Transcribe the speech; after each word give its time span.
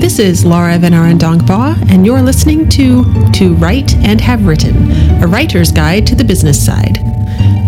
This 0.00 0.18
is 0.18 0.46
Laura 0.46 0.78
VanArendonk 0.78 1.46
Baugh, 1.46 1.76
and 1.90 2.06
you're 2.06 2.22
listening 2.22 2.70
to 2.70 3.04
To 3.32 3.54
Write 3.56 3.94
and 3.96 4.18
Have 4.18 4.46
Written, 4.46 4.90
a 5.22 5.26
writer's 5.26 5.70
guide 5.70 6.06
to 6.06 6.14
the 6.14 6.24
business 6.24 6.64
side. 6.64 6.96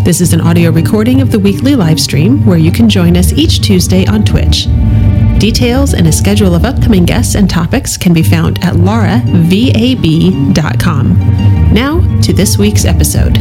This 0.02 0.22
is 0.22 0.32
an 0.32 0.40
audio 0.40 0.70
recording 0.70 1.20
of 1.20 1.30
the 1.30 1.38
weekly 1.38 1.76
live 1.76 2.00
stream 2.00 2.46
where 2.46 2.56
you 2.56 2.72
can 2.72 2.88
join 2.88 3.18
us 3.18 3.34
each 3.34 3.60
Tuesday 3.60 4.06
on 4.06 4.24
Twitch. 4.24 4.66
Details 5.38 5.92
and 5.92 6.06
a 6.08 6.12
schedule 6.12 6.54
of 6.54 6.64
upcoming 6.64 7.04
guests 7.04 7.34
and 7.34 7.50
topics 7.50 7.98
can 7.98 8.14
be 8.14 8.22
found 8.22 8.64
at 8.64 8.76
lauravab.com. 8.76 9.34
Now 11.74 12.20
to 12.22 12.32
this 12.32 12.56
week's 12.56 12.86
episode. 12.86 13.36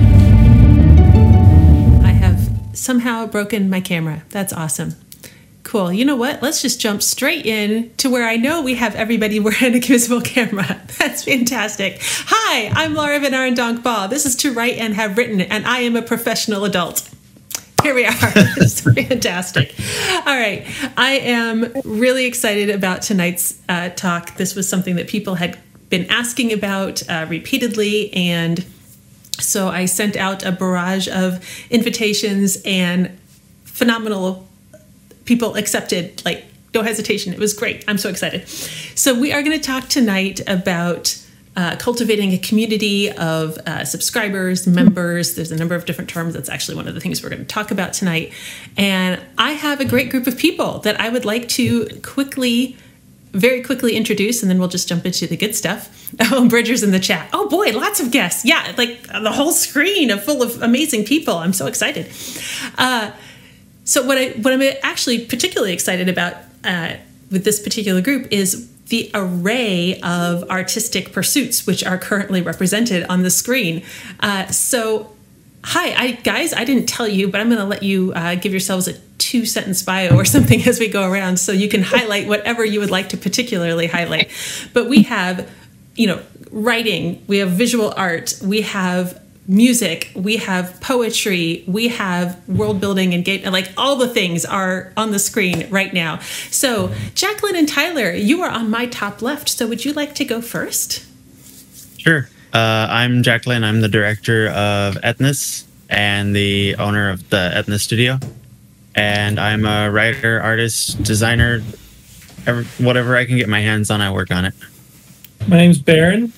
I 2.04 2.12
have 2.12 2.50
somehow 2.74 3.26
broken 3.26 3.70
my 3.70 3.80
camera. 3.80 4.24
That's 4.32 4.52
awesome. 4.52 4.96
Cool. 5.72 5.94
You 5.94 6.04
know 6.04 6.18
what? 6.18 6.42
Let's 6.42 6.62
just 6.62 6.82
jump 6.82 7.02
straight 7.02 7.46
in 7.46 7.94
to 7.96 8.10
where 8.10 8.28
I 8.28 8.36
know 8.36 8.62
we 8.62 8.76
have 8.76 8.94
everybody 8.94 9.40
wearing 9.40 9.74
a 9.74 9.80
visible 9.80 10.20
camera. 10.20 10.82
That's 11.00 11.24
fantastic. 11.24 12.00
Hi, 12.02 12.68
I'm 12.76 12.94
Laura 12.94 13.18
VanArendonk 13.22 13.82
Baugh. 13.82 14.08
This 14.08 14.26
is 14.26 14.36
To 14.36 14.52
Write 14.52 14.78
and 14.80 14.94
Have 14.96 15.18
Written, 15.18 15.40
and 15.40 15.66
I 15.66 15.80
am 15.80 15.96
a 15.96 16.02
professional 16.02 16.66
adult. 16.66 17.10
Here 17.84 17.96
we 17.96 18.04
are. 18.04 18.12
it's 18.58 18.82
fantastic. 18.82 19.74
All 20.26 20.38
right. 20.38 20.68
I 20.98 21.12
am 21.24 21.72
really 21.86 22.26
excited 22.26 22.70
about 22.70 23.02
tonight's 23.02 23.58
uh, 23.70 23.92
talk. 23.92 24.36
This 24.36 24.56
was 24.56 24.68
something 24.68 24.98
that 24.98 25.08
people 25.08 25.36
had 25.36 25.58
been 25.88 26.06
asking 26.10 26.52
about 26.52 27.02
uh, 27.10 27.28
repeatedly, 27.30 28.12
and 28.12 28.66
so 29.40 29.70
I 29.70 29.86
sent 29.86 30.18
out 30.18 30.44
a 30.44 30.52
barrage 30.52 31.08
of 31.08 31.40
invitations 31.70 32.62
and 32.66 33.18
phenomenal 33.64 34.50
people 35.26 35.56
accepted 35.56 36.24
like 36.26 36.46
no 36.74 36.82
hesitation. 36.82 37.34
It 37.34 37.40
was 37.40 37.54
great. 37.54 37.84
I'm 37.88 37.98
so 37.98 38.10
excited. 38.10 38.48
So 38.48 39.20
we 39.20 39.34
are 39.34 39.42
going 39.44 39.60
to 39.60 39.64
talk 39.64 39.90
tonight 39.90 40.42
about 40.48 41.18
uh, 41.56 41.76
cultivating 41.78 42.32
a 42.32 42.38
community 42.38 43.12
of 43.12 43.58
uh, 43.66 43.84
subscribers 43.84 44.66
members. 44.68 45.36
There's 45.36 45.52
a 45.52 45.58
number 45.58 45.76
of 45.76 45.86
different 45.86 46.10
terms. 46.10 46.34
That's 46.34 46.50
actually 46.50 46.76
one 46.78 46.88
of 46.88 46.96
the 46.96 47.02
things 47.02 47.22
we're 47.22 47.30
going 47.30 47.42
to 47.42 47.46
talk 47.46 47.72
about 47.72 47.94
tonight. 47.94 48.32
And 48.78 49.22
i 49.38 49.52
have 49.52 49.82
a 49.82 49.86
great 49.86 50.10
group 50.10 50.28
of 50.28 50.38
people 50.38 50.80
that 50.80 51.00
i 51.00 51.10
would 51.10 51.26
like 51.26 51.48
to 51.50 51.88
quickly 52.04 52.78
very 53.34 53.62
quickly 53.62 53.96
introduce 53.96 54.42
and 54.42 54.50
then 54.50 54.60
we'll 54.60 54.68
just 54.68 54.88
jump 54.88 55.06
into 55.06 55.26
the 55.28 55.38
good 55.38 55.56
stuff. 55.56 55.98
Oh 56.20 56.48
bridger's 56.48 56.84
in 56.84 56.92
the 56.92 57.00
chat. 57.00 57.30
Oh 57.34 57.48
boy 57.50 57.72
lots 57.72 58.00
of 58.00 58.12
guests. 58.12 58.46
Yeah 58.46 58.74
like 58.78 59.04
the 59.08 59.32
whole 59.32 59.52
screen 59.52 60.18
full 60.20 60.42
of 60.42 60.62
amazing 60.62 61.06
people. 61.06 61.36
I'm 61.38 61.54
so 61.54 61.68
excited. 61.68 62.10
Uh, 62.78 63.12
so 63.84 64.06
what 64.06 64.18
I 64.18 64.30
what 64.32 64.54
I'm 64.54 64.62
actually 64.84 65.26
particularly 65.26 65.74
excited 65.74 66.10
about 66.10 66.36
uh, 66.64 66.96
with 67.32 67.46
this 67.46 67.60
particular 67.60 68.02
group 68.02 68.28
is 68.32 68.70
the 68.92 69.10
array 69.14 70.00
of 70.02 70.44
artistic 70.50 71.14
pursuits 71.14 71.66
which 71.66 71.84
are 71.84 71.98
currently 71.98 72.42
represented 72.42 73.06
on 73.06 73.24
the 73.24 73.30
screen. 73.32 73.84
Uh, 74.20 74.46
so, 74.48 75.16
hi, 75.64 75.94
I, 75.94 76.12
guys, 76.12 76.54
I 76.54 76.66
didn't 76.66 76.88
tell 76.88 77.08
you, 77.08 77.30
but 77.30 77.40
I'm 77.40 77.48
going 77.48 77.62
to 77.62 77.66
let 77.66 77.84
you 77.84 78.12
uh, 78.14 78.36
give 78.36 78.52
yourselves 78.52 78.90
a 78.90 78.94
two 79.18 79.46
sentence 79.46 79.82
bio 79.82 80.16
or 80.16 80.26
something 80.36 80.62
as 80.64 80.80
we 80.80 80.90
go 80.90 81.10
around 81.10 81.38
so 81.38 81.54
you 81.54 81.70
can 81.70 81.82
highlight 81.82 82.28
whatever 82.28 82.66
you 82.66 82.82
would 82.82 82.92
like 82.92 83.10
to 83.10 83.18
particularly 83.18 83.88
highlight. 83.88 84.30
But 84.74 84.90
we 84.90 85.04
have, 85.04 85.50
you 85.96 86.08
know, 86.08 86.22
writing, 86.52 87.24
we 87.28 87.38
have 87.38 87.52
visual 87.52 87.94
art, 87.96 88.38
we 88.44 88.62
have 88.62 89.22
music, 89.52 90.10
we 90.16 90.38
have 90.38 90.80
poetry, 90.80 91.64
we 91.68 91.90
have 91.90 92.42
world 92.48 92.80
building 92.80 93.14
and 93.14 93.26
game, 93.26 93.44
like 93.52 93.70
all 93.76 93.98
the 93.98 94.08
things 94.08 94.46
are 94.46 94.94
on 94.96 95.12
the 95.12 95.20
screen 95.20 95.70
right 95.70 95.94
now. 95.94 96.20
So, 96.50 96.94
Jacqueline 97.16 97.58
and 97.58 97.68
Tyler, 97.68 98.14
you 98.14 98.42
are 98.44 98.50
on 98.50 98.70
my 98.70 98.86
top 98.86 99.22
left. 99.22 99.50
So, 99.50 99.68
would 99.68 99.84
you 99.84 99.92
like 99.92 100.16
to 100.16 100.26
go 100.26 100.42
first? 100.42 101.06
Sure. 102.00 102.30
Uh, 102.54 102.88
I'm 102.90 103.24
Jacqueline. 103.24 103.66
I'm 103.66 103.82
the 103.82 103.90
director 103.90 104.48
of 104.48 104.96
Ethnos 104.96 105.66
and 105.90 106.34
the 106.34 106.76
owner 106.78 107.10
of 107.10 107.30
the 107.30 107.52
Ethnos 107.54 107.82
Studio. 107.82 108.20
And 108.96 109.38
I'm 109.38 109.66
a 109.66 109.92
writer, 109.92 110.42
artist, 110.42 111.04
designer, 111.04 111.60
whatever 112.78 113.18
I 113.18 113.26
can 113.26 113.38
get 113.38 113.50
my 113.50 113.60
hands 113.60 113.92
on, 113.92 114.00
I 114.00 114.12
work 114.12 114.32
on 114.32 114.46
it. 114.46 114.54
My 115.48 115.58
name's 115.58 115.80
Baron. 115.80 116.32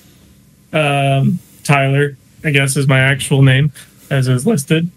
Um, 0.72 1.38
Tyler 1.62 2.16
I 2.44 2.50
guess 2.50 2.76
is 2.76 2.86
my 2.86 3.00
actual 3.00 3.42
name, 3.42 3.72
as 4.10 4.28
is 4.28 4.46
listed. 4.46 4.90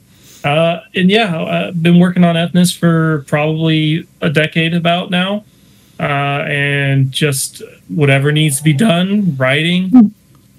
Uh, 0.43 0.81
and 0.93 1.09
yeah, 1.09 1.69
I've 1.69 1.81
been 1.81 1.99
working 1.99 2.23
on 2.23 2.35
Ethnos 2.35 2.77
for 2.77 3.23
probably 3.27 4.07
a 4.21 4.29
decade 4.29 4.73
about 4.73 5.09
now. 5.09 5.43
Uh, 5.99 6.45
and 6.47 7.11
just 7.11 7.63
whatever 7.87 8.31
needs 8.31 8.57
to 8.57 8.63
be 8.63 8.73
done 8.73 9.35
writing, 9.35 10.13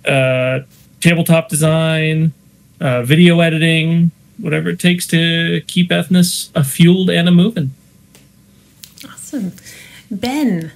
uh, 0.05 0.61
tabletop 1.01 1.49
design, 1.49 2.33
uh, 2.81 3.03
video 3.03 3.39
editing, 3.39 4.11
whatever 4.39 4.69
it 4.71 4.81
takes 4.81 5.07
to 5.07 5.61
keep 5.69 5.91
Ethnos 5.91 6.51
a 6.57 6.65
fueled 6.65 7.09
and 7.11 7.29
a 7.29 7.31
moving. 7.31 7.73
Awesome. 9.09 9.53
Ben, 10.11 10.73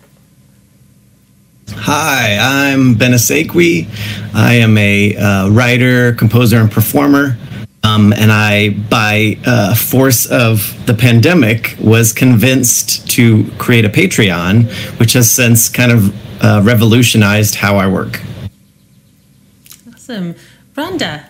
Hi, 1.76 2.38
I'm 2.40 2.94
Ben 2.94 3.12
Asekwi. 3.12 3.88
I 4.34 4.54
am 4.54 4.78
a 4.78 5.16
uh, 5.16 5.48
writer, 5.50 6.14
composer, 6.14 6.58
and 6.58 6.70
performer. 6.70 7.36
Um, 7.84 8.12
and 8.12 8.30
I, 8.30 8.70
by 8.70 9.38
uh, 9.44 9.74
force 9.74 10.26
of 10.26 10.86
the 10.86 10.94
pandemic, 10.94 11.76
was 11.80 12.12
convinced 12.12 13.10
to 13.10 13.50
create 13.58 13.84
a 13.84 13.88
Patreon, 13.88 14.70
which 15.00 15.14
has 15.14 15.30
since 15.30 15.68
kind 15.68 15.90
of 15.90 16.44
uh, 16.44 16.60
revolutionized 16.62 17.56
how 17.56 17.76
I 17.76 17.88
work. 17.88 18.20
Awesome. 19.92 20.34
Rhonda. 20.74 21.26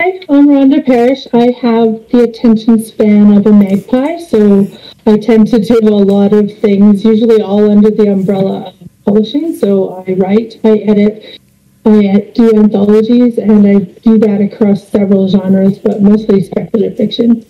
Hi, 0.00 0.20
I'm 0.28 0.48
Rhonda 0.48 0.84
Parrish. 0.84 1.26
I 1.32 1.52
have 1.62 2.08
the 2.10 2.24
attention 2.28 2.82
span 2.82 3.32
of 3.36 3.46
a 3.46 3.52
magpie, 3.52 4.18
so 4.18 4.66
I 5.06 5.16
tend 5.16 5.48
to 5.48 5.58
do 5.58 5.78
a 5.82 6.02
lot 6.14 6.32
of 6.32 6.58
things, 6.58 7.04
usually 7.04 7.42
all 7.42 7.70
under 7.70 7.90
the 7.90 8.12
umbrella 8.12 8.68
of 8.68 8.71
publishing. 9.04 9.54
So 9.56 10.04
I 10.06 10.12
write, 10.14 10.60
I 10.64 10.78
edit, 10.78 11.40
I 11.84 12.30
do 12.34 12.56
anthologies, 12.56 13.38
and 13.38 13.66
I 13.66 13.80
do 13.80 14.18
that 14.18 14.40
across 14.40 14.86
several 14.86 15.28
genres, 15.28 15.78
but 15.78 16.00
mostly 16.00 16.42
speculative 16.42 16.96
fiction. 16.96 17.44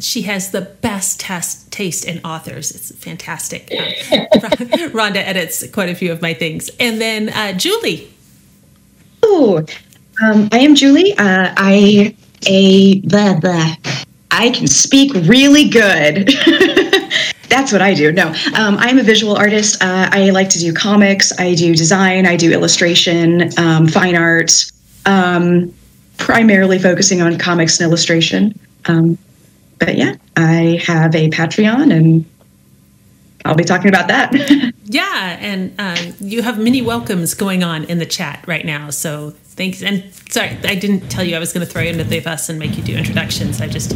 She 0.00 0.22
has 0.22 0.50
the 0.50 0.62
best 0.62 1.20
test, 1.20 1.70
taste 1.70 2.06
in 2.06 2.20
authors. 2.24 2.70
It's 2.70 2.94
fantastic. 3.04 3.68
Uh, 3.70 3.76
Rhonda 4.90 5.16
edits 5.16 5.66
quite 5.70 5.90
a 5.90 5.94
few 5.94 6.10
of 6.10 6.22
my 6.22 6.32
things. 6.32 6.70
And 6.80 7.00
then 7.00 7.28
uh, 7.28 7.52
Julie. 7.52 8.10
Oh, 9.22 9.64
um, 10.22 10.48
I 10.52 10.60
am 10.60 10.74
Julie. 10.74 11.12
Uh, 11.18 11.52
I 11.56 12.14
a 12.46 13.00
the 13.00 13.38
the 13.42 13.96
I 14.30 14.50
can 14.50 14.66
speak 14.66 15.12
really 15.28 15.68
good. 15.68 16.30
That's 17.60 17.72
what 17.72 17.82
I 17.82 17.92
do. 17.92 18.10
No, 18.10 18.28
um, 18.54 18.78
I'm 18.78 18.98
a 18.98 19.02
visual 19.02 19.36
artist. 19.36 19.82
Uh, 19.82 20.08
I 20.10 20.30
like 20.30 20.48
to 20.48 20.58
do 20.58 20.72
comics. 20.72 21.38
I 21.38 21.54
do 21.54 21.76
design. 21.76 22.24
I 22.24 22.34
do 22.34 22.50
illustration, 22.50 23.50
um, 23.58 23.86
fine 23.86 24.16
art, 24.16 24.64
um, 25.04 25.70
primarily 26.16 26.78
focusing 26.78 27.20
on 27.20 27.36
comics 27.36 27.78
and 27.78 27.86
illustration. 27.86 28.58
Um, 28.86 29.18
but 29.78 29.98
yeah, 29.98 30.14
I 30.38 30.82
have 30.86 31.14
a 31.14 31.28
Patreon 31.28 31.94
and 31.94 32.24
I'll 33.44 33.56
be 33.56 33.64
talking 33.64 33.90
about 33.90 34.08
that. 34.08 34.32
yeah, 34.86 35.36
and 35.38 35.74
uh, 35.78 36.12
you 36.18 36.40
have 36.40 36.58
many 36.58 36.80
welcomes 36.80 37.34
going 37.34 37.62
on 37.62 37.84
in 37.84 37.98
the 37.98 38.06
chat 38.06 38.42
right 38.46 38.64
now. 38.64 38.88
So 38.88 39.32
thanks. 39.32 39.82
And 39.82 40.10
sorry, 40.30 40.56
I 40.64 40.76
didn't 40.76 41.10
tell 41.10 41.24
you 41.24 41.36
I 41.36 41.38
was 41.38 41.52
going 41.52 41.66
to 41.66 41.70
throw 41.70 41.82
you 41.82 41.90
into 41.90 42.04
the 42.04 42.20
bus 42.20 42.48
and 42.48 42.58
make 42.58 42.78
you 42.78 42.82
do 42.82 42.96
introductions. 42.96 43.60
I 43.60 43.68
just 43.68 43.94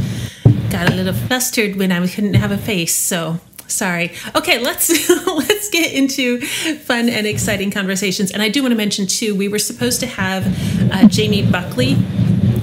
got 0.71 0.93
a 0.93 0.95
little 0.95 1.15
flustered 1.15 1.77
when 1.77 1.93
I 1.93 2.07
couldn't 2.07 2.35
have 2.35 2.51
a 2.51 2.59
face. 2.59 2.95
So 2.95 3.41
sorry. 3.67 4.13
Okay, 4.35 4.59
let's 4.59 4.89
let's 5.27 5.69
get 5.71 5.93
into 5.93 6.41
fun 6.41 7.09
and 7.09 7.27
exciting 7.27 7.71
conversations. 7.71 8.31
And 8.31 8.43
I 8.43 8.49
do 8.49 8.63
want 8.63 8.73
to 8.73 8.77
mention 8.77 9.07
too, 9.07 9.35
we 9.35 9.49
were 9.49 9.59
supposed 9.59 10.01
to 10.01 10.07
have 10.07 10.47
uh, 10.93 11.09
Jamie 11.09 11.49
Buckley 11.49 11.95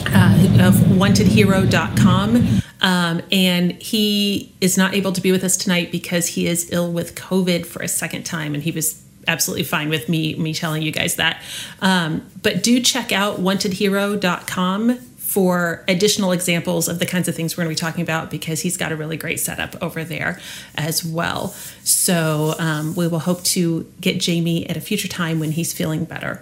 uh, 0.08 0.68
of 0.68 0.76
WantedHero.com. 0.76 2.62
Um, 2.82 3.22
and 3.32 3.74
he 3.74 4.54
is 4.60 4.78
not 4.78 4.96
able 4.96 5.12
to 5.12 5.22
be 5.22 5.32
with 5.32 5.44
us 5.44 5.56
tonight 5.56 5.92
because 5.92 6.28
he 6.28 6.48
is 6.48 6.72
ill 6.72 6.92
with 6.92 7.14
COVID 7.16 7.66
for 7.66 7.84
a 7.84 7.88
second 7.88 8.24
time, 8.24 8.56
and 8.56 8.64
he 8.64 8.72
was 8.72 9.04
absolutely 9.28 9.64
fine 9.64 9.88
with 9.88 10.10
me 10.10 10.34
me 10.36 10.54
telling 10.54 10.82
you 10.82 10.92
guys 10.92 11.16
that. 11.16 11.42
Um, 11.82 12.28
but 12.42 12.64
do 12.64 12.82
check 12.82 13.12
out 13.12 13.38
wantedhero.com 13.38 15.00
for 15.32 15.82
additional 15.88 16.34
examples 16.34 16.90
of 16.90 17.00
the 17.00 17.06
kinds 17.06 17.30
of 17.30 17.34
things 17.34 17.56
we're 17.56 17.64
going 17.64 17.74
to 17.74 17.80
be 17.80 17.88
talking 17.88 18.02
about 18.02 18.30
because 18.30 18.60
he's 18.60 18.76
got 18.76 18.92
a 18.92 18.98
really 18.98 19.16
great 19.16 19.40
setup 19.40 19.82
over 19.82 20.04
there 20.04 20.38
as 20.76 21.06
well. 21.06 21.48
So 21.86 22.54
um, 22.60 22.96
we 22.96 23.08
will 23.08 23.20
hope 23.20 23.42
to 23.44 23.90
get 24.02 24.20
Jamie 24.20 24.70
at 24.70 24.76
a 24.76 24.82
future 24.82 25.08
time 25.08 25.40
when 25.40 25.52
he's 25.52 25.72
feeling 25.72 26.04
better. 26.04 26.42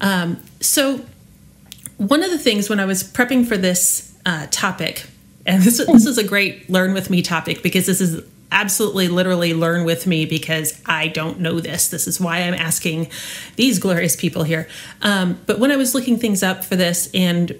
Um, 0.00 0.42
so 0.58 1.04
one 1.96 2.24
of 2.24 2.32
the 2.32 2.38
things 2.38 2.68
when 2.68 2.80
I 2.80 2.86
was 2.86 3.04
prepping 3.04 3.46
for 3.46 3.56
this 3.56 4.12
uh, 4.26 4.48
topic, 4.50 5.06
and 5.46 5.62
this 5.62 5.76
this 5.78 6.04
is 6.04 6.18
a 6.18 6.24
great 6.24 6.68
learn 6.68 6.92
with 6.92 7.10
me 7.10 7.22
topic 7.22 7.62
because 7.62 7.86
this 7.86 8.00
is 8.00 8.20
absolutely 8.50 9.06
literally 9.06 9.54
learn 9.54 9.84
with 9.84 10.08
me 10.08 10.26
because 10.26 10.82
I 10.86 11.06
don't 11.06 11.38
know 11.38 11.60
this. 11.60 11.86
This 11.86 12.08
is 12.08 12.20
why 12.20 12.38
I'm 12.38 12.54
asking 12.54 13.10
these 13.54 13.78
glorious 13.78 14.16
people 14.16 14.42
here. 14.42 14.66
Um, 15.02 15.38
but 15.46 15.60
when 15.60 15.70
I 15.70 15.76
was 15.76 15.94
looking 15.94 16.18
things 16.18 16.42
up 16.42 16.64
for 16.64 16.74
this 16.74 17.08
and 17.14 17.56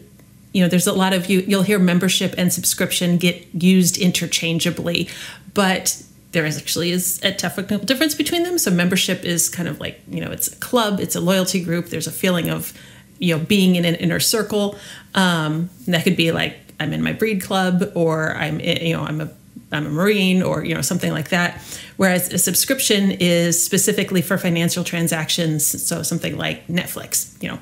you 0.55 0.63
know 0.63 0.69
there's 0.69 0.87
a 0.87 0.93
lot 0.95 1.13
of 1.13 1.29
you 1.29 1.41
you'll 1.41 1.63
hear 1.63 1.79
membership 1.79 2.35
and 2.39 2.51
subscription 2.51 3.19
get 3.19 3.47
used 3.53 3.99
interchangeably 3.99 5.09
but 5.53 6.03
there 6.35 6.45
is 6.45 6.59
actually 6.59 6.91
is 6.91 7.21
a 7.23 7.33
technical 7.33 7.79
difference 7.79 8.15
between 8.15 8.43
them. 8.43 8.59
So 8.59 8.71
membership 8.71 9.25
is 9.25 9.49
kind 9.49 9.69
of 9.69 9.81
like 9.81 10.01
you 10.09 10.21
know 10.21 10.31
it's 10.31 10.49
a 10.49 10.57
club 10.57 11.01
it's 11.01 11.17
a 11.17 11.21
loyalty 11.21 11.63
group. 11.63 11.87
There's 11.87 12.07
a 12.09 12.13
feeling 12.13 12.51
of 12.51 12.73
you 13.19 13.37
know 13.37 13.45
being 13.45 13.77
in 13.77 13.85
an 13.85 13.95
inner 13.95 14.21
circle. 14.21 14.77
Um, 15.15 15.71
that 15.87 16.05
could 16.05 16.17
be 16.17 16.33
like 16.33 16.59
i'm 16.81 16.93
in 16.93 17.01
my 17.01 17.13
breed 17.13 17.41
club 17.41 17.85
or 17.95 18.35
i'm 18.35 18.59
you 18.59 18.93
know 18.93 19.05
i'm 19.05 19.21
a 19.21 19.31
I'm 19.71 19.87
a 19.87 19.91
Marine 19.91 20.43
or 20.43 20.65
you 20.65 20.75
know 20.75 20.83
something 20.83 21.11
like 21.11 21.31
that. 21.31 21.61
Whereas 21.97 22.33
a 22.33 22.39
subscription 22.39 23.11
is 23.11 23.65
specifically 23.65 24.23
for 24.23 24.39
financial 24.39 24.85
transactions, 24.85 25.67
so 25.67 26.03
something 26.03 26.37
like 26.37 26.67
Netflix, 26.69 27.41
you 27.43 27.49
know, 27.49 27.59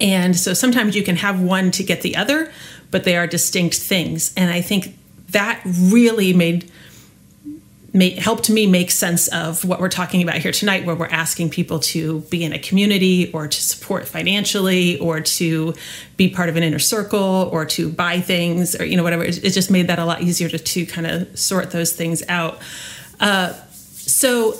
and 0.00 0.36
so 0.36 0.54
sometimes 0.54 0.96
you 0.96 1.02
can 1.02 1.16
have 1.16 1.40
one 1.40 1.70
to 1.72 1.84
get 1.84 2.02
the 2.02 2.16
other, 2.16 2.52
but 2.90 3.04
they 3.04 3.16
are 3.16 3.26
distinct 3.26 3.76
things. 3.76 4.32
And 4.36 4.50
I 4.50 4.60
think 4.60 4.98
that 5.30 5.60
really 5.64 6.32
made, 6.32 6.70
made 7.92 8.18
helped 8.18 8.50
me 8.50 8.66
make 8.66 8.90
sense 8.90 9.28
of 9.28 9.64
what 9.64 9.80
we're 9.80 9.88
talking 9.88 10.22
about 10.22 10.36
here 10.36 10.52
tonight, 10.52 10.84
where 10.84 10.94
we're 10.94 11.06
asking 11.06 11.50
people 11.50 11.78
to 11.80 12.20
be 12.22 12.44
in 12.44 12.52
a 12.52 12.58
community 12.58 13.30
or 13.32 13.48
to 13.48 13.62
support 13.62 14.06
financially 14.06 14.98
or 14.98 15.20
to 15.20 15.74
be 16.16 16.28
part 16.28 16.48
of 16.48 16.56
an 16.56 16.62
inner 16.62 16.78
circle 16.78 17.48
or 17.52 17.64
to 17.66 17.88
buy 17.90 18.20
things 18.20 18.78
or 18.78 18.84
you 18.84 18.96
know 18.96 19.02
whatever. 19.02 19.24
It, 19.24 19.54
just 19.54 19.70
made 19.70 19.86
that 19.88 19.98
a 19.98 20.04
lot 20.04 20.22
easier 20.22 20.48
to, 20.48 20.58
to 20.58 20.86
kind 20.86 21.06
of 21.06 21.38
sort 21.38 21.70
those 21.70 21.92
things 21.92 22.22
out. 22.28 22.60
Uh, 23.20 23.52
so 23.70 24.54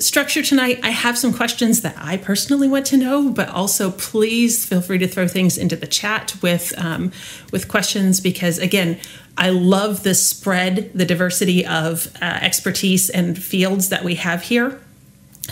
structure 0.00 0.42
tonight, 0.42 0.80
I 0.82 0.90
have 0.90 1.18
some 1.18 1.32
questions 1.32 1.82
that 1.82 1.94
I 1.98 2.16
personally 2.16 2.68
want 2.68 2.86
to 2.86 2.96
know, 2.96 3.30
but 3.30 3.48
also 3.48 3.90
please 3.90 4.64
feel 4.64 4.80
free 4.80 4.98
to 4.98 5.08
throw 5.08 5.28
things 5.28 5.58
into 5.58 5.76
the 5.76 5.86
chat 5.86 6.34
with 6.42 6.72
um, 6.78 7.12
with 7.52 7.68
questions 7.68 8.20
because 8.20 8.58
again, 8.58 8.98
I 9.36 9.50
love 9.50 10.02
the 10.02 10.14
spread, 10.14 10.90
the 10.94 11.04
diversity 11.04 11.64
of 11.64 12.14
uh, 12.20 12.24
expertise 12.24 13.08
and 13.10 13.40
fields 13.40 13.88
that 13.88 14.04
we 14.04 14.16
have 14.16 14.42
here. 14.42 14.80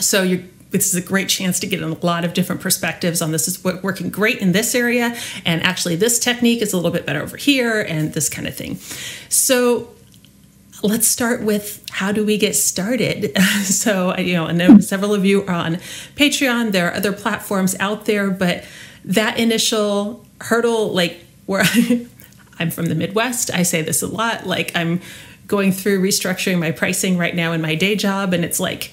So 0.00 0.22
you 0.22 0.49
this 0.70 0.92
is 0.92 0.96
a 0.96 1.06
great 1.06 1.28
chance 1.28 1.60
to 1.60 1.66
get 1.66 1.81
a 1.81 1.87
lot 1.87 2.25
of 2.25 2.34
different 2.34 2.60
perspectives 2.60 3.22
on 3.22 3.31
this 3.31 3.49
is 3.49 3.62
working 3.64 4.10
great 4.10 4.38
in 4.38 4.52
this 4.52 4.75
area 4.75 5.16
and 5.44 5.62
actually 5.62 5.96
this 5.96 6.19
technique 6.19 6.60
is 6.60 6.72
a 6.72 6.76
little 6.76 6.90
bit 6.90 7.06
better 7.06 7.22
over 7.22 7.37
here 7.37 7.81
and 7.81 8.12
this 8.12 8.28
kind 8.28 8.49
of 8.49 8.54
thing 8.54 8.76
so 9.28 9.88
let's 10.82 11.08
start 11.08 11.43
with 11.43 11.84
how 11.90 12.12
do 12.12 12.25
we 12.25 12.38
get 12.38 12.55
started? 12.55 13.37
so, 13.64 14.17
you 14.17 14.34
know, 14.34 14.46
I 14.46 14.52
know 14.52 14.78
several 14.78 15.14
of 15.14 15.25
you 15.25 15.43
are 15.46 15.55
on 15.55 15.76
Patreon. 16.17 16.73
There 16.73 16.88
are 16.88 16.94
other 16.94 17.12
platforms 17.12 17.75
out 17.81 18.05
there, 18.05 18.31
but 18.31 18.64
that 19.05 19.38
initial 19.38 20.25
hurdle, 20.40 20.93
like 20.93 21.25
where 21.46 21.64
I'm 22.58 22.70
from 22.70 22.87
the 22.87 22.94
Midwest, 22.94 23.50
I 23.52 23.62
say 23.62 23.82
this 23.82 24.02
a 24.02 24.06
lot. 24.06 24.46
Like 24.46 24.73
I'm 24.75 25.00
going 25.46 25.73
through 25.73 26.02
restructuring 26.02 26.58
my 26.58 26.73
pricing 26.73 27.17
right 27.17 27.34
now 27.34 27.52
in 27.52 27.61
my 27.61 27.75
day 27.75 27.96
job, 27.96 28.32
and 28.34 28.44
it's 28.44 28.58
like, 28.58 28.93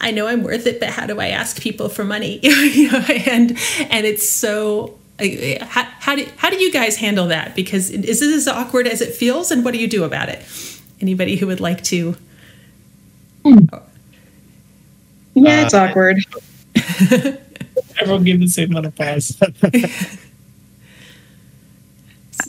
I 0.00 0.10
know 0.10 0.26
I'm 0.26 0.42
worth 0.42 0.66
it, 0.66 0.80
but 0.80 0.90
how 0.90 1.06
do 1.06 1.20
I 1.20 1.28
ask 1.28 1.60
people 1.60 1.88
for 1.88 2.04
money? 2.04 2.40
and 2.44 3.58
and 3.90 4.06
it's 4.06 4.28
so 4.28 4.98
how, 5.18 5.84
how, 6.00 6.16
do, 6.16 6.26
how 6.36 6.50
do 6.50 6.56
you 6.56 6.72
guys 6.72 6.96
handle 6.96 7.28
that? 7.28 7.54
Because 7.54 7.90
is 7.90 8.20
this 8.20 8.34
as 8.34 8.48
awkward 8.48 8.86
as 8.86 9.00
it 9.00 9.14
feels, 9.14 9.50
and 9.50 9.64
what 9.64 9.72
do 9.72 9.78
you 9.80 9.88
do 9.88 10.04
about 10.04 10.28
it? 10.28 10.44
Anybody 11.00 11.36
who 11.36 11.46
would 11.46 11.60
like 11.60 11.82
to? 11.84 12.16
Yeah, 15.34 15.64
it's 15.64 15.74
uh, 15.74 15.82
awkward. 15.82 16.18
Everyone 18.00 18.24
give 18.24 18.40
the 18.40 18.48
same 18.48 18.70
amount 18.70 18.86
of 18.86 18.96
pause. 18.96 19.40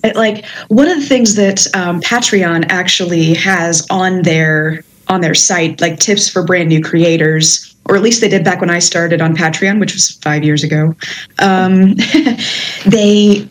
like 0.15 0.45
one 0.69 0.87
of 0.87 0.99
the 0.99 1.05
things 1.05 1.35
that 1.35 1.67
um, 1.75 2.01
Patreon 2.01 2.65
actually 2.69 3.33
has 3.33 3.85
on 3.89 4.21
their 4.23 4.83
on 5.07 5.21
their 5.21 5.35
site, 5.35 5.81
like 5.81 5.99
tips 5.99 6.27
for 6.27 6.43
brand 6.43 6.69
new 6.69 6.81
creators, 6.81 7.74
or 7.87 7.95
at 7.95 8.01
least 8.01 8.21
they 8.21 8.29
did 8.29 8.43
back 8.43 8.61
when 8.61 8.69
I 8.69 8.79
started 8.79 9.21
on 9.21 9.35
Patreon, 9.35 9.79
which 9.79 9.93
was 9.93 10.11
five 10.23 10.43
years 10.43 10.63
ago. 10.63 10.95
Um, 11.39 11.93
they 12.85 13.47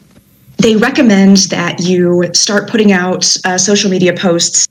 they 0.58 0.76
recommend 0.76 1.36
that 1.50 1.80
you 1.80 2.30
start 2.32 2.68
putting 2.68 2.92
out 2.92 3.36
uh, 3.44 3.58
social 3.58 3.90
media 3.90 4.14
posts, 4.14 4.68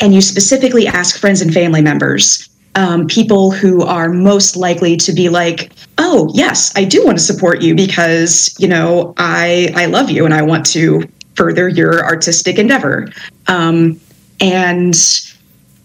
and 0.00 0.14
you 0.14 0.20
specifically 0.20 0.86
ask 0.86 1.18
friends 1.18 1.40
and 1.40 1.52
family 1.52 1.82
members, 1.82 2.48
um, 2.74 3.06
people 3.06 3.50
who 3.50 3.82
are 3.82 4.08
most 4.08 4.56
likely 4.56 4.96
to 4.96 5.12
be 5.12 5.28
like, 5.28 5.72
"Oh, 5.98 6.30
yes, 6.34 6.72
I 6.76 6.84
do 6.84 7.04
want 7.04 7.18
to 7.18 7.24
support 7.24 7.62
you 7.62 7.74
because 7.74 8.54
you 8.58 8.68
know 8.68 9.14
I 9.18 9.72
I 9.74 9.86
love 9.86 10.10
you 10.10 10.24
and 10.24 10.34
I 10.34 10.42
want 10.42 10.66
to 10.66 11.02
further 11.34 11.68
your 11.68 12.04
artistic 12.04 12.58
endeavor." 12.58 13.08
Um, 13.46 14.00
and 14.40 14.94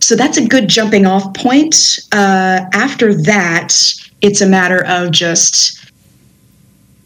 so 0.07 0.15
that's 0.15 0.37
a 0.37 0.47
good 0.47 0.69
jumping 0.69 1.05
off 1.05 1.33
point. 1.33 1.99
Uh, 2.13 2.61
after 2.71 3.13
that, 3.13 3.73
it's 4.21 4.39
a 4.39 4.45
matter 4.45 4.85
of 4.85 5.11
just, 5.11 5.91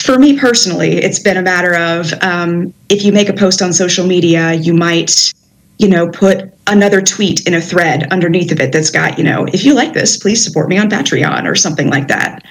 for 0.03 0.19
me 0.19 0.37
personally, 0.37 0.97
it's 0.97 1.17
been 1.17 1.35
a 1.35 1.41
matter 1.41 1.73
of 1.75 2.13
um, 2.21 2.71
if 2.89 3.03
you 3.03 3.11
make 3.11 3.27
a 3.27 3.33
post 3.33 3.59
on 3.59 3.73
social 3.73 4.05
media, 4.05 4.53
you 4.53 4.75
might, 4.75 5.33
you 5.79 5.87
know, 5.87 6.09
put 6.09 6.53
another 6.67 7.01
tweet 7.01 7.47
in 7.47 7.55
a 7.55 7.59
thread 7.59 8.07
underneath 8.11 8.51
of 8.51 8.59
it 8.59 8.71
that's 8.71 8.91
got, 8.91 9.17
you 9.17 9.23
know, 9.23 9.45
if 9.45 9.65
you 9.65 9.73
like 9.73 9.93
this, 9.93 10.15
please 10.15 10.43
support 10.43 10.69
me 10.69 10.77
on 10.77 10.87
Patreon 10.87 11.49
or 11.49 11.55
something 11.55 11.89
like 11.89 12.07
that. 12.07 12.45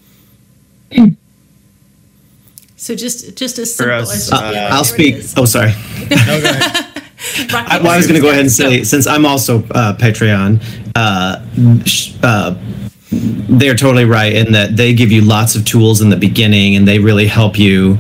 So 2.75 2.97
just 2.97 3.37
just 3.37 3.57
as 3.61 3.77
simple 3.77 3.95
us, 3.95 4.13
as 4.13 4.33
uh, 4.33 4.69
I'll 4.73 4.83
speak. 4.83 5.23
Oh, 5.37 5.45
sorry. 5.45 5.75
Okay. 6.11 6.87
I, 7.53 7.81
well, 7.83 7.93
I 7.93 7.97
was 7.97 8.07
going 8.07 8.21
to 8.21 8.23
go 8.23 8.31
ahead 8.31 8.41
and 8.41 8.53
say, 8.53 8.83
since 8.85 9.07
I'm 9.07 9.27
also 9.27 9.63
uh, 9.71 9.97
Patreon, 9.97 10.63
uh, 10.97 11.45
uh, 12.23 12.55
they're 13.13 13.75
totally 13.75 14.05
right 14.05 14.33
in 14.33 14.53
that 14.53 14.77
they 14.77 14.95
give 14.95 15.11
you 15.11 15.21
lots 15.23 15.55
of 15.55 15.65
tools 15.65 16.01
in 16.01 16.11
the 16.11 16.17
beginning 16.17 16.77
and 16.77 16.87
they 16.87 16.99
really 16.99 17.27
help 17.27 17.59
you 17.59 17.99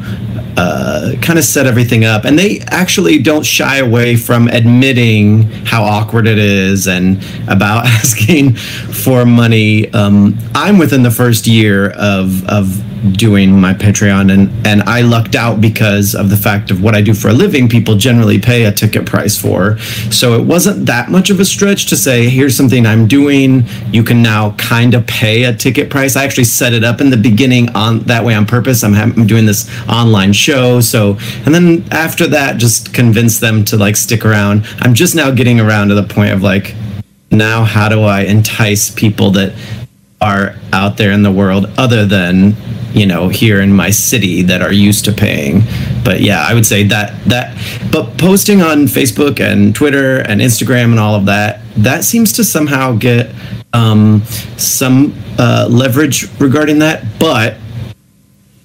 uh, 0.57 1.15
kind 1.21 1.39
of 1.39 1.45
set 1.45 1.67
everything 1.67 2.05
up. 2.05 2.25
And 2.25 2.39
they 2.39 2.61
actually 2.69 3.19
don't 3.19 3.45
shy 3.45 3.79
away 3.79 4.17
from 4.17 4.49
admitting 4.49 5.43
how 5.65 5.83
awkward 5.83 6.27
it 6.27 6.39
is 6.39 6.87
and 6.87 7.23
about 7.49 7.87
asking 7.87 8.55
for 8.55 9.25
money. 9.27 9.93
Um, 9.93 10.39
I'm 10.55 10.79
within 10.79 11.03
the 11.03 11.11
first 11.11 11.47
year 11.47 11.91
of, 11.91 12.49
of 12.49 12.83
doing 13.12 13.59
my 13.61 13.75
Patreon, 13.75 14.33
and 14.33 14.66
and 14.66 14.83
I 14.83 15.02
lucked 15.02 15.35
out 15.35 15.61
because 15.61 16.14
of 16.14 16.30
the 16.30 16.37
fact 16.37 16.71
of 16.71 16.83
what 16.83 16.95
I 16.95 17.00
do 17.00 17.14
for 17.14 17.28
a 17.28 17.33
living. 17.33 17.69
People 17.69 17.97
generally 17.97 18.38
pay 18.38 18.64
a 18.64 18.73
ticket 18.73 19.07
price 19.07 19.40
for, 19.40 19.78
so 20.11 20.38
it 20.38 20.45
wasn't 20.45 20.87
that 20.87 21.11
much 21.11 21.30
of 21.30 21.40
a 21.40 21.45
stretch 21.45 21.87
to 21.87 21.97
say, 21.97 22.28
here's 22.28 22.57
something 22.57 22.87
I'm 22.87 23.07
doing. 23.07 23.64
You 23.92 24.02
can 24.02 24.23
now 24.23 24.52
kind 24.52 24.95
of 24.95 25.07
pay 25.07 25.45
a 25.45 25.54
ticket 25.54 25.90
price. 25.90 26.16
I 26.16 26.25
actually 26.25 26.45
set 26.45 26.73
it 26.73 26.85
up 26.85 27.00
in 27.00 27.11
the 27.11 27.16
beginning 27.16 27.75
on 27.75 28.00
that 28.00 28.25
way 28.25 28.35
on 28.35 28.47
purpose. 28.47 28.85
I'm, 28.85 28.95
I'm 28.95 29.26
doing 29.26 29.47
this 29.47 29.71
online 29.88 30.33
show, 30.33 30.80
so 30.80 31.19
and 31.45 31.54
then 31.54 31.85
after 31.90 32.26
that, 32.28 32.59
just 32.59 32.92
convince 32.95 33.38
them 33.38 33.64
to 33.66 33.76
like 33.76 33.97
stick 33.97 34.25
around. 34.25 34.66
I'm 34.80 34.95
just 34.95 35.14
now 35.14 35.30
getting 35.30 35.61
around 35.61 35.88
to 35.88 35.95
the 35.95 36.02
point 36.02 36.33
of 36.33 36.42
like 36.42 36.75
now 37.30 37.64
how 37.64 37.88
do 37.88 38.02
I 38.02 38.23
entice 38.23 38.90
people 38.90 39.30
that 39.33 39.52
are 40.21 40.55
out 40.73 40.97
there 40.97 41.12
in 41.12 41.23
the 41.23 41.33
world 41.33 41.67
other 41.79 42.05
than 42.05 42.55
you 42.93 43.07
know 43.07 43.29
here 43.29 43.61
in 43.61 43.73
my 43.73 43.91
city 43.91 44.43
that 44.43 44.62
are 44.62 44.73
used 44.73 45.05
to 45.05 45.12
paying. 45.12 45.62
But 46.05 46.21
yeah 46.21 46.45
i 46.49 46.55
would 46.55 46.67
say 46.67 46.83
that 46.85 47.23
that 47.27 47.57
but 47.93 48.17
posting 48.17 48.62
on 48.62 48.87
facebook 48.87 49.39
and 49.39 49.75
twitter 49.75 50.21
and 50.21 50.41
instagram 50.41 50.93
and 50.93 50.99
all 50.99 51.15
of 51.15 51.27
that 51.27 51.61
that 51.77 52.05
seems 52.05 52.33
to 52.33 52.45
somehow 52.45 52.93
get 52.93 53.35
um, 53.73 54.23
some 54.57 55.15
uh, 55.39 55.67
leverage 55.71 56.29
regarding 56.41 56.81
that. 56.81 57.05
But 57.19 57.57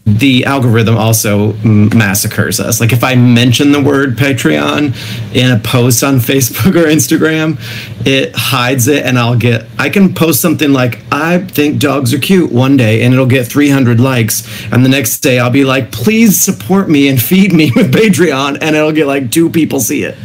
the 0.05 0.45
algorithm 0.45 0.95
also 0.95 1.53
massacres 1.63 2.59
us. 2.59 2.79
Like 2.79 2.93
if 2.93 3.03
I 3.03 3.15
mention 3.15 3.71
the 3.71 3.81
word 3.81 4.15
Patreon 4.15 4.95
in 5.35 5.51
a 5.51 5.59
post 5.59 6.03
on 6.03 6.17
Facebook 6.17 6.75
or 6.75 6.85
Instagram, 6.85 7.57
it 8.05 8.35
hides 8.35 8.87
it 8.87 9.03
and 9.03 9.17
I'll 9.17 9.37
get 9.37 9.65
I 9.79 9.89
can 9.89 10.13
post 10.13 10.41
something 10.41 10.71
like 10.71 11.01
I 11.11 11.39
think 11.39 11.79
dogs 11.79 12.13
are 12.13 12.19
cute 12.19 12.51
one 12.51 12.77
day 12.77 13.03
and 13.03 13.15
it'll 13.15 13.25
get 13.25 13.47
300 13.47 13.99
likes 13.99 14.47
and 14.71 14.85
the 14.85 14.89
next 14.89 15.21
day 15.21 15.39
I'll 15.39 15.49
be 15.49 15.65
like 15.65 15.91
please 15.91 16.39
support 16.39 16.87
me 16.87 17.07
and 17.07 17.19
feed 17.19 17.51
me 17.51 17.71
with 17.75 17.91
Patreon 17.91 18.59
and 18.61 18.75
it'll 18.75 18.91
get 18.91 19.07
like 19.07 19.31
two 19.31 19.49
people 19.49 19.79
see 19.79 20.03
it. 20.03 20.15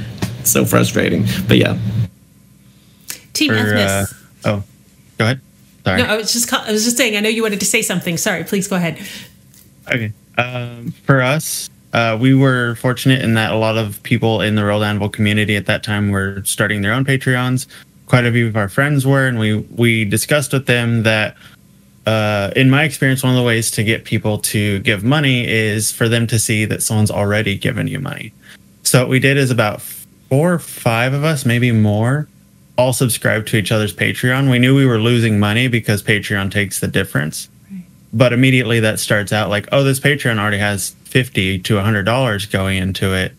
It's 0.41 0.51
so 0.51 0.67
frustrating. 0.67 1.25
But 1.49 1.57
yeah. 1.57 1.79
Team 3.33 3.53
or, 3.53 3.77
uh, 3.77 4.07
oh. 4.45 4.63
Go 5.17 5.25
ahead. 5.25 5.41
Sorry. 5.85 6.03
No, 6.03 6.09
I 6.09 6.17
was 6.19 6.33
just 6.33 6.53
I 6.53 6.71
was 6.71 6.85
just 6.85 6.99
saying 6.99 7.17
I 7.17 7.21
know 7.21 7.31
you 7.31 7.43
wanted 7.43 7.61
to 7.61 7.67
say 7.67 7.81
something. 7.81 8.19
Sorry, 8.19 8.45
please 8.45 8.69
go 8.69 8.77
ahead. 8.77 8.99
Okay. 9.93 10.13
Um, 10.39 10.93
for 11.05 11.21
us, 11.21 11.69
uh, 11.93 12.17
we 12.21 12.35
were 12.35 12.77
fortunate 12.77 13.23
in 13.23 13.35
that 13.35 13.53
a 13.53 13.57
lot 13.57 13.77
of 13.77 14.03
people 14.03 14.41
in 14.41 14.55
the 14.55 14.65
Rolled 14.65 14.85
Anvil 14.85 15.09
community 15.09 15.57
at 15.57 15.67
that 15.67 15.83
time 15.83 16.11
were 16.11 16.43
starting 16.45 16.83
their 16.83 16.93
own 16.93 17.05
Patreons. 17.05 17.67
Quite 18.07 18.25
a 18.27 18.33
few 18.33 18.47
of 18.47 18.57
our 18.57 18.69
friends 18.69 19.07
were, 19.07 19.27
and 19.27 19.39
we 19.39 19.57
we 19.57 20.05
discussed 20.05 20.53
with 20.53 20.67
them 20.67 21.03
that, 21.05 21.37
uh, 22.07 22.51
in 22.57 22.71
my 22.71 22.85
experience, 22.85 23.23
one 23.23 23.33
of 23.33 23.39
the 23.39 23.45
ways 23.45 23.71
to 23.73 23.85
get 23.85 24.05
people 24.05 24.39
to 24.39 24.79
give 24.81 25.05
money 25.05 25.47
is 25.47 25.93
for 25.93 26.09
them 26.09 26.27
to 26.29 26.39
see 26.39 26.65
that 26.65 26.83
someone's 26.83 27.11
already 27.11 27.57
given 27.57 27.87
you 27.87 28.01
money. 28.01 28.33
So 28.83 29.01
what 29.01 29.09
we 29.09 29.21
did 29.21 29.37
is 29.37 29.51
about 29.51 29.81
four 30.29 30.55
or 30.55 30.59
five 30.59 31.13
of 31.13 31.25
us, 31.25 31.45
maybe 31.45 31.71
more, 31.73 32.29
all 32.79 32.93
subscribed 32.93 33.49
to 33.49 33.57
each 33.57 33.71
other's 33.71 33.95
Patreon. 33.95 34.51
We 34.51 34.59
knew 34.59 34.75
we 34.75 34.87
were 34.87 34.99
losing 34.99 35.39
money 35.39 35.69
because 35.69 36.03
Patreon 36.03 36.51
takes 36.51 36.81
the 36.81 36.89
difference. 36.89 37.49
But 38.13 38.33
immediately 38.33 38.81
that 38.81 38.99
starts 38.99 39.33
out 39.33 39.51
like, 39.51 39.69
oh, 39.73 39.85
this 39.85 40.01
Patreon 40.01 40.39
already 40.39 40.59
has 40.59 40.91
50 41.05 41.61
to 41.61 41.75
$100 41.75 42.51
going 42.51 42.79
into 42.79 43.15
it. 43.15 43.33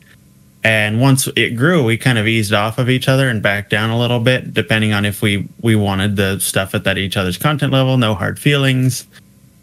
And 0.63 1.01
once 1.01 1.27
it 1.35 1.51
grew, 1.51 1.83
we 1.83 1.97
kind 1.97 2.17
of 2.17 2.27
eased 2.27 2.53
off 2.53 2.77
of 2.77 2.89
each 2.89 3.07
other 3.07 3.27
and 3.29 3.41
backed 3.41 3.71
down 3.71 3.89
a 3.89 3.97
little 3.97 4.19
bit, 4.19 4.53
depending 4.53 4.93
on 4.93 5.05
if 5.05 5.21
we 5.21 5.47
we 5.61 5.75
wanted 5.75 6.15
the 6.15 6.39
stuff 6.39 6.75
at 6.75 6.83
that 6.83 6.99
each 6.99 7.17
other's 7.17 7.37
content 7.37 7.73
level, 7.73 7.97
no 7.97 8.13
hard 8.13 8.37
feelings. 8.37 9.07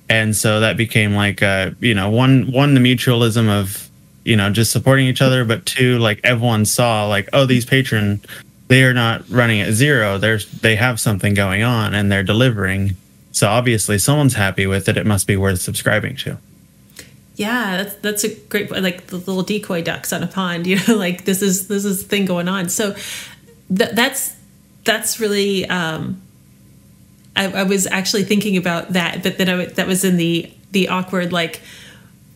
And 0.09 0.35
so 0.35 0.59
that 0.59 0.77
became 0.77 1.15
like 1.15 1.41
uh, 1.41 1.71
you 1.79 1.95
know, 1.95 2.11
one 2.11 2.51
one 2.51 2.75
the 2.75 2.81
mutualism 2.81 3.49
of, 3.49 3.89
you 4.25 4.35
know, 4.35 4.51
just 4.51 4.73
supporting 4.73 5.07
each 5.07 5.23
other, 5.23 5.45
but 5.45 5.65
two, 5.67 6.01
like 6.01 6.21
everyone 6.25 6.65
saw 6.65 7.07
like, 7.07 7.29
oh, 7.33 7.47
these 7.47 7.65
patron 7.65 8.21
they 8.69 8.83
are 8.85 8.95
not 8.95 9.29
running 9.31 9.61
at 9.61 9.73
zero. 9.73 10.19
There's 10.19 10.51
they 10.61 10.77
have 10.77 11.01
something 11.01 11.35
going 11.35 11.63
on 11.63 11.95
and 11.95 12.13
they're 12.13 12.23
delivering. 12.23 12.97
So 13.33 13.49
obviously 13.49 13.99
someone's 13.99 14.35
happy 14.35 14.67
with 14.67 14.89
it. 14.89 14.97
It 14.97 15.07
must 15.07 15.27
be 15.27 15.37
worth 15.37 15.61
subscribing 15.61 16.17
to. 16.17 16.39
Yeah, 17.39 17.77
that's 17.77 17.95
that's 17.97 18.25
a 18.25 18.35
great 18.35 18.69
point. 18.69 18.83
like 18.83 19.07
the 19.07 19.17
little 19.17 19.45
decoy 19.45 19.83
ducks 19.83 20.13
on 20.13 20.23
a 20.23 20.27
pond. 20.27 20.67
You 20.67 20.79
know, 20.87 20.97
like 20.97 21.25
this 21.25 21.41
is 21.41 21.69
this 21.69 21.85
is 21.85 22.03
the 22.03 22.09
thing 22.09 22.27
going 22.27 22.49
on. 22.49 22.69
So 22.69 22.95
th- 23.75 23.93
that's 23.93 24.35
that's 24.85 25.21
really. 25.21 25.67
Um, 25.69 26.21
I, 27.37 27.53
I 27.53 27.63
was 27.63 27.87
actually 27.87 28.25
thinking 28.25 28.57
about 28.57 28.95
that, 28.95 29.23
but 29.23 29.39
then 29.39 29.49
I, 29.49 29.67
that 29.67 29.87
was 29.87 30.05
in 30.05 30.17
the 30.17 30.53
the 30.73 30.89
awkward 30.89 31.33
like. 31.33 31.63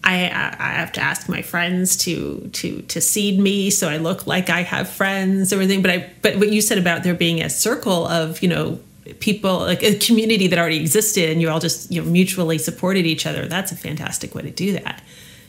I, 0.04 0.24
I 0.58 0.72
have 0.80 0.90
to 0.94 1.00
ask 1.00 1.28
my 1.28 1.42
friends 1.42 1.96
to 1.98 2.50
to 2.54 2.82
to 2.82 3.00
seed 3.00 3.38
me 3.38 3.70
so 3.70 3.88
I 3.88 3.98
look 3.98 4.26
like 4.26 4.50
I 4.50 4.62
have 4.62 4.88
friends 4.88 5.52
or 5.52 5.56
everything. 5.56 5.80
But 5.80 5.92
I 5.92 6.10
but 6.22 6.38
what 6.38 6.50
you 6.50 6.60
said 6.60 6.78
about 6.78 7.04
there 7.04 7.14
being 7.14 7.40
a 7.40 7.48
circle 7.48 8.08
of 8.08 8.42
you 8.42 8.48
know 8.48 8.80
people 9.20 9.58
like 9.58 9.82
a 9.82 9.96
community 9.98 10.46
that 10.46 10.58
already 10.58 10.78
existed 10.78 11.30
and 11.30 11.40
you 11.40 11.50
all 11.50 11.60
just 11.60 11.90
you 11.90 12.00
know 12.00 12.08
mutually 12.08 12.58
supported 12.58 13.04
each 13.04 13.26
other 13.26 13.46
that's 13.46 13.72
a 13.72 13.76
fantastic 13.76 14.34
way 14.34 14.42
to 14.42 14.50
do 14.50 14.72
that 14.72 15.02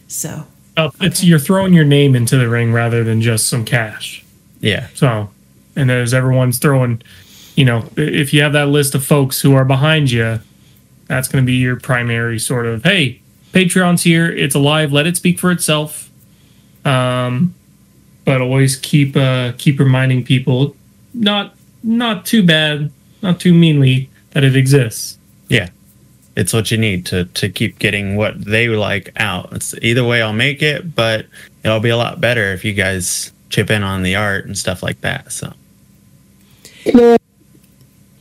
so 0.07 0.45
Oh, 0.75 0.91
it's 1.01 1.23
you're 1.23 1.39
throwing 1.39 1.73
your 1.73 1.85
name 1.85 2.15
into 2.15 2.37
the 2.37 2.49
ring 2.49 2.73
rather 2.73 3.03
than 3.03 3.21
just 3.21 3.47
some 3.47 3.63
cash. 3.63 4.25
Yeah. 4.59 4.87
So, 4.95 5.29
and 5.75 5.91
as 5.91 6.13
everyone's 6.13 6.57
throwing, 6.57 7.01
you 7.55 7.65
know, 7.65 7.87
if 7.95 8.33
you 8.33 8.41
have 8.41 8.53
that 8.53 8.69
list 8.69 8.95
of 8.95 9.05
folks 9.05 9.41
who 9.41 9.53
are 9.53 9.65
behind 9.65 10.09
you, 10.09 10.39
that's 11.07 11.27
going 11.27 11.43
to 11.43 11.45
be 11.45 11.53
your 11.53 11.75
primary 11.75 12.39
sort 12.39 12.65
of, 12.65 12.83
hey, 12.83 13.21
Patreon's 13.51 14.01
here, 14.01 14.31
it's 14.31 14.55
alive, 14.55 14.91
let 14.91 15.05
it 15.05 15.15
speak 15.15 15.37
for 15.37 15.51
itself. 15.51 16.09
Um, 16.85 17.53
but 18.25 18.41
always 18.41 18.75
keep 18.75 19.15
uh, 19.15 19.51
keep 19.57 19.79
reminding 19.79 20.23
people, 20.23 20.75
not 21.13 21.55
not 21.83 22.25
too 22.25 22.41
bad, 22.41 22.89
not 23.23 23.39
too 23.39 23.53
meanly 23.53 24.09
that 24.31 24.43
it 24.43 24.55
exists. 24.55 25.17
Yeah. 25.47 25.69
It's 26.35 26.51
what 26.51 26.71
you 26.71 26.77
need 26.77 27.05
to 27.07 27.25
to 27.25 27.49
keep 27.49 27.79
getting 27.79 28.15
what 28.15 28.43
they 28.43 28.67
like 28.67 29.11
out. 29.17 29.53
It's 29.53 29.73
either 29.81 30.03
way 30.03 30.21
I'll 30.21 30.33
make 30.33 30.61
it, 30.61 30.95
but 30.95 31.27
it'll 31.63 31.79
be 31.79 31.89
a 31.89 31.97
lot 31.97 32.19
better 32.19 32.53
if 32.53 32.65
you 32.65 32.73
guys 32.73 33.31
chip 33.49 33.69
in 33.69 33.83
on 33.83 34.01
the 34.03 34.15
art 34.15 34.45
and 34.45 34.57
stuff 34.57 34.81
like 34.81 35.01
that. 35.01 35.31
So 35.31 35.53
No, 36.93 37.17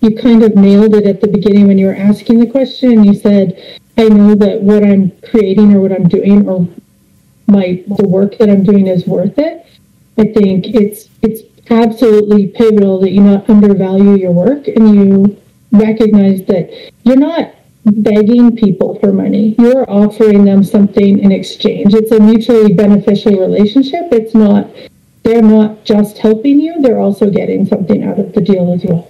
you 0.03 0.15
kind 0.15 0.43
of 0.43 0.55
nailed 0.57 0.95
it 0.95 1.07
at 1.07 1.23
the 1.23 1.29
beginning 1.29 1.67
when 1.67 1.79
you 1.79 1.87
were 1.87 1.97
asking 1.97 2.39
the 2.41 2.47
question. 2.47 3.03
You 3.03 3.15
said, 3.15 3.57
"I 3.97 4.09
know 4.09 4.35
that 4.35 4.63
what 4.63 4.85
I'm 4.85 5.11
creating 5.23 5.73
or 5.75 5.81
what 5.81 5.93
I'm 5.93 6.09
doing 6.09 6.47
or 6.47 6.69
my 7.47 7.83
the 7.97 8.07
work 8.07 8.37
that 8.39 8.51
I'm 8.51 8.63
doing 8.63 8.89
is 8.89 9.07
worth 9.07 9.39
it." 9.39 9.65
I 10.19 10.25
think 10.25 10.67
it's 10.75 11.09
it's 11.23 11.43
absolutely 11.73 12.49
pivotal 12.49 13.01
that 13.01 13.11
you 13.11 13.21
not 13.21 13.49
undervalue 13.49 14.17
your 14.17 14.33
work 14.33 14.69
and 14.69 14.95
you 14.95 15.43
recognize 15.73 16.45
that 16.45 16.93
you're 17.05 17.17
not 17.17 17.55
begging 17.85 18.55
people 18.57 18.99
for 19.01 19.13
money. 19.13 19.57
You're 19.59 19.89
offering 19.91 20.45
them 20.45 20.63
something 20.63 21.19
in 21.19 21.33
exchange. 21.33 21.95
It's 21.95 22.13
a 22.13 22.21
mutually 22.21 22.73
beneficial 22.73 23.39
relationship. 23.41 24.13
It's 24.13 24.35
not 24.35 24.69
they're 25.25 25.43
not 25.43 25.85
just 25.85 26.19
helping 26.19 26.59
you, 26.61 26.81
they're 26.83 26.99
also 26.99 27.31
getting 27.31 27.65
something 27.67 28.03
out 28.05 28.19
of 28.19 28.33
the 28.33 28.41
deal 28.41 28.73
as 28.73 28.85
well. 28.85 29.09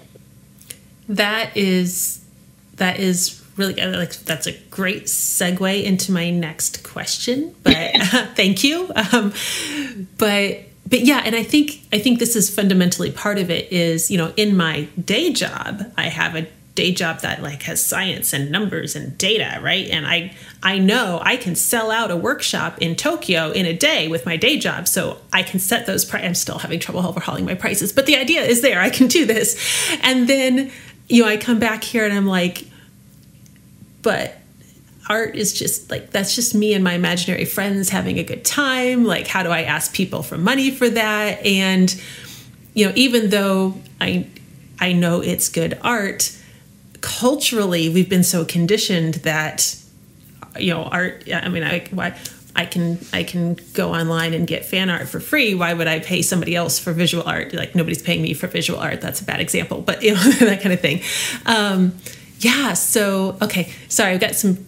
that 1.09 1.57
is 1.57 2.25
that 2.77 2.99
is 2.99 3.43
really 3.57 3.81
uh, 3.81 3.99
like 3.99 4.13
that's 4.21 4.47
a 4.47 4.53
great 4.71 5.05
segue 5.05 5.85
into 5.85 6.13
my 6.13 6.31
next 6.31 6.83
question 6.83 7.55
but 7.63 7.77
thank 8.35 8.65
you 8.65 8.91
um, 9.13 9.33
but 10.19 10.61
but 10.93 11.01
yeah 11.01 11.23
and 11.25 11.35
i 11.35 11.43
think 11.43 11.83
i 11.93 11.99
think 11.99 12.21
this 12.21 12.37
is 12.37 12.55
fundamentally 12.55 13.11
part 13.11 13.39
of 13.39 13.51
it 13.51 13.73
is 13.73 14.11
you 14.11 14.19
know 14.19 14.33
in 14.37 14.57
my 14.57 14.83
day 15.05 15.33
job 15.33 15.83
i 15.97 16.05
have 16.05 16.37
a 16.37 16.47
day 16.75 16.93
job 16.93 17.21
that 17.21 17.43
like 17.43 17.63
has 17.65 17.85
science 17.85 18.33
and 18.33 18.51
numbers 18.51 18.97
and 18.97 19.19
data 19.19 19.59
right? 19.63 19.89
And 19.91 20.07
i 20.07 20.33
i 20.63 20.79
know 20.79 21.21
i 21.23 21.37
can 21.37 21.55
sell 21.55 21.91
out 21.91 22.11
a 22.11 22.17
workshop 22.17 22.79
in 22.81 22.97
tokyo 22.97 23.51
in 23.51 23.67
a 23.67 23.75
day 23.75 24.09
with 24.09 24.25
my 24.25 24.37
day 24.37 24.59
job 24.59 24.89
so 24.89 25.19
i 25.33 25.43
can 25.43 25.61
set 25.61 25.87
those 25.87 26.05
prices 26.05 26.29
i'm 26.29 26.35
still 26.35 26.59
having 26.59 26.81
trouble 26.81 27.07
overhauling 27.07 27.45
my 27.45 27.55
prices 27.55 27.93
but 27.93 28.07
the 28.07 28.17
idea 28.17 28.43
is 28.43 28.63
there 28.63 28.81
i 28.81 28.91
can 28.91 29.07
do 29.07 29.27
this. 29.27 29.59
And 30.03 30.29
then 30.29 30.71
you 31.09 31.23
know 31.23 31.29
i 31.29 31.37
come 31.37 31.59
back 31.59 31.85
here 31.85 32.05
and 32.05 32.15
i'm 32.15 32.27
like 32.27 32.67
but 34.03 34.39
art 35.09 35.35
is 35.37 35.53
just 35.53 35.91
like 35.91 36.11
that's 36.11 36.35
just 36.35 36.55
me 36.55 36.75
and 36.75 36.85
my 36.85 36.95
imaginary 36.95 37.45
friends 37.45 37.89
having 37.89 38.19
a 38.19 38.23
good 38.23 38.45
time 38.45 39.05
like 39.05 39.27
how 39.27 39.43
do 39.43 39.49
i 39.49 39.63
ask 39.63 39.93
people 39.93 40.23
for 40.23 40.39
money 40.39 40.71
for 40.71 40.89
that 40.89 41.45
and 41.45 42.01
you 42.75 42.87
know 42.87 42.93
even 42.95 43.31
though 43.31 43.75
i 44.01 44.27
i 44.79 44.93
know 44.93 45.21
it's 45.21 45.49
good 45.49 45.79
art 45.83 46.37
culturally 47.01 47.89
we've 47.89 48.09
been 48.09 48.23
so 48.23 48.45
conditioned 48.45 49.15
that 49.17 49.77
you 50.59 50.73
know 50.73 50.85
art 50.85 51.25
i 51.33 51.49
mean 51.49 51.65
i 51.65 51.85
why 51.91 52.17
I 52.55 52.67
can 52.67 52.99
I 53.15 53.25
can 53.25 53.57
go 53.73 53.95
online 53.95 54.35
and 54.35 54.47
get 54.47 54.67
fan 54.67 54.91
art 54.91 55.09
for 55.09 55.21
free. 55.21 55.55
Why 55.55 55.73
would 55.73 55.87
I 55.87 56.01
pay 56.01 56.21
somebody 56.21 56.55
else 56.55 56.79
for 56.79 56.93
visual 56.93 57.25
art? 57.27 57.55
Like 57.55 57.75
nobody's 57.75 58.03
paying 58.03 58.21
me 58.21 58.35
for 58.35 58.47
visual 58.47 58.79
art. 58.79 59.01
That's 59.01 59.23
a 59.23 59.25
bad 59.25 59.41
example, 59.41 59.81
but 59.81 60.03
you 60.03 60.13
know 60.13 60.21
that 60.41 60.61
kind 60.61 60.75
of 60.75 60.81
thing. 60.81 61.01
Um, 61.47 61.97
yeah. 62.41 62.75
So 62.75 63.39
okay. 63.41 63.73
Sorry, 63.89 64.13
I've 64.13 64.21
got 64.21 64.35
some 64.35 64.67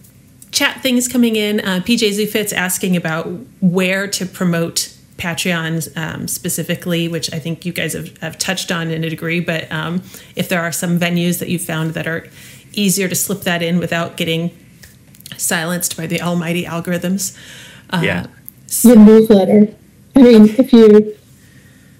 chat 0.55 0.81
things 0.81 1.07
coming 1.07 1.35
in. 1.35 1.59
Uh, 1.59 1.81
PJ 1.85 2.11
Zufitz 2.17 2.53
asking 2.53 2.95
about 2.95 3.27
where 3.59 4.07
to 4.07 4.25
promote 4.25 4.93
Patreon 5.17 5.95
um, 5.97 6.27
specifically, 6.27 7.07
which 7.07 7.31
I 7.33 7.39
think 7.39 7.65
you 7.65 7.73
guys 7.73 7.93
have, 7.93 8.17
have 8.17 8.37
touched 8.37 8.71
on 8.71 8.89
in 8.89 9.03
a 9.03 9.09
degree. 9.09 9.41
But 9.41 9.69
um, 9.71 10.01
if 10.35 10.47
there 10.47 10.61
are 10.61 10.71
some 10.71 10.97
venues 10.97 11.39
that 11.39 11.49
you 11.49 11.59
found 11.59 11.91
that 11.91 12.07
are 12.07 12.27
easier 12.71 13.07
to 13.09 13.15
slip 13.15 13.41
that 13.41 13.61
in 13.61 13.79
without 13.79 14.17
getting 14.17 14.57
silenced 15.37 15.97
by 15.97 16.07
the 16.07 16.21
almighty 16.21 16.63
algorithms. 16.65 17.37
Uh, 17.89 18.01
Yeah. 18.03 18.27
The 18.83 18.95
newsletter. 18.95 19.73
I 20.15 20.21
mean, 20.21 20.49
if 20.57 20.73
you 20.73 21.15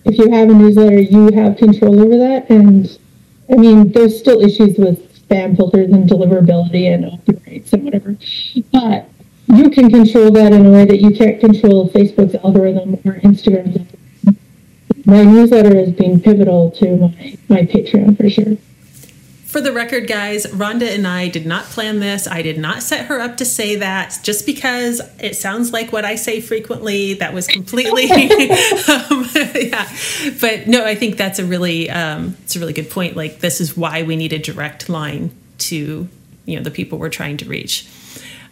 if 0.05 0.17
you 0.17 0.31
have 0.31 0.49
a 0.49 0.53
newsletter, 0.53 0.99
you 0.99 1.31
have 1.33 1.57
control 1.57 1.99
over 1.99 2.17
that. 2.17 2.49
And 2.49 2.97
I 3.51 3.55
mean, 3.55 3.91
there's 3.91 4.17
still 4.17 4.41
issues 4.41 4.77
with 4.77 5.14
spam 5.27 5.55
filters 5.55 5.91
and 5.91 6.09
deliverability 6.09 6.93
and 6.93 7.05
open 7.05 7.41
rates 7.45 7.73
and 7.73 7.83
whatever. 7.83 8.17
But 8.71 9.09
you 9.47 9.69
can 9.69 9.89
control 9.89 10.31
that 10.31 10.53
in 10.53 10.65
a 10.65 10.71
way 10.71 10.85
that 10.85 10.99
you 10.99 11.11
can't 11.11 11.39
control 11.39 11.89
Facebook's 11.89 12.35
algorithm 12.35 12.95
or 13.05 13.19
Instagram's. 13.19 13.77
algorithm. 13.77 14.37
My 15.05 15.23
newsletter 15.23 15.75
has 15.75 15.91
been 15.91 16.19
pivotal 16.19 16.71
to 16.71 16.97
my, 16.97 17.37
my 17.47 17.61
Patreon 17.61 18.17
for 18.17 18.29
sure. 18.29 18.57
For 19.55 19.61
the 19.61 19.71
record, 19.71 20.05
guys, 20.05 20.45
Rhonda 20.47 20.93
and 20.93 21.07
I 21.07 21.29
did 21.29 21.45
not 21.45 21.63
plan 21.63 22.01
this. 22.01 22.27
I 22.27 22.41
did 22.41 22.57
not 22.57 22.83
set 22.83 23.05
her 23.05 23.21
up 23.21 23.37
to 23.37 23.45
say 23.45 23.77
that. 23.77 24.19
Just 24.21 24.45
because 24.45 24.99
it 25.17 25.37
sounds 25.37 25.71
like 25.71 25.93
what 25.93 26.03
I 26.03 26.15
say 26.15 26.41
frequently, 26.41 27.13
that 27.13 27.33
was 27.33 27.47
completely, 27.47 28.11
um, 28.11 28.19
yeah. 29.55 29.89
But 30.41 30.67
no, 30.67 30.83
I 30.83 30.95
think 30.95 31.15
that's 31.15 31.39
a 31.39 31.45
really, 31.45 31.89
um, 31.89 32.35
it's 32.43 32.57
a 32.57 32.59
really 32.59 32.73
good 32.73 32.89
point. 32.89 33.15
Like 33.15 33.39
this 33.39 33.61
is 33.61 33.77
why 33.77 34.03
we 34.03 34.17
need 34.17 34.33
a 34.33 34.39
direct 34.39 34.89
line 34.89 35.31
to, 35.59 36.09
you 36.43 36.57
know, 36.57 36.61
the 36.61 36.69
people 36.69 36.97
we're 36.97 37.07
trying 37.07 37.37
to 37.37 37.45
reach. 37.45 37.87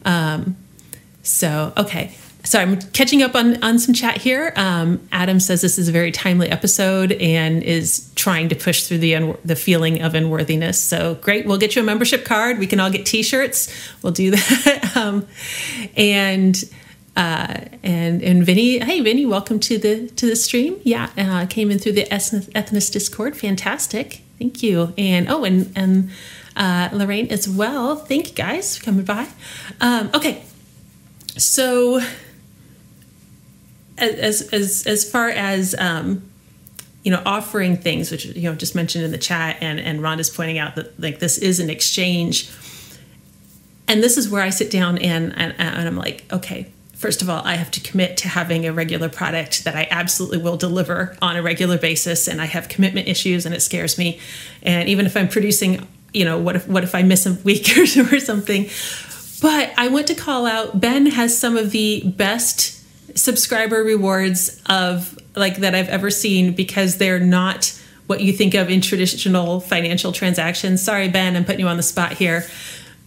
Um, 0.05 0.55
so 1.21 1.73
okay. 1.75 2.15
So 2.45 2.59
I'm 2.59 2.77
catching 2.91 3.23
up 3.23 3.35
on, 3.35 3.63
on 3.63 3.79
some 3.79 3.93
chat 3.93 4.17
here. 4.17 4.51
Um, 4.57 5.07
Adam 5.13 5.39
says 5.39 5.61
this 5.61 5.79
is 5.79 5.87
a 5.87 5.93
very 5.93 6.11
timely 6.11 6.49
episode 6.49 7.13
and 7.13 7.63
is 7.63 8.11
trying 8.15 8.49
to 8.49 8.55
push 8.55 8.83
through 8.83 8.97
the 8.97 9.15
un- 9.15 9.37
the 9.45 9.55
feeling 9.55 10.01
of 10.01 10.13
unworthiness. 10.13 10.81
So 10.81 11.15
great, 11.15 11.45
we'll 11.45 11.57
get 11.57 11.75
you 11.77 11.81
a 11.81 11.85
membership 11.85 12.25
card. 12.25 12.59
We 12.59 12.67
can 12.67 12.81
all 12.81 12.89
get 12.91 13.05
T-shirts. 13.05 13.73
We'll 14.01 14.11
do 14.13 14.31
that. 14.35 14.91
um, 14.97 15.25
and 15.95 16.61
Uh, 17.15 17.65
and 17.83 18.23
and 18.23 18.43
Vinny, 18.43 18.79
hey 18.79 18.99
Vinny, 18.99 19.23
welcome 19.23 19.59
to 19.59 19.77
the 19.77 20.07
to 20.15 20.25
the 20.25 20.35
stream. 20.35 20.79
Yeah, 20.83 21.09
uh, 21.15 21.45
came 21.45 21.69
in 21.69 21.77
through 21.77 21.91
the 21.93 22.05
Ethnos 22.05 22.91
Discord. 22.91 23.37
Fantastic, 23.37 24.23
thank 24.39 24.63
you. 24.63 24.93
And 24.97 25.29
oh, 25.29 25.43
and 25.43 25.71
and 25.75 26.09
uh, 26.55 26.89
Lorraine 26.91 27.27
as 27.31 27.47
well. 27.47 27.95
Thank 27.95 28.29
you 28.29 28.33
guys 28.35 28.75
for 28.77 28.83
coming 28.85 29.05
by. 29.05 29.27
Um, 29.79 30.09
okay, 30.15 30.41
so 31.37 32.01
as 33.97 34.41
as 34.53 34.85
as 34.87 35.09
far 35.09 35.29
as 35.29 35.75
um, 35.77 36.23
you 37.03 37.11
know 37.11 37.21
offering 37.25 37.77
things, 37.77 38.11
which 38.11 38.25
you 38.25 38.49
know 38.49 38.55
just 38.55 38.75
mentioned 38.75 39.03
in 39.03 39.11
the 39.11 39.17
chat, 39.17 39.57
and 39.61 39.79
and 39.79 40.01
Rhonda's 40.01 40.29
pointing 40.29 40.57
out 40.57 40.75
that 40.75 40.99
like 40.99 41.19
this 41.19 41.37
is 41.37 41.59
an 41.59 41.69
exchange. 41.69 42.51
And 43.85 44.01
this 44.01 44.17
is 44.17 44.29
where 44.29 44.41
I 44.41 44.49
sit 44.49 44.71
down 44.71 44.97
and, 44.97 45.37
and, 45.37 45.53
and 45.59 45.87
I'm 45.87 45.97
like, 45.97 46.23
okay, 46.31 46.71
first 46.93 47.21
of 47.21 47.29
all, 47.29 47.41
I 47.43 47.55
have 47.55 47.69
to 47.71 47.81
commit 47.81 48.15
to 48.17 48.29
having 48.29 48.65
a 48.65 48.71
regular 48.71 49.09
product 49.09 49.65
that 49.65 49.75
I 49.75 49.89
absolutely 49.91 50.37
will 50.37 50.55
deliver 50.55 51.17
on 51.21 51.35
a 51.35 51.41
regular 51.41 51.77
basis. 51.77 52.29
And 52.29 52.41
I 52.41 52.45
have 52.45 52.69
commitment 52.69 53.09
issues 53.09 53.45
and 53.45 53.53
it 53.53 53.61
scares 53.61 53.97
me. 53.97 54.19
And 54.61 54.87
even 54.87 55.05
if 55.05 55.17
I'm 55.17 55.27
producing, 55.27 55.85
you 56.13 56.23
know, 56.23 56.39
what 56.39 56.55
if, 56.55 56.65
what 56.65 56.85
if 56.85 56.95
I 56.95 57.03
miss 57.03 57.25
a 57.25 57.33
week 57.33 57.77
or, 57.77 57.81
or 58.15 58.19
something? 58.21 58.69
But 59.41 59.73
I 59.77 59.89
want 59.89 60.07
to 60.07 60.15
call 60.15 60.45
out 60.45 60.79
Ben 60.79 61.07
has 61.07 61.37
some 61.37 61.57
of 61.57 61.71
the 61.71 62.03
best 62.05 62.81
subscriber 63.15 63.83
rewards 63.83 64.61
of 64.67 65.17
like 65.35 65.57
that 65.57 65.75
I've 65.75 65.89
ever 65.89 66.09
seen 66.09 66.53
because 66.53 66.97
they're 66.97 67.19
not 67.19 67.79
what 68.07 68.21
you 68.21 68.33
think 68.33 68.53
of 68.53 68.69
in 68.69 68.81
traditional 68.81 69.59
financial 69.59 70.11
transactions. 70.11 70.81
Sorry, 70.81 71.09
Ben, 71.09 71.35
I'm 71.35 71.45
putting 71.45 71.61
you 71.61 71.67
on 71.67 71.77
the 71.77 71.83
spot 71.83 72.13
here. 72.13 72.45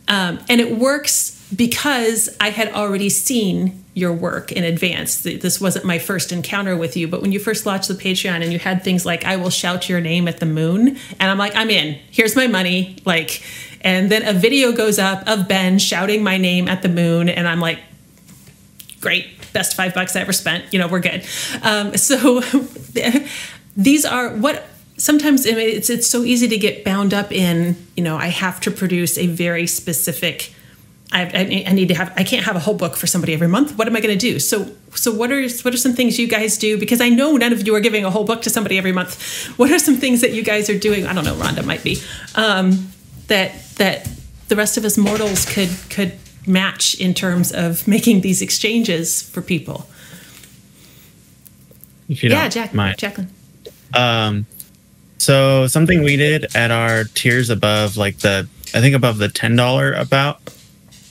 Um, 0.09 0.39
and 0.49 0.61
it 0.61 0.79
works 0.79 1.33
because 1.55 2.35
I 2.41 2.51
had 2.51 2.73
already 2.73 3.09
seen 3.09 3.85
your 3.95 4.13
work 4.13 4.53
in 4.53 4.63
advance. 4.63 5.23
This 5.23 5.61
wasn't 5.61 5.85
my 5.85 5.99
first 5.99 6.31
encounter 6.31 6.77
with 6.77 6.97
you, 6.97 7.09
but 7.09 7.23
when 7.23 7.33
you 7.33 7.39
first 7.39 7.65
launched 7.65 7.89
the 7.89 7.95
Patreon 7.95 8.43
and 8.43 8.53
you 8.53 8.59
had 8.59 8.85
things 8.85 9.07
like 9.07 9.25
"I 9.25 9.37
will 9.37 9.51
shout 9.51 9.89
your 9.89 10.01
name 10.01 10.29
at 10.29 10.39
the 10.39 10.47
moon," 10.47 10.99
and 11.19 11.31
I'm 11.31 11.39
like, 11.39 11.57
"I'm 11.57 11.71
in. 11.71 11.99
Here's 12.11 12.37
my 12.37 12.47
money." 12.47 12.99
Like, 13.05 13.43
and 13.81 14.11
then 14.11 14.27
a 14.27 14.33
video 14.33 14.73
goes 14.73 14.99
up 14.99 15.27
of 15.27 15.49
Ben 15.49 15.79
shouting 15.79 16.23
my 16.23 16.37
name 16.37 16.69
at 16.69 16.83
the 16.83 16.89
moon, 16.89 17.29
and 17.29 17.49
I'm 17.49 17.61
like, 17.61 17.79
"Great, 19.01 19.36
best 19.59 19.75
five 19.75 19.93
bucks 19.95 20.17
I 20.17 20.21
ever 20.21 20.33
spent." 20.33 20.61
You 20.73 20.79
know, 20.79 20.89
we're 20.89 21.07
good. 21.11 21.21
Um, 21.63 21.97
so 21.97 22.41
these 23.77 24.05
are 24.05 24.27
what 24.45 24.57
sometimes 24.97 25.47
it's 25.47 25.91
it's 25.91 26.07
so 26.07 26.23
easy 26.23 26.49
to 26.49 26.59
get 26.59 26.85
bound 26.85 27.13
up 27.13 27.33
in. 27.33 27.77
You 27.97 28.05
know, 28.05 28.17
I 28.17 28.29
have 28.45 28.61
to 28.61 28.71
produce 28.71 29.19
a 29.19 29.27
very 29.27 29.67
specific 29.67 30.55
I, 31.13 31.65
I, 31.69 31.73
need 31.73 31.89
to 31.89 31.95
have 31.95 32.13
I 32.17 32.25
can't 32.25 32.45
have 32.45 32.57
a 32.57 32.59
whole 32.59 32.75
book 32.75 32.97
for 32.97 33.07
somebody 33.07 33.33
every 33.33 33.47
month. 33.47 33.79
What 33.79 33.87
am 33.87 33.95
I 33.95 34.01
going 34.01 34.19
to 34.19 34.33
do? 34.33 34.39
So 34.39 34.71
so 34.95 35.13
what 35.13 35.31
are 35.31 35.49
what 35.63 35.73
are 35.73 35.77
some 35.77 35.95
things 35.95 36.19
you 36.19 36.27
guys 36.27 36.59
do? 36.59 36.79
Because 36.79 37.01
I 37.01 37.09
know 37.09 37.37
none 37.37 37.53
of 37.53 37.67
you 37.67 37.75
are 37.77 37.81
giving 37.81 38.05
a 38.05 38.11
whole 38.11 38.25
book 38.25 38.43
to 38.43 38.51
somebody 38.51 38.77
every 38.77 38.93
month. 38.93 39.17
What 39.57 39.71
are 39.71 39.79
some 39.79 39.97
things 39.97 40.21
that 40.21 40.33
you 40.33 40.43
guys 40.43 40.69
are 40.69 40.79
doing? 40.79 41.07
I 41.07 41.13
don't 41.13 41.25
know. 41.25 41.37
Rhonda 41.37 41.65
might 41.65 41.85
be 41.85 42.03
um, 42.35 42.91
that 43.29 43.53
that 43.77 44.09
the 44.49 44.57
rest 44.57 44.77
of 44.77 44.85
us 44.85 44.99
mortals 44.99 45.45
could 45.47 45.71
could 45.91 46.19
match 46.47 46.95
in 47.01 47.15
terms 47.15 47.53
of 47.53 47.87
making 47.89 48.21
these 48.21 48.43
exchanges 48.43 49.23
for 49.23 49.43
people. 49.43 49.89
Yeah, 52.09 52.49
Jack, 52.49 52.73
mind. 52.73 52.99
Jacqueline. 52.99 53.31
Um, 53.95 54.47
so 55.19 55.67
something 55.67 56.03
we 56.05 56.17
did 56.17 56.55
at 56.55 56.71
our 56.71 57.05
tiers 57.05 57.51
above, 57.51 57.97
like 57.97 58.19
the 58.19 58.49
I 58.75 58.81
think 58.81 58.95
above 58.95 59.19
the 59.19 59.29
ten 59.29 59.57
dollar 59.57 59.93
about 59.93 60.41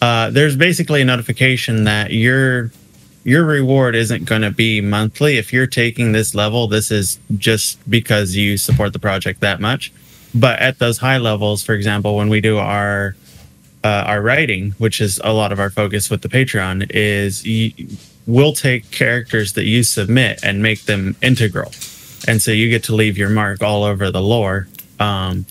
uh, 0.02 0.30
there's 0.30 0.56
basically 0.56 1.02
a 1.02 1.06
notification 1.06 1.84
that 1.86 2.12
your 2.12 2.72
your 3.24 3.44
reward 3.44 3.96
isn't 3.96 4.26
going 4.26 4.44
to 4.44 4.52
be 4.52 4.82
monthly. 4.82 5.38
If 5.38 5.52
you're 5.52 5.68
taking 5.68 6.12
this 6.12 6.36
level, 6.36 6.68
this 6.68 6.92
is 6.92 7.20
just 7.38 7.90
because 7.90 8.36
you 8.36 8.58
support 8.58 8.94
the 8.94 9.00
project 9.00 9.40
that 9.42 9.60
much. 9.60 9.92
But 10.34 10.60
at 10.60 10.80
those 10.80 11.00
high 11.00 11.18
levels, 11.18 11.64
for 11.64 11.74
example, 11.74 12.16
when 12.16 12.30
we 12.30 12.40
do 12.40 12.58
our 12.60 13.16
uh, 13.86 14.04
our 14.08 14.20
writing, 14.20 14.72
which 14.80 15.00
is 15.00 15.22
a 15.24 15.32
lot 15.32 15.52
of 15.52 15.60
our 15.60 15.70
focus 15.70 16.10
with 16.10 16.24
the 16.24 16.28
Patreon, 16.28 16.90
is 16.90 17.44
we'll 18.26 18.54
take 18.54 18.90
characters 18.90 19.54
that 19.54 19.66
you 19.66 19.84
submit 19.84 20.40
and 20.44 20.64
make 20.64 20.86
them 20.86 21.16
integral, 21.22 21.72
and 22.28 22.42
so 22.42 22.50
you 22.50 22.68
get 22.68 22.84
to 22.86 22.96
leave 22.96 23.16
your 23.16 23.30
mark 23.30 23.62
all 23.62 23.84
over 23.84 24.10
the 24.10 24.22
lore. 24.22 24.68
Um, 25.00 25.46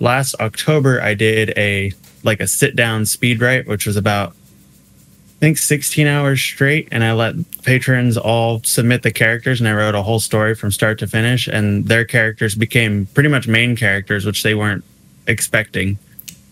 last 0.00 0.34
October, 0.40 1.00
I 1.00 1.14
did 1.14 1.56
a 1.56 1.92
like 2.24 2.40
a 2.40 2.48
sit 2.48 2.74
down 2.74 3.06
speed 3.06 3.40
write, 3.40 3.68
which 3.68 3.86
was 3.86 3.96
about 3.96 4.32
I 4.32 5.38
think 5.38 5.58
16 5.58 6.08
hours 6.08 6.40
straight. 6.40 6.88
And 6.90 7.04
I 7.04 7.12
let 7.12 7.36
patrons 7.62 8.18
all 8.18 8.60
submit 8.64 9.04
the 9.04 9.12
characters 9.12 9.60
and 9.60 9.68
I 9.68 9.72
wrote 9.72 9.94
a 9.94 10.02
whole 10.02 10.18
story 10.18 10.56
from 10.56 10.72
start 10.72 10.98
to 10.98 11.06
finish. 11.06 11.46
And 11.46 11.86
their 11.86 12.04
characters 12.04 12.56
became 12.56 13.06
pretty 13.14 13.28
much 13.28 13.46
main 13.46 13.76
characters, 13.76 14.26
which 14.26 14.42
they 14.42 14.56
weren't 14.56 14.82
expecting. 15.28 15.96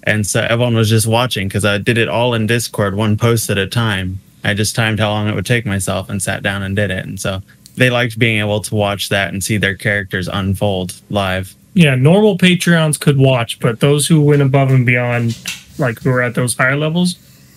And 0.07 0.27
so 0.27 0.41
everyone 0.41 0.75
was 0.75 0.89
just 0.89 1.07
watching 1.07 1.49
because 1.49 1.65
I 1.65 1.79
did 1.79 1.99
it 1.99 2.09
all 2.09 2.35
in 2.35 2.47
Discord, 2.47 2.95
one 2.95 3.17
post 3.17 3.51
at 3.51 3.59
a 3.59 3.67
time. 3.67 4.21
I 4.45 4.55
just 4.55 4.77
timed 4.77 5.01
how 5.01 5.11
long 5.11 5.29
it 5.29 5.35
would 5.35 5.47
take 5.47 5.67
myself 5.67 6.09
and 6.09 6.23
sat 6.23 6.43
down 6.43 6.63
and 6.63 6.77
did 6.77 6.91
it. 6.91 7.05
And 7.05 7.21
so 7.21 7.43
they 7.77 7.91
liked 7.91 8.19
being 8.19 8.39
able 8.39 8.61
to 8.61 8.75
watch 8.75 9.09
that 9.09 9.33
and 9.33 9.43
see 9.43 9.57
their 9.57 9.75
characters 9.75 10.29
unfold 10.29 10.95
live 11.11 11.55
yeah, 11.77 11.95
normal 11.95 12.39
Patreons 12.39 12.99
could 12.99 13.19
watch, 13.19 13.61
but 13.61 13.81
those 13.81 14.07
who 14.07 14.23
went 14.23 14.41
above 14.41 14.71
and 14.71 14.87
beyond, 14.87 15.37
like 15.79 16.01
who 16.01 16.11
are 16.11 16.23
at 16.23 16.35
those 16.35 16.57
higher 16.57 16.75
levels, 16.75 17.17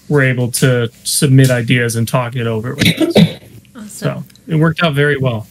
were 0.09 0.21
able 0.21 0.51
to 0.51 0.91
submit 1.05 1.49
ideas 1.49 1.95
and 1.95 2.05
talk 2.05 2.35
it 2.35 2.45
over 2.45 2.75
with 2.75 3.01
us. 3.01 3.15
Awesome. 3.75 3.87
So 3.87 4.23
it 4.47 4.57
worked 4.57 4.83
out 4.83 4.93
very 4.93 5.17
well. 5.17 5.47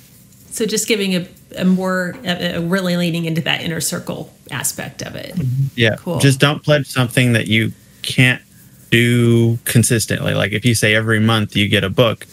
So 0.51 0.67
just 0.67 0.87
giving 0.87 1.15
a, 1.17 1.27
a 1.57 1.65
more, 1.65 2.15
a, 2.25 2.57
a 2.57 2.61
really 2.61 2.97
leaning 2.97 3.25
into 3.25 3.41
that 3.43 3.63
inner 3.63 3.81
circle 3.81 4.33
aspect 4.51 5.03
of 5.03 5.15
it. 5.15 5.35
Mm-hmm. 5.35 5.67
Yeah. 5.77 5.97
Cool. 5.97 6.19
Just 6.19 6.41
don't 6.41 6.63
pledge 6.63 6.87
something 6.87 7.33
that 7.33 7.49
you 7.49 7.73
can't 8.03 8.43
do 8.91 9.59
consistently. 9.65 10.35
Like 10.35 10.53
if 10.53 10.65
you 10.65 10.75
say 10.75 10.95
every 10.95 11.21
month 11.21 11.57
you 11.57 11.69
get 11.69 11.85
a 11.85 11.91
book, 11.91 12.27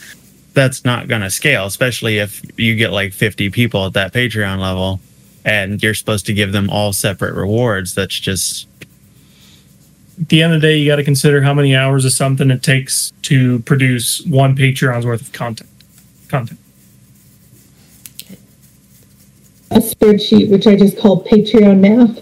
that's 0.54 0.86
not 0.86 1.08
going 1.08 1.22
to 1.22 1.30
scale, 1.30 1.66
especially 1.66 2.18
if 2.18 2.42
you 2.58 2.76
get 2.76 2.92
like 2.92 3.14
50 3.14 3.50
people 3.50 3.86
at 3.86 3.94
that 3.94 4.14
Patreon 4.14 4.60
level 4.60 5.00
and 5.44 5.82
you're 5.84 5.94
supposed 5.94 6.26
to 6.28 6.34
give 6.34 6.52
them 6.54 6.70
all 6.70 6.94
separate 6.94 7.34
rewards. 7.34 7.94
That's 7.94 8.18
just 8.18 8.68
at 10.20 10.30
the 10.30 10.42
end 10.42 10.54
of 10.54 10.62
the 10.62 10.68
day, 10.68 10.78
you 10.78 10.90
got 10.90 10.96
to 10.96 11.04
consider 11.04 11.42
how 11.42 11.54
many 11.54 11.76
hours 11.76 12.06
of 12.06 12.14
something 12.14 12.50
it 12.50 12.64
takes 12.64 13.12
to 13.24 13.60
produce 13.60 14.22
one 14.26 14.56
Patreon's 14.56 15.06
worth 15.06 15.22
of 15.22 15.34
content. 15.34 15.70
Content. 16.30 16.60
A 19.72 19.80
spreadsheet, 19.80 20.50
which 20.50 20.68
I 20.68 20.76
just 20.76 20.98
call 20.98 21.24
Patreon 21.26 21.80
math. 21.80 22.22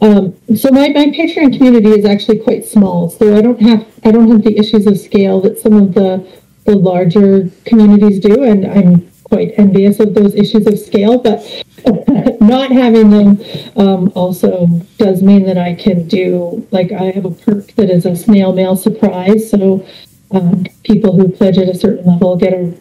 Um, 0.00 0.34
so 0.56 0.70
my, 0.70 0.88
my 0.88 1.06
Patreon 1.06 1.56
community 1.56 1.90
is 1.90 2.04
actually 2.04 2.38
quite 2.38 2.64
small, 2.64 3.08
so 3.10 3.36
I 3.36 3.40
don't 3.40 3.60
have 3.60 3.86
I 4.04 4.10
don't 4.10 4.30
have 4.30 4.42
the 4.42 4.56
issues 4.58 4.86
of 4.86 4.98
scale 4.98 5.40
that 5.40 5.58
some 5.58 5.74
of 5.74 5.94
the 5.94 6.26
the 6.64 6.76
larger 6.76 7.50
communities 7.64 8.20
do, 8.20 8.42
and 8.42 8.66
I'm 8.66 9.10
quite 9.24 9.54
envious 9.56 10.00
of 10.00 10.14
those 10.14 10.34
issues 10.34 10.66
of 10.66 10.78
scale. 10.78 11.18
But 11.18 11.64
not 12.40 12.70
having 12.70 13.10
them 13.10 13.44
um, 13.76 14.12
also 14.14 14.66
does 14.98 15.22
mean 15.22 15.46
that 15.46 15.58
I 15.58 15.74
can 15.74 16.06
do 16.06 16.66
like 16.70 16.92
I 16.92 17.10
have 17.10 17.24
a 17.24 17.30
perk 17.30 17.68
that 17.76 17.90
is 17.90 18.04
a 18.06 18.14
snail 18.14 18.52
mail 18.52 18.76
surprise. 18.76 19.50
So 19.50 19.86
um, 20.30 20.64
people 20.84 21.12
who 21.12 21.28
pledge 21.28 21.58
at 21.58 21.68
a 21.68 21.74
certain 21.74 22.06
level 22.06 22.36
get 22.36 22.52
a, 22.52 22.74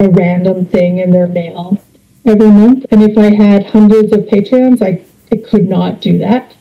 a 0.00 0.08
random 0.08 0.66
thing 0.66 0.98
in 0.98 1.10
their 1.10 1.28
mail 1.28 1.80
every 2.26 2.50
month. 2.50 2.86
And 2.90 3.02
if 3.02 3.16
I 3.18 3.34
had 3.34 3.66
hundreds 3.66 4.12
of 4.12 4.20
Patreons, 4.20 4.82
I, 4.82 5.04
I 5.32 5.36
could 5.36 5.68
not 5.68 6.00
do 6.00 6.18
that. 6.18 6.54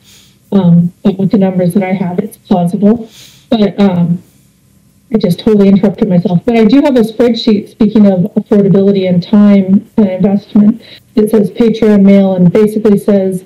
Um, 0.52 0.93
but 1.04 1.17
with 1.17 1.32
the 1.32 1.38
numbers 1.38 1.73
that 1.73 1.84
I 1.84 1.93
have, 1.93 2.19
it's 2.19 2.38
plausible. 2.38 3.10
But 3.49 3.80
um, 3.80 4.21
I 5.13 5.17
just 5.17 5.39
totally 5.39 5.67
interrupted 5.67 6.10
myself. 6.10 6.43
But 6.45 6.58
I 6.58 6.65
do 6.65 6.82
have 6.82 6.95
a 6.95 7.02
spreadsheet, 7.02 7.69
speaking 7.69 8.08
of 8.08 8.32
affordability 8.34 9.08
and 9.08 9.21
time 9.21 9.89
and 9.97 10.10
investment, 10.10 10.82
it 11.15 11.30
says 11.30 11.52
Patreon 11.52 12.04
mail 12.04 12.36
and 12.36 12.52
basically 12.52 12.97
says, 12.97 13.45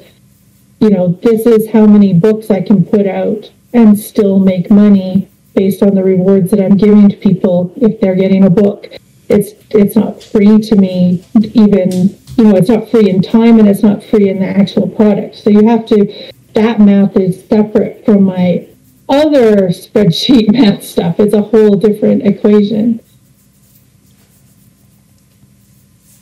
you 0.79 0.89
know, 0.89 1.19
this 1.23 1.45
is 1.45 1.69
how 1.69 1.85
many 1.85 2.13
books 2.13 2.49
I 2.51 2.61
can 2.61 2.85
put 2.85 3.07
out 3.07 3.51
and 3.73 3.99
still 3.99 4.39
make 4.39 4.69
money 4.71 5.27
based 5.55 5.83
on 5.83 5.95
the 5.95 6.03
rewards 6.03 6.51
that 6.51 6.61
I'm 6.61 6.77
giving 6.77 7.09
to 7.09 7.17
people 7.17 7.73
if 7.77 7.99
they're 7.99 8.15
getting 8.15 8.45
a 8.45 8.49
book. 8.49 8.89
It's 9.29 9.51
it's 9.71 9.95
not 9.95 10.23
free 10.23 10.59
to 10.59 10.75
me 10.75 11.23
even 11.53 12.17
you 12.37 12.43
know, 12.43 12.55
it's 12.55 12.69
not 12.69 12.89
free 12.89 13.09
in 13.09 13.21
time 13.21 13.59
and 13.59 13.67
it's 13.67 13.81
not 13.81 14.03
free 14.03 14.29
in 14.29 14.39
the 14.39 14.45
actual 14.45 14.87
product. 14.87 15.35
So 15.35 15.49
you 15.49 15.67
have 15.67 15.85
to 15.87 16.31
that 16.53 16.79
math 16.79 17.15
is 17.17 17.43
separate 17.47 18.05
from 18.05 18.23
my 18.23 18.67
other 19.09 19.69
spreadsheet 19.69 20.51
math 20.51 20.83
stuff. 20.83 21.19
It's 21.19 21.33
a 21.33 21.41
whole 21.41 21.75
different 21.75 22.25
equation. 22.25 22.99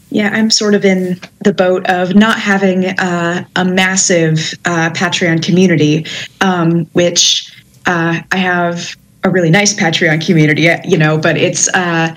Yeah, 0.10 0.30
I'm 0.32 0.50
sort 0.50 0.76
of 0.76 0.86
in 0.86 1.20
the 1.44 1.54
boat 1.54 1.90
of 1.90 2.16
not 2.16 2.40
having 2.40 2.86
uh, 2.86 3.46
a 3.58 3.66
massive 3.66 4.54
uh, 4.64 4.90
Patreon 4.92 5.44
community, 5.44 6.06
um, 6.40 6.86
which 6.94 7.54
uh, 7.86 8.22
I 8.32 8.38
have 8.38 8.96
a 9.26 9.30
really 9.30 9.50
nice 9.50 9.74
Patreon 9.74 10.26
community, 10.26 10.70
you 10.86 10.98
know, 10.98 11.18
but 11.18 11.36
it's 11.36 11.68
uh, 11.70 12.16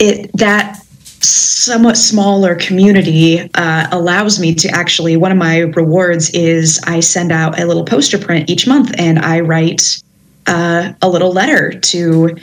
it 0.00 0.30
that 0.34 0.82
somewhat 1.22 1.96
smaller 1.96 2.54
community 2.54 3.40
uh, 3.54 3.86
allows 3.92 4.40
me 4.40 4.54
to 4.54 4.68
actually 4.70 5.16
one 5.16 5.30
of 5.30 5.36
my 5.36 5.58
rewards 5.58 6.30
is 6.30 6.80
I 6.86 7.00
send 7.00 7.30
out 7.30 7.60
a 7.60 7.66
little 7.66 7.84
poster 7.84 8.18
print 8.18 8.48
each 8.48 8.66
month 8.66 8.92
and 8.98 9.18
I 9.18 9.40
write 9.40 10.02
uh, 10.46 10.92
a 11.02 11.08
little 11.08 11.32
letter 11.32 11.78
to 11.78 12.36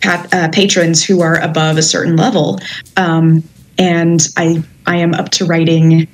pat, 0.00 0.34
uh, 0.34 0.48
patrons 0.50 1.04
who 1.04 1.22
are 1.22 1.40
above 1.40 1.78
a 1.78 1.82
certain 1.82 2.16
level, 2.16 2.58
um, 2.96 3.42
and 3.78 4.28
I 4.36 4.62
I 4.86 4.96
am 4.96 5.14
up 5.14 5.30
to 5.30 5.46
writing. 5.46 6.08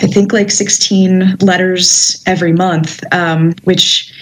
I 0.00 0.06
think 0.06 0.32
like 0.32 0.50
16 0.50 1.36
letters 1.40 2.22
every 2.26 2.52
month, 2.52 3.02
um, 3.12 3.54
which 3.64 4.12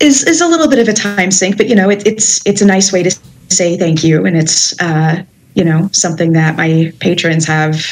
is 0.00 0.24
is 0.24 0.40
a 0.40 0.46
little 0.46 0.68
bit 0.68 0.78
of 0.78 0.88
a 0.88 0.92
time 0.92 1.30
sink, 1.30 1.56
but 1.56 1.68
you 1.68 1.74
know 1.74 1.90
it, 1.90 2.06
it's 2.06 2.44
it's 2.46 2.60
a 2.60 2.66
nice 2.66 2.92
way 2.92 3.02
to 3.02 3.16
say 3.48 3.76
thank 3.76 4.04
you, 4.04 4.24
and 4.24 4.36
it's 4.36 4.78
uh, 4.80 5.22
you 5.54 5.64
know 5.64 5.88
something 5.92 6.32
that 6.32 6.56
my 6.56 6.92
patrons 7.00 7.46
have 7.46 7.82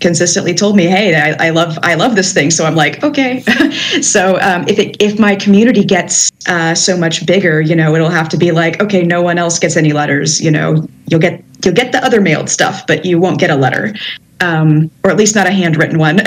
consistently 0.00 0.54
told 0.54 0.76
me, 0.76 0.84
"Hey, 0.84 1.14
I, 1.14 1.48
I 1.48 1.50
love 1.50 1.78
I 1.82 1.94
love 1.94 2.14
this 2.14 2.32
thing." 2.32 2.50
So 2.50 2.64
I'm 2.64 2.74
like, 2.74 3.02
okay. 3.02 3.40
so 4.02 4.38
um, 4.40 4.64
if 4.68 4.78
it 4.78 5.00
if 5.02 5.18
my 5.18 5.36
community 5.36 5.84
gets 5.84 6.30
uh, 6.48 6.74
so 6.74 6.96
much 6.96 7.26
bigger, 7.26 7.60
you 7.60 7.74
know, 7.74 7.94
it'll 7.94 8.10
have 8.10 8.28
to 8.30 8.36
be 8.36 8.52
like, 8.52 8.80
okay, 8.80 9.02
no 9.02 9.22
one 9.22 9.38
else 9.38 9.58
gets 9.58 9.76
any 9.76 9.92
letters. 9.92 10.40
You 10.40 10.50
know, 10.50 10.86
you'll 11.08 11.20
get 11.20 11.42
you'll 11.64 11.74
get 11.74 11.92
the 11.92 12.04
other 12.04 12.20
mailed 12.20 12.50
stuff, 12.50 12.86
but 12.86 13.04
you 13.04 13.18
won't 13.18 13.38
get 13.38 13.50
a 13.50 13.56
letter, 13.56 13.94
um, 14.40 14.90
or 15.04 15.10
at 15.10 15.16
least 15.16 15.34
not 15.34 15.46
a 15.46 15.52
handwritten 15.52 15.98
one. 15.98 16.20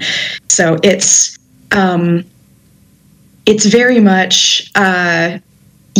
so 0.48 0.78
it's 0.82 1.38
um, 1.72 2.24
it's 3.46 3.66
very 3.66 4.00
much. 4.00 4.70
Uh, 4.74 5.38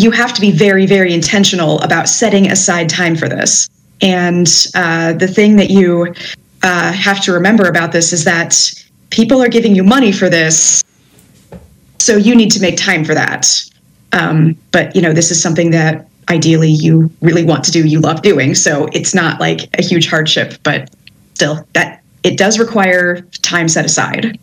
you 0.01 0.11
have 0.11 0.33
to 0.33 0.41
be 0.41 0.51
very, 0.51 0.87
very 0.87 1.13
intentional 1.13 1.79
about 1.81 2.09
setting 2.09 2.51
aside 2.51 2.89
time 2.89 3.15
for 3.15 3.29
this. 3.29 3.69
And 4.01 4.49
uh, 4.75 5.13
the 5.13 5.29
thing 5.29 5.57
that 5.57 5.69
you 5.69 6.15
uh, 6.63 6.93
have 6.93 7.21
to 7.25 7.33
remember 7.33 7.69
about 7.69 7.93
this 7.93 8.13
is 8.13 8.25
that 8.25 8.59
people 9.11 9.43
are 9.43 9.49
giving 9.49 9.75
you 9.75 9.85
money 9.85 10.11
for 10.11 10.31
this, 10.31 10.83
so 11.99 12.17
you 12.17 12.35
need 12.35 12.51
to 12.53 12.61
make 12.61 12.79
time 12.79 13.05
for 13.05 13.15
that. 13.15 13.47
Um, 14.13 14.57
but 14.73 14.97
you 14.97 15.03
know, 15.03 15.13
this 15.13 15.31
is 15.31 15.41
something 15.41 15.71
that 15.73 16.09
ideally 16.31 16.71
you 16.71 17.11
really 17.21 17.45
want 17.45 17.63
to 17.65 17.71
do, 17.71 17.87
you 17.87 18.01
love 18.01 18.23
doing. 18.23 18.55
So 18.55 18.89
it's 18.93 19.15
not 19.15 19.39
like 19.39 19.69
a 19.79 19.83
huge 19.83 20.09
hardship, 20.09 20.55
but 20.63 20.89
still, 21.35 21.67
that 21.75 22.03
it 22.23 22.39
does 22.39 22.59
require 22.59 23.21
time 23.43 23.69
set 23.69 23.85
aside. 23.85 24.39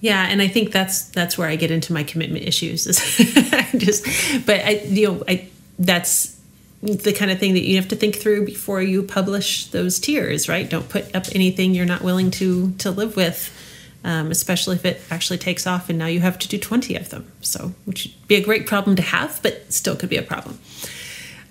Yeah, 0.00 0.26
and 0.28 0.40
I 0.40 0.48
think 0.48 0.72
that's 0.72 1.04
that's 1.08 1.36
where 1.36 1.48
I 1.48 1.56
get 1.56 1.70
into 1.70 1.92
my 1.92 2.04
commitment 2.04 2.44
issues. 2.44 2.86
Is 2.86 2.98
just, 3.76 4.06
but 4.46 4.60
I, 4.60 4.70
you 4.86 5.08
know, 5.08 5.24
I 5.26 5.48
that's 5.78 6.38
the 6.82 7.12
kind 7.12 7.30
of 7.30 7.40
thing 7.40 7.54
that 7.54 7.64
you 7.64 7.76
have 7.76 7.88
to 7.88 7.96
think 7.96 8.16
through 8.16 8.44
before 8.46 8.80
you 8.80 9.02
publish 9.02 9.66
those 9.66 9.98
tiers, 9.98 10.48
right? 10.48 10.68
Don't 10.70 10.88
put 10.88 11.14
up 11.14 11.24
anything 11.34 11.74
you're 11.74 11.86
not 11.86 12.02
willing 12.02 12.30
to 12.32 12.72
to 12.78 12.90
live 12.90 13.16
with, 13.16 13.52
um, 14.04 14.30
especially 14.30 14.76
if 14.76 14.84
it 14.84 15.00
actually 15.10 15.38
takes 15.38 15.66
off 15.66 15.88
and 15.88 15.98
now 15.98 16.06
you 16.06 16.20
have 16.20 16.38
to 16.38 16.48
do 16.48 16.58
20 16.58 16.94
of 16.94 17.10
them. 17.10 17.30
So, 17.40 17.72
which 17.84 18.04
would 18.04 18.28
be 18.28 18.36
a 18.36 18.44
great 18.44 18.66
problem 18.66 18.94
to 18.96 19.02
have, 19.02 19.40
but 19.42 19.72
still 19.72 19.96
could 19.96 20.10
be 20.10 20.16
a 20.16 20.22
problem. 20.22 20.60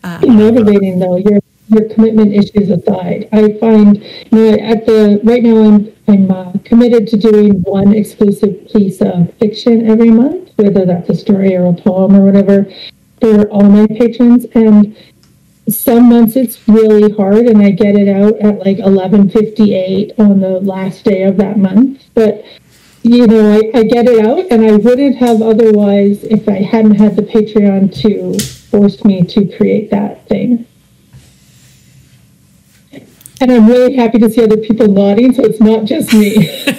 Uh, 0.03 0.21
motivating 0.25 0.99
though, 0.99 1.17
your 1.17 1.41
your 1.69 1.89
commitment 1.89 2.33
issues 2.33 2.69
aside, 2.69 3.29
I 3.31 3.53
find 3.59 3.97
you 4.31 4.31
know 4.31 4.57
at 4.59 4.85
the 4.85 5.19
right 5.23 5.43
now 5.43 5.63
I'm 5.63 5.93
I'm 6.07 6.31
uh, 6.31 6.53
committed 6.63 7.07
to 7.09 7.17
doing 7.17 7.61
one 7.63 7.93
exclusive 7.93 8.67
piece 8.71 9.01
of 9.01 9.33
fiction 9.35 9.89
every 9.89 10.09
month, 10.09 10.51
whether 10.55 10.85
that's 10.85 11.09
a 11.09 11.15
story 11.15 11.55
or 11.55 11.65
a 11.67 11.73
poem 11.73 12.15
or 12.15 12.25
whatever, 12.25 12.71
for 13.19 13.49
all 13.49 13.63
my 13.63 13.87
patrons 13.87 14.45
and 14.53 14.95
some 15.69 16.07
months 16.09 16.37
it's 16.37 16.65
really 16.69 17.11
hard 17.13 17.45
and 17.45 17.61
I 17.61 17.71
get 17.71 17.95
it 17.95 18.07
out 18.07 18.37
at 18.39 18.59
like 18.59 18.77
11:58 18.77 20.17
on 20.17 20.39
the 20.39 20.61
last 20.61 21.03
day 21.03 21.23
of 21.23 21.37
that 21.37 21.57
month. 21.57 22.03
But 22.13 22.45
you 23.03 23.27
know, 23.27 23.53
I, 23.53 23.79
I 23.79 23.83
get 23.83 24.07
it 24.07 24.25
out 24.25 24.45
and 24.51 24.65
I 24.65 24.75
wouldn't 24.75 25.17
have 25.17 25.41
otherwise 25.41 26.23
if 26.23 26.47
I 26.47 26.61
hadn't 26.61 26.95
had 26.95 27.15
the 27.15 27.21
Patreon 27.21 27.93
to 28.01 28.39
force 28.69 29.03
me 29.03 29.23
to 29.23 29.45
create 29.57 29.91
that 29.91 30.27
thing. 30.27 30.65
And 33.39 33.51
I'm 33.51 33.67
really 33.67 33.95
happy 33.95 34.17
to 34.19 34.29
see 34.29 34.43
other 34.43 34.57
people 34.57 34.87
nodding, 34.87 35.33
so 35.33 35.43
it's 35.43 35.59
not 35.59 35.85
just 35.85 36.13
me. 36.13 36.33
it's 36.37 36.75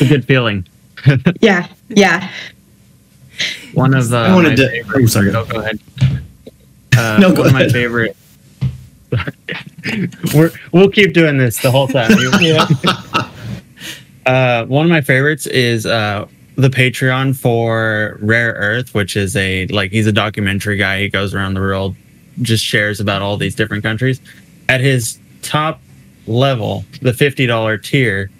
a 0.00 0.06
good 0.06 0.24
feeling. 0.24 0.66
yeah, 1.40 1.66
yeah. 1.88 2.30
One 3.74 3.94
of 3.94 4.12
uh, 4.12 4.18
I 4.18 4.34
wanted 4.34 4.56
to. 4.56 4.68
Favorite, 4.68 5.02
oh, 5.02 5.06
sorry. 5.06 5.34
Oh, 5.34 5.44
go 5.44 5.60
ahead. 5.60 5.80
Uh, 6.94 7.16
no, 7.18 7.32
go 7.34 7.40
one 7.40 7.54
ahead. 7.54 7.68
of 7.68 7.68
my 7.68 7.72
favorite. 7.72 8.14
We're, 10.34 10.50
we'll 10.72 10.90
keep 10.90 11.14
doing 11.14 11.38
this 11.38 11.62
the 11.62 11.70
whole 11.70 11.88
time. 11.88 12.10
uh, 14.26 14.66
one 14.66 14.84
of 14.84 14.90
my 14.90 15.00
favorites 15.00 15.46
is 15.46 15.86
uh, 15.86 16.26
the 16.56 16.68
Patreon 16.68 17.34
for 17.34 18.18
Rare 18.20 18.52
Earth, 18.52 18.94
which 18.94 19.16
is 19.16 19.34
a 19.36 19.66
like 19.68 19.90
he's 19.90 20.06
a 20.06 20.12
documentary 20.12 20.76
guy. 20.76 21.00
He 21.00 21.08
goes 21.08 21.34
around 21.34 21.54
the 21.54 21.60
world, 21.60 21.96
just 22.42 22.62
shares 22.62 23.00
about 23.00 23.22
all 23.22 23.38
these 23.38 23.54
different 23.54 23.82
countries. 23.82 24.20
At 24.68 24.80
his 24.80 25.18
top 25.42 25.80
level, 26.26 26.84
the 27.00 27.12
fifty 27.12 27.46
dollar 27.46 27.78
tier, 27.78 28.30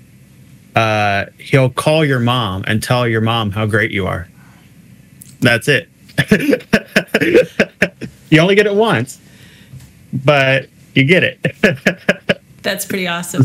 uh, 0.75 1.27
he'll 1.39 1.71
call 1.71 2.05
your 2.05 2.21
mom 2.21 2.65
and 2.67 2.83
tell 2.83 3.07
your 3.07 3.21
mom 3.21 3.51
how 3.51 3.67
great 3.67 3.91
you 3.91 4.07
are. 4.07 4.29
That's 5.41 5.69
it. 5.69 5.89
you 8.31 8.41
only 8.41 8.55
get 8.55 8.67
it 8.67 8.75
once, 8.75 9.21
but 10.13 10.69
you 10.95 11.05
get 11.05 11.25
it. 11.25 12.41
That's 12.63 12.87
pretty 12.87 13.09
awesome. 13.09 13.45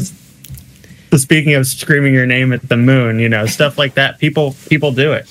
Speaking 1.16 1.56
of 1.56 1.66
screaming 1.66 2.14
your 2.14 2.28
name 2.28 2.54
at 2.54 2.68
the 2.68 2.78
moon, 2.78 3.20
you 3.20 3.30
know, 3.30 3.46
stuff 3.46 3.78
like 3.78 3.96
that, 3.96 4.20
people 4.20 4.56
people 4.70 4.92
do 4.92 5.14
it. 5.14 5.28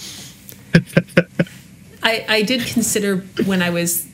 I, 2.02 2.24
I 2.28 2.42
did 2.42 2.62
consider 2.66 3.18
when 3.46 3.62
I 3.62 3.70
was, 3.70 4.06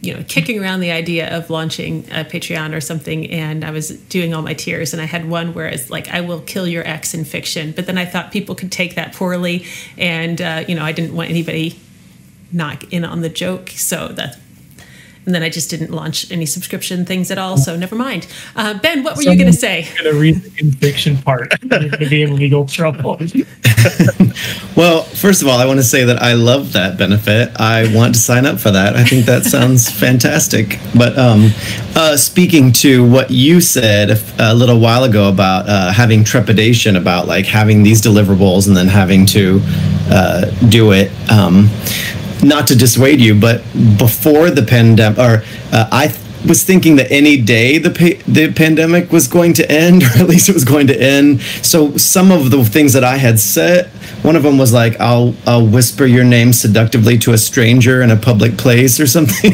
you 0.00 0.14
know, 0.14 0.24
kicking 0.28 0.60
around 0.62 0.80
the 0.80 0.92
idea 0.92 1.36
of 1.36 1.50
launching 1.50 2.04
a 2.10 2.24
Patreon 2.24 2.74
or 2.74 2.80
something, 2.80 3.30
and 3.30 3.64
I 3.64 3.70
was 3.70 3.90
doing 3.90 4.32
all 4.32 4.42
my 4.42 4.54
tiers, 4.54 4.92
and 4.92 5.02
I 5.02 5.06
had 5.06 5.28
one 5.28 5.54
where 5.54 5.66
it's 5.66 5.90
like, 5.90 6.08
"I 6.08 6.20
will 6.20 6.40
kill 6.40 6.68
your 6.68 6.86
ex 6.86 7.14
in 7.14 7.24
fiction," 7.24 7.72
but 7.72 7.86
then 7.86 7.98
I 7.98 8.04
thought 8.04 8.30
people 8.30 8.54
could 8.54 8.70
take 8.70 8.94
that 8.94 9.12
poorly, 9.12 9.64
and 9.96 10.40
uh, 10.40 10.64
you 10.68 10.74
know, 10.74 10.84
I 10.84 10.92
didn't 10.92 11.14
want 11.14 11.30
anybody 11.30 11.78
not 12.52 12.84
in 12.92 13.04
on 13.04 13.20
the 13.22 13.28
joke. 13.28 13.70
So 13.70 14.08
that, 14.08 14.38
and 15.28 15.34
then 15.34 15.42
I 15.42 15.50
just 15.50 15.68
didn't 15.68 15.90
launch 15.90 16.32
any 16.32 16.46
subscription 16.46 17.04
things 17.04 17.30
at 17.30 17.36
all. 17.36 17.58
So 17.58 17.76
never 17.76 17.94
mind. 17.94 18.26
Uh, 18.56 18.78
ben, 18.78 19.02
what 19.02 19.14
were 19.14 19.24
Someone 19.24 19.38
you 19.38 19.44
going 19.44 19.52
to 19.52 19.58
say? 19.58 19.86
Going 20.02 20.14
to 20.14 20.18
read 20.18 20.36
the 20.36 20.48
conviction 20.48 21.18
part. 21.18 21.52
You're 21.62 21.68
going 21.68 21.90
to 21.90 22.08
be 22.08 22.22
in 22.22 22.34
legal 22.34 22.64
trouble. 22.64 23.18
well, 24.74 25.02
first 25.02 25.42
of 25.42 25.48
all, 25.48 25.58
I 25.58 25.66
want 25.66 25.80
to 25.80 25.84
say 25.84 26.04
that 26.04 26.22
I 26.22 26.32
love 26.32 26.72
that 26.72 26.96
benefit. 26.96 27.50
I 27.60 27.94
want 27.94 28.14
to 28.14 28.20
sign 28.20 28.46
up 28.46 28.58
for 28.58 28.70
that. 28.70 28.96
I 28.96 29.04
think 29.04 29.26
that 29.26 29.44
sounds 29.44 29.90
fantastic. 30.00 30.78
But 30.96 31.18
um, 31.18 31.50
uh, 31.94 32.16
speaking 32.16 32.72
to 32.72 33.06
what 33.06 33.30
you 33.30 33.60
said 33.60 34.08
a, 34.08 34.18
a 34.38 34.54
little 34.54 34.80
while 34.80 35.04
ago 35.04 35.28
about 35.28 35.68
uh, 35.68 35.92
having 35.92 36.24
trepidation 36.24 36.96
about 36.96 37.26
like 37.26 37.44
having 37.44 37.82
these 37.82 38.00
deliverables 38.00 38.66
and 38.66 38.74
then 38.74 38.88
having 38.88 39.26
to 39.26 39.60
uh, 40.10 40.46
do 40.70 40.92
it. 40.92 41.12
Um, 41.30 41.68
not 42.42 42.66
to 42.68 42.76
dissuade 42.76 43.20
you, 43.20 43.34
but 43.34 43.62
before 43.98 44.50
the 44.50 44.62
pandemic, 44.62 45.18
or 45.18 45.42
uh, 45.72 45.88
I 45.90 46.14
was 46.46 46.62
thinking 46.62 46.96
that 46.96 47.10
any 47.10 47.40
day 47.40 47.78
the 47.78 47.90
pa- 47.90 48.22
the 48.30 48.52
pandemic 48.52 49.10
was 49.10 49.26
going 49.26 49.54
to 49.54 49.70
end, 49.70 50.02
or 50.04 50.22
at 50.22 50.28
least 50.28 50.48
it 50.48 50.54
was 50.54 50.64
going 50.64 50.86
to 50.88 51.00
end. 51.00 51.40
So 51.62 51.96
some 51.96 52.30
of 52.30 52.50
the 52.50 52.64
things 52.64 52.92
that 52.92 53.04
I 53.04 53.16
had 53.16 53.40
said 53.40 53.90
one 54.22 54.36
of 54.36 54.42
them 54.42 54.58
was 54.58 54.72
like, 54.72 54.98
"I'll 55.00 55.34
I'll 55.46 55.66
whisper 55.66 56.04
your 56.04 56.24
name 56.24 56.52
seductively 56.52 57.18
to 57.18 57.32
a 57.32 57.38
stranger 57.38 58.02
in 58.02 58.10
a 58.10 58.16
public 58.16 58.56
place" 58.56 58.98
or 59.00 59.06
something. 59.18 59.52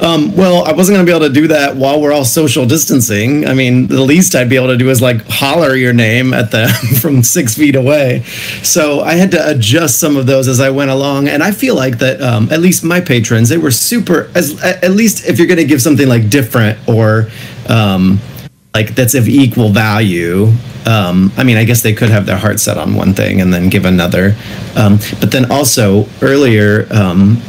um, 0.00 0.34
well, 0.36 0.64
I 0.64 0.72
wasn't 0.72 0.96
going 0.96 1.06
to 1.06 1.10
be 1.10 1.16
able 1.16 1.28
to 1.28 1.32
do 1.32 1.48
that 1.48 1.76
while 1.76 2.00
we're 2.00 2.12
all 2.12 2.24
social 2.24 2.66
distancing. 2.66 3.46
I 3.46 3.54
mean, 3.54 3.86
the 3.86 4.00
least 4.00 4.34
I'd 4.34 4.48
be 4.48 4.56
able 4.56 4.68
to 4.68 4.76
do 4.76 4.90
is 4.90 5.00
like 5.00 5.22
holler 5.28 5.74
your 5.74 5.92
name 5.92 6.34
at 6.34 6.50
them 6.50 6.68
from 7.00 7.22
six 7.22 7.54
feet 7.54 7.76
away. 7.76 8.22
So 8.62 9.00
I 9.00 9.14
had 9.14 9.30
to 9.32 9.50
adjust 9.50 9.98
some 9.98 10.16
of 10.16 10.26
those 10.26 10.48
as 10.48 10.60
I 10.60 10.70
went 10.70 10.90
along, 10.90 11.28
and 11.28 11.42
I 11.42 11.52
feel 11.52 11.74
like 11.74 11.98
that 11.98 12.20
um, 12.20 12.50
at 12.50 12.60
least 12.60 12.84
my 12.84 13.00
patrons 13.00 13.48
they 13.48 13.58
were 13.58 13.70
super. 13.70 14.30
As 14.34 14.60
at 14.62 14.90
least 14.90 15.26
if 15.26 15.38
you're 15.38 15.48
going 15.48 15.58
to 15.58 15.64
give 15.64 15.82
something 15.82 16.08
like 16.08 16.28
different 16.28 16.78
or 16.88 17.30
um, 17.68 18.20
like 18.74 18.94
that's 18.94 19.14
of 19.14 19.28
equal 19.28 19.70
value. 19.70 20.52
Um, 20.86 21.30
I 21.36 21.44
mean, 21.44 21.56
I 21.56 21.64
guess 21.64 21.82
they 21.82 21.92
could 21.92 22.10
have 22.10 22.26
their 22.26 22.38
heart 22.38 22.58
set 22.58 22.78
on 22.78 22.94
one 22.94 23.14
thing 23.14 23.40
and 23.40 23.52
then 23.52 23.68
give 23.68 23.84
another. 23.84 24.34
Um, 24.76 24.98
but 25.20 25.30
then 25.30 25.50
also 25.50 26.06
earlier, 26.22 26.88
um, 26.90 27.40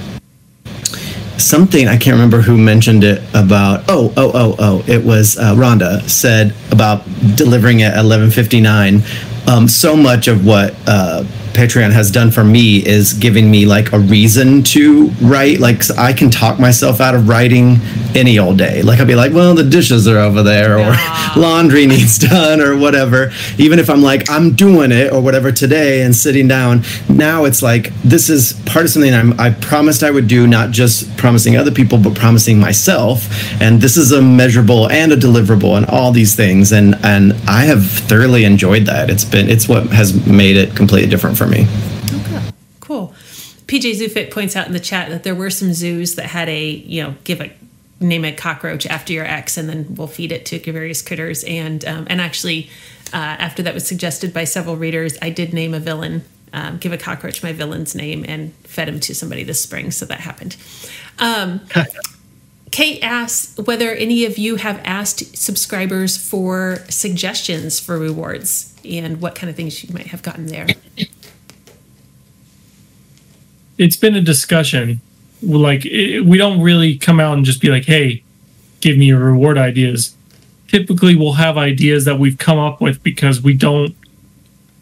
something 1.38 1.88
I 1.88 1.98
can't 1.98 2.14
remember 2.14 2.42
who 2.42 2.58
mentioned 2.58 3.04
it 3.04 3.24
about. 3.34 3.86
Oh, 3.88 4.14
oh, 4.18 4.32
oh, 4.34 4.56
oh! 4.60 4.84
It 4.88 5.04
was 5.04 5.38
uh, 5.38 5.56
Rhonda 5.56 6.08
said 6.10 6.54
about 6.72 7.06
delivering 7.36 7.82
at 7.82 7.98
eleven 7.98 8.30
fifty 8.30 8.62
nine. 8.62 9.02
Um, 9.48 9.68
so 9.68 9.96
much 9.96 10.28
of 10.28 10.46
what 10.46 10.76
uh, 10.88 11.26
Patreon 11.54 11.92
has 11.92 12.12
done 12.12 12.32
for 12.32 12.44
me 12.44 12.86
is 12.86 13.14
giving 13.14 13.50
me 13.50 13.66
like 13.66 13.94
a 13.94 14.00
reason 14.00 14.64
to 14.64 15.08
write. 15.22 15.60
Like 15.60 15.82
I 15.98 16.14
can 16.14 16.30
talk 16.30 16.60
myself 16.60 17.00
out 17.00 17.16
of 17.16 17.30
writing 17.30 17.78
any 18.16 18.40
old 18.40 18.58
day. 18.58 18.82
Like 18.82 19.00
I'll 19.00 19.06
be 19.06 19.16
like, 19.16 19.34
well, 19.34 19.54
the 19.54 19.64
dishes 19.64 20.08
are 20.08 20.18
over 20.18 20.44
there, 20.44 20.78
or 20.78 20.96
laundry 21.40 21.86
needs 21.86 22.18
done, 22.18 22.62
or 22.62 22.78
whatever. 22.78 23.32
Even 23.58 23.80
if 23.80 23.90
I'm 23.90 24.02
like, 24.02 24.30
I'm 24.30 24.56
doing 24.56 24.92
it, 24.92 25.12
or 25.14 25.22
whatever 25.22 25.52
today, 25.52 26.04
and 26.04 26.16
sitting 26.16 26.48
down. 26.48 26.84
Now 27.08 27.46
it's 27.46 27.62
like 27.62 27.94
this 28.02 28.30
is 28.30 28.54
part 28.66 28.86
of 28.86 28.92
something 28.92 29.14
I'm, 29.14 29.40
I 29.40 29.52
promised 29.52 30.04
I 30.04 30.12
would 30.12 30.28
do, 30.28 30.48
not 30.48 30.72
just 30.72 31.16
promising 31.18 31.56
other 31.56 31.72
people, 31.72 31.98
but 31.98 32.16
promising 32.16 32.60
myself. 32.60 33.28
And 33.62 33.82
this 33.82 33.98
is 33.98 34.12
a 34.12 34.22
measurable 34.22 34.90
and 34.90 35.12
a 35.12 35.16
deliverable, 35.16 35.78
and 35.78 35.86
all 35.86 36.12
these 36.12 36.36
things. 36.36 36.72
And 36.72 36.96
and 37.04 37.34
I 37.48 37.66
have 37.66 37.86
thoroughly 37.86 38.44
enjoyed 38.44 38.86
that. 38.88 39.10
It's 39.10 39.26
been 39.26 39.50
it's 39.50 39.68
what 39.68 39.88
has 39.88 40.26
made 40.28 40.58
it 40.58 40.76
completely 40.76 41.10
different 41.10 41.38
for 41.38 41.43
me. 41.48 41.68
Okay, 42.14 42.50
cool. 42.80 43.14
PJ 43.68 44.00
Zoofit 44.00 44.32
points 44.32 44.56
out 44.56 44.68
in 44.68 44.74
the 44.74 44.80
chat 44.80 45.10
that 45.10 45.24
there 45.24 45.36
were 45.36 45.50
some 45.50 45.74
zoos 45.74 46.16
that 46.16 46.28
had 46.28 46.50
a, 46.50 46.70
you 46.70 47.02
know, 47.02 47.16
give 47.24 47.42
a 47.42 47.52
name 48.00 48.26
a 48.26 48.32
cockroach 48.32 48.86
after 48.86 49.14
your 49.14 49.26
ex, 49.26 49.58
and 49.58 49.70
then 49.70 49.96
we'll 49.96 50.08
feed 50.08 50.32
it 50.32 50.46
to 50.48 50.60
various 50.60 51.02
critters. 51.02 51.44
And 51.46 51.84
um, 51.86 52.06
and 52.10 52.22
actually, 52.22 52.70
uh, 53.14 53.18
after 53.18 53.64
that 53.64 53.74
was 53.74 53.88
suggested 53.88 54.34
by 54.34 54.44
several 54.44 54.76
readers, 54.76 55.18
I 55.22 55.30
did 55.30 55.54
name 55.54 55.74
a 55.74 55.80
villain, 55.80 56.24
um, 56.52 56.78
give 56.78 56.92
a 56.92 56.98
cockroach 56.98 57.42
my 57.42 57.54
villain's 57.54 57.96
name, 57.96 58.26
and 58.28 58.54
fed 58.64 58.90
him 58.90 59.00
to 59.02 59.16
somebody 59.16 59.44
this 59.44 59.62
spring. 59.62 59.92
So 59.92 60.06
that 60.06 60.20
happened. 60.20 60.58
Um, 61.20 61.62
Kate 62.72 63.04
asks 63.04 63.56
whether 63.58 63.92
any 63.92 64.26
of 64.26 64.40
you 64.40 64.56
have 64.56 64.82
asked 64.84 65.38
subscribers 65.38 66.18
for 66.18 66.80
suggestions 66.90 67.80
for 67.80 68.00
rewards 68.00 68.74
and 68.84 69.22
what 69.22 69.36
kind 69.36 69.48
of 69.48 69.56
things 69.56 69.84
you 69.84 69.94
might 69.94 70.08
have 70.08 70.24
gotten 70.24 70.48
there. 70.48 70.66
It's 73.78 73.96
been 73.96 74.16
a 74.16 74.22
discussion. 74.22 75.02
Like 75.42 75.86
it, 75.86 76.22
we 76.22 76.38
don't 76.38 76.62
really 76.62 76.98
come 76.98 77.20
out 77.20 77.36
and 77.36 77.46
just 77.46 77.62
be 77.62 77.70
like, 77.70 77.86
"Hey, 77.86 78.24
give 78.82 78.98
me 78.98 79.06
your 79.06 79.20
reward 79.20 79.58
ideas." 79.58 80.16
Typically, 80.68 81.16
we'll 81.16 81.34
have 81.34 81.58
ideas 81.58 82.06
that 82.06 82.18
we've 82.18 82.38
come 82.38 82.58
up 82.58 82.82
with 82.82 83.04
because 83.04 83.42
we 83.42 83.54
don't. 83.54 83.96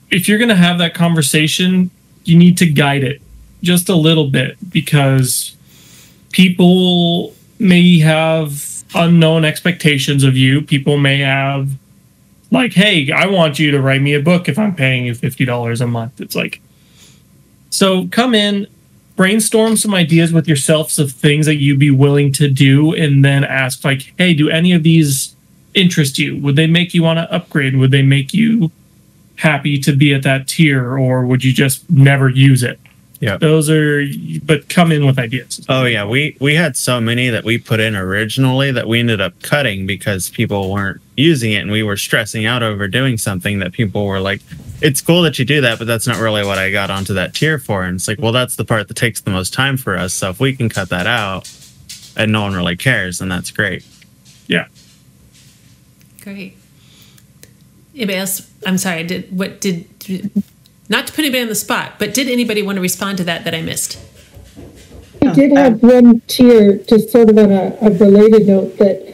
If 0.09 0.27
you're 0.27 0.37
going 0.37 0.49
to 0.49 0.55
have 0.55 0.77
that 0.77 0.93
conversation, 0.93 1.89
you 2.23 2.37
need 2.37 2.57
to 2.59 2.65
guide 2.65 3.03
it 3.03 3.21
just 3.63 3.89
a 3.89 3.95
little 3.95 4.27
bit 4.27 4.57
because 4.71 5.55
people 6.31 7.33
may 7.59 7.99
have 7.99 8.83
unknown 8.95 9.45
expectations 9.45 10.23
of 10.23 10.35
you. 10.35 10.61
People 10.61 10.97
may 10.97 11.19
have 11.19 11.69
like, 12.51 12.73
hey, 12.73 13.11
I 13.11 13.27
want 13.27 13.59
you 13.59 13.71
to 13.71 13.81
write 13.81 14.01
me 14.01 14.13
a 14.13 14.19
book 14.19 14.49
if 14.49 14.59
I'm 14.59 14.75
paying 14.75 15.05
you 15.05 15.15
fifty 15.15 15.45
dollars 15.45 15.81
a 15.81 15.87
month. 15.87 16.19
It's 16.19 16.35
like 16.35 16.61
so 17.69 18.07
come 18.07 18.35
in, 18.35 18.67
brainstorm 19.15 19.77
some 19.77 19.93
ideas 19.93 20.33
with 20.33 20.47
yourselves 20.47 20.97
of 20.99 21.11
things 21.11 21.45
that 21.45 21.57
you'd 21.57 21.79
be 21.79 21.91
willing 21.91 22.31
to 22.33 22.49
do, 22.49 22.93
and 22.93 23.23
then 23.23 23.43
ask 23.43 23.83
like, 23.83 24.13
hey, 24.17 24.33
do 24.33 24.49
any 24.49 24.71
of 24.71 24.83
these 24.83 25.35
interest 25.73 26.19
you? 26.19 26.37
Would 26.41 26.55
they 26.55 26.67
make 26.67 26.93
you 26.93 27.03
want 27.03 27.17
to 27.17 27.33
upgrade? 27.33 27.75
Would 27.75 27.91
they 27.91 28.01
make 28.01 28.33
you 28.33 28.71
happy 29.35 29.79
to 29.79 29.95
be 29.95 30.13
at 30.13 30.23
that 30.23 30.47
tier, 30.47 30.97
or 30.97 31.25
would 31.25 31.43
you 31.43 31.53
just 31.53 31.89
never 31.89 32.29
use 32.29 32.63
it? 32.63 32.79
Yeah. 33.21 33.37
Those 33.37 33.69
are, 33.69 34.03
but 34.43 34.67
come 34.67 34.91
in 34.91 35.05
with 35.05 35.19
ideas. 35.19 35.63
Oh 35.69 35.85
yeah, 35.85 36.03
we 36.05 36.35
we 36.39 36.55
had 36.55 36.75
so 36.75 36.99
many 36.99 37.29
that 37.29 37.43
we 37.43 37.59
put 37.59 37.79
in 37.79 37.95
originally 37.95 38.71
that 38.71 38.87
we 38.87 38.99
ended 38.99 39.21
up 39.21 39.39
cutting 39.43 39.85
because 39.85 40.29
people 40.29 40.71
weren't 40.71 40.99
using 41.15 41.51
it 41.51 41.57
and 41.57 41.71
we 41.71 41.83
were 41.83 41.97
stressing 41.97 42.47
out 42.47 42.63
over 42.63 42.87
doing 42.87 43.19
something 43.19 43.59
that 43.59 43.73
people 43.73 44.07
were 44.07 44.19
like, 44.19 44.41
"It's 44.81 45.01
cool 45.01 45.21
that 45.23 45.39
you 45.39 45.45
do 45.45 45.61
that, 45.61 45.77
but 45.77 45.87
that's 45.87 46.07
not 46.07 46.17
really 46.17 46.45
what 46.45 46.57
I 46.57 46.71
got 46.71 46.89
onto 46.89 47.13
that 47.13 47.33
tier 47.33 47.59
for." 47.59 47.83
And 47.83 47.95
it's 47.95 48.07
like, 48.07 48.19
well, 48.19 48.31
that's 48.31 48.55
the 48.55 48.65
part 48.65 48.87
that 48.87 48.95
takes 48.95 49.21
the 49.21 49.31
most 49.31 49.53
time 49.53 49.77
for 49.77 49.97
us. 49.97 50.13
So 50.13 50.29
if 50.29 50.39
we 50.39 50.55
can 50.55 50.69
cut 50.69 50.89
that 50.89 51.07
out, 51.07 51.49
and 52.15 52.31
no 52.31 52.41
one 52.41 52.53
really 52.53 52.75
cares, 52.75 53.19
then 53.19 53.29
that's 53.29 53.51
great. 53.51 53.85
Yeah. 54.47 54.67
Great. 56.21 56.57
Anybody 57.95 58.17
else? 58.17 58.49
I'm 58.65 58.77
sorry. 58.77 59.03
Did 59.03 59.35
what 59.37 59.61
did? 59.61 59.87
Not 60.89 61.07
to 61.07 61.13
put 61.13 61.19
anybody 61.19 61.41
on 61.41 61.47
the 61.47 61.55
spot, 61.55 61.93
but 61.99 62.13
did 62.13 62.27
anybody 62.27 62.61
want 62.61 62.75
to 62.75 62.81
respond 62.81 63.17
to 63.19 63.23
that 63.25 63.43
that 63.45 63.55
I 63.55 63.61
missed? 63.61 63.97
I 65.21 65.33
did 65.33 65.51
have 65.51 65.81
one 65.83 66.21
tier, 66.21 66.77
just 66.77 67.11
sort 67.11 67.29
of 67.29 67.37
on 67.37 67.51
a, 67.51 67.77
a 67.81 67.91
related 67.91 68.47
note, 68.47 68.77
that 68.77 69.10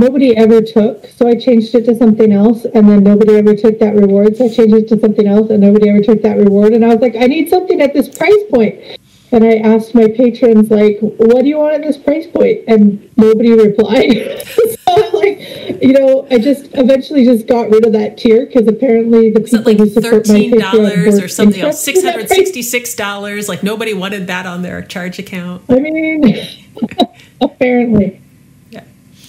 nobody 0.00 0.36
ever 0.36 0.60
took. 0.60 1.06
So 1.06 1.28
I 1.28 1.34
changed 1.34 1.74
it 1.74 1.84
to 1.84 1.94
something 1.94 2.32
else, 2.32 2.64
and 2.64 2.88
then 2.88 3.04
nobody 3.04 3.36
ever 3.36 3.54
took 3.54 3.78
that 3.78 3.94
reward. 3.94 4.36
So 4.36 4.46
I 4.46 4.48
changed 4.48 4.74
it 4.74 4.88
to 4.88 4.98
something 4.98 5.26
else, 5.26 5.50
and 5.50 5.60
nobody 5.60 5.88
ever 5.90 6.00
took 6.00 6.22
that 6.22 6.36
reward. 6.36 6.72
And 6.72 6.84
I 6.84 6.88
was 6.88 7.00
like, 7.00 7.14
I 7.16 7.26
need 7.26 7.48
something 7.48 7.80
at 7.80 7.92
this 7.92 8.08
price 8.08 8.42
point. 8.50 8.98
And 9.32 9.44
I 9.44 9.58
asked 9.58 9.94
my 9.94 10.08
patrons, 10.08 10.70
like, 10.72 10.98
what 11.00 11.42
do 11.42 11.48
you 11.48 11.58
want 11.58 11.74
at 11.74 11.82
this 11.82 11.96
price 11.96 12.26
point? 12.26 12.64
And 12.66 13.08
nobody 13.16 13.52
replied. 13.52 14.44
so 14.48 14.76
I'm 14.88 15.12
like, 15.12 15.80
you 15.80 15.92
know, 15.92 16.26
I 16.32 16.38
just 16.38 16.68
eventually 16.74 17.24
just 17.24 17.46
got 17.46 17.70
rid 17.70 17.86
of 17.86 17.92
that 17.92 18.18
tier 18.18 18.46
because 18.46 18.66
apparently 18.66 19.30
the 19.30 19.40
people 19.40 19.62
like 19.62 19.78
who 19.78 19.88
support 19.88 20.26
my 20.26 20.34
thirteen 20.34 20.58
dollars 20.58 21.20
Patreon 21.20 21.22
or 21.22 21.28
something 21.28 21.60
else? 21.60 21.76
interested 21.76 21.84
Six 21.84 21.98
in 22.00 22.04
that 22.06 22.12
hundred 22.14 22.26
price 22.26 22.38
sixty-six 22.38 22.94
dollars. 22.96 23.48
Like 23.48 23.62
nobody 23.62 23.94
wanted 23.94 24.26
that 24.26 24.46
on 24.46 24.62
their 24.62 24.82
charge 24.82 25.20
account. 25.20 25.62
I 25.68 25.78
mean, 25.78 26.48
apparently. 27.40 28.19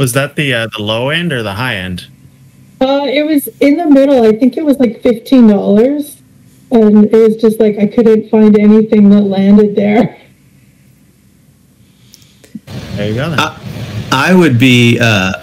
Was 0.02 0.14
that 0.14 0.36
the 0.36 0.52
uh, 0.52 0.66
the 0.66 0.82
low 0.82 1.10
end 1.10 1.32
or 1.32 1.44
the 1.44 1.54
high 1.54 1.76
end? 1.76 2.08
Uh, 2.82 3.06
it 3.06 3.24
was 3.24 3.48
in 3.60 3.78
the 3.78 3.86
middle. 3.86 4.24
I 4.26 4.36
think 4.36 4.58
it 4.58 4.66
was 4.66 4.80
like 4.80 5.04
fifteen 5.04 5.46
dollars, 5.46 6.20
and 6.72 7.06
it 7.06 7.14
was 7.14 7.36
just 7.36 7.60
like 7.60 7.78
I 7.78 7.86
couldn't 7.86 8.28
find 8.32 8.58
anything 8.58 9.12
that 9.12 9.22
landed 9.22 9.76
there. 9.76 10.20
There 12.96 13.10
you 13.10 13.14
go. 13.14 13.30
Then. 13.30 13.40
I 14.12 14.34
would 14.34 14.58
be 14.58 14.98
uh, 15.00 15.34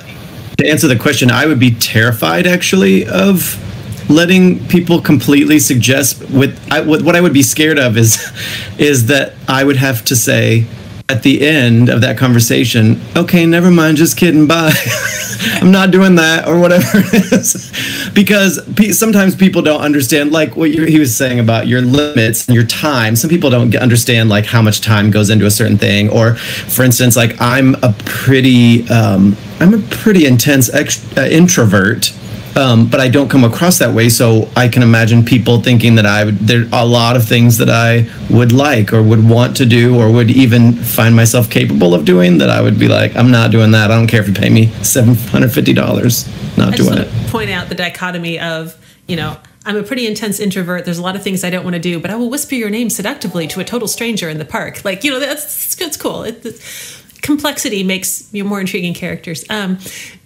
to 0.57 0.69
answer 0.69 0.89
the 0.89 0.99
question. 0.99 1.31
I 1.31 1.47
would 1.47 1.61
be 1.61 1.71
terrified 1.71 2.49
actually 2.49 3.07
of 3.07 3.63
letting 4.11 4.67
people 4.67 5.01
completely 5.01 5.61
suggest. 5.61 6.29
With 6.31 6.61
I, 6.69 6.81
what 6.81 7.03
what 7.03 7.15
I 7.15 7.21
would 7.21 7.33
be 7.33 7.45
scared 7.45 7.79
of 7.79 7.97
is 7.97 8.19
is 8.77 9.07
that 9.07 9.35
I 9.47 9.63
would 9.63 9.77
have 9.77 10.05
to 10.07 10.17
say 10.17 10.67
at 11.11 11.23
the 11.23 11.41
end 11.47 11.89
of 11.89 12.03
that 12.03 12.19
conversation, 12.19 13.01
okay, 13.17 13.47
never 13.47 13.71
mind, 13.71 13.97
just 13.97 14.17
kidding, 14.17 14.47
bye. 14.47 14.73
I'm 15.55 15.71
not 15.71 15.91
doing 15.91 16.17
that 16.17 16.47
or 16.47 16.59
whatever 16.59 16.85
it 16.95 17.33
is. 17.33 18.11
because 18.15 18.61
pe- 18.75 18.91
sometimes 18.91 19.35
people 19.35 19.63
don't 19.63 19.81
understand, 19.81 20.33
like 20.33 20.55
what 20.55 20.71
he 20.71 20.99
was 20.99 21.17
saying 21.17 21.39
about 21.39 21.67
your 21.67 21.81
limits 21.81 22.47
and 22.47 22.55
your 22.55 22.67
time. 22.67 23.17
Some 23.17 23.31
people 23.31 23.49
don't 23.49 23.75
understand 23.77 24.29
like 24.29 24.45
how 24.45 24.61
much 24.61 24.83
time 24.83 25.11
goes 25.11 25.31
into 25.31 25.47
a 25.47 25.51
certain 25.51 25.79
thing. 25.79 26.11
Or, 26.11 26.35
for 26.35 26.83
instance, 26.83 27.17
like 27.17 27.41
I'm 27.41 27.75
a 27.77 27.95
pretty, 28.05 28.87
um, 28.91 29.35
I'm 29.61 29.75
a 29.75 29.79
pretty 29.79 30.27
intense 30.27 30.69
ext- 30.71 31.17
uh, 31.17 31.27
introvert. 31.29 32.13
Um, 32.59 32.89
but 32.91 32.99
I 32.99 33.09
don't 33.09 33.29
come 33.29 33.45
across 33.45 33.79
that 33.79 33.95
way, 33.95 34.09
so 34.09 34.49
I 34.57 34.67
can 34.69 34.83
imagine 34.83 35.25
people 35.25 35.63
thinking 35.63 35.95
that 35.95 36.07
I 36.07 36.25
would. 36.25 36.39
There 36.41 36.63
are 36.73 36.83
a 36.83 36.85
lot 37.01 37.15
of 37.15 37.25
things 37.25 37.59
that 37.59 37.71
I 37.71 38.11
would 38.31 38.51
like, 38.53 38.93
or 38.93 39.01
would 39.03 39.23
want 39.29 39.57
to 39.59 39.67
do, 39.67 39.97
or 39.97 40.11
would 40.11 40.31
even 40.31 40.73
find 40.73 41.15
myself 41.15 41.49
capable 41.49 41.95
of 41.95 42.05
doing. 42.05 42.39
That 42.39 42.51
I 42.51 42.61
would 42.61 42.79
be 42.79 42.89
like, 42.89 43.15
I'm 43.15 43.31
not 43.31 43.53
doing 43.53 43.71
that. 43.73 43.91
I 43.93 43.97
don't 43.97 44.09
care 44.09 44.21
if 44.21 44.29
you 44.29 44.35
pay 44.35 44.51
me 44.51 44.67
seven 44.83 45.15
hundred 45.15 45.53
fifty 45.53 45.73
dollars. 45.73 46.27
Not 46.57 46.73
I 46.75 46.77
doing 46.77 46.99
it. 46.99 47.09
point 47.31 47.51
out 47.51 47.69
the 47.69 47.77
dichotomy 47.77 48.41
of, 48.41 48.75
you 49.07 49.15
know, 49.15 49.37
I'm 49.65 49.77
a 49.77 49.85
pretty 49.85 50.07
intense 50.09 50.41
introvert. 50.41 50.85
There's 50.85 50.99
a 50.99 51.03
lot 51.03 51.15
of 51.15 51.23
things 51.23 51.45
I 51.45 51.51
don't 51.51 51.63
want 51.63 51.75
to 51.75 51.81
do, 51.81 52.01
but 52.01 52.11
I 52.11 52.17
will 52.17 52.31
whisper 52.31 52.57
your 52.57 52.71
name 52.71 52.91
seductively 52.91 53.47
to 53.49 53.61
a 53.61 53.65
total 53.65 53.87
stranger 53.87 54.29
in 54.29 54.39
the 54.39 54.45
park. 54.45 54.85
Like, 54.85 55.05
you 55.05 55.13
know, 55.13 55.21
that's 55.21 55.77
that's 55.77 55.97
cool. 55.97 56.25
It, 56.25 56.45
it's- 56.45 56.95
complexity 57.23 57.83
makes 57.83 58.29
you 58.33 58.45
more 58.45 58.61
intriguing 58.61 58.95
characters. 58.95 59.45
Um, 59.51 59.79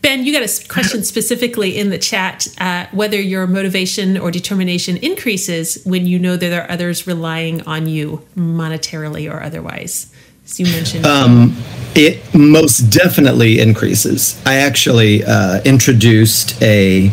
ben, 0.03 0.25
you 0.25 0.33
got 0.33 0.43
a 0.43 0.69
question 0.69 1.03
specifically 1.13 1.77
in 1.79 1.91
the 1.91 1.99
chat 1.99 2.49
uh, 2.59 2.87
whether 2.93 3.21
your 3.21 3.47
motivation 3.47 4.19
or 4.19 4.31
determination 4.31 4.97
increases 4.99 5.83
when 5.85 6.07
you 6.07 6.19
know 6.19 6.37
that 6.37 6.49
there 6.49 6.63
are 6.63 6.71
others 6.71 7.07
relying 7.07 7.63
on 7.63 7.87
you 7.87 8.27
monetarily 8.37 9.33
or 9.33 9.43
otherwise. 9.43 10.13
As 10.45 10.59
you 10.59 10.67
mentioned, 10.67 11.07
Um, 11.07 11.57
it 11.95 12.21
most 12.35 12.91
definitely 12.91 13.61
increases. 13.61 14.41
I 14.45 14.57
actually 14.57 15.25
uh, 15.25 15.61
introduced 15.65 16.61
a, 16.63 17.13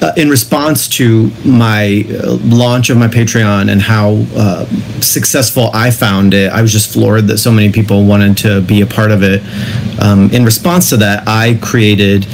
uh, 0.00 0.12
in 0.16 0.28
response 0.28 0.88
to 0.88 1.30
my 1.44 2.04
uh, 2.10 2.38
launch 2.42 2.90
of 2.90 2.96
my 2.96 3.08
Patreon 3.08 3.70
and 3.70 3.80
how 3.80 4.24
uh, 4.34 4.66
successful 5.00 5.70
I 5.72 5.90
found 5.90 6.34
it. 6.34 6.52
I 6.52 6.62
was 6.62 6.72
just 6.72 6.92
floored 6.92 7.26
that 7.28 7.38
so 7.38 7.50
many 7.50 7.72
people 7.72 8.04
wanted 8.04 8.36
to 8.38 8.60
be 8.62 8.80
a 8.80 8.86
part 8.86 9.10
of 9.10 9.22
it. 9.22 9.42
Um, 10.00 10.30
in 10.32 10.44
response 10.44 10.90
to 10.90 10.96
that, 10.98 11.26
I 11.26 11.58
created 11.60 12.26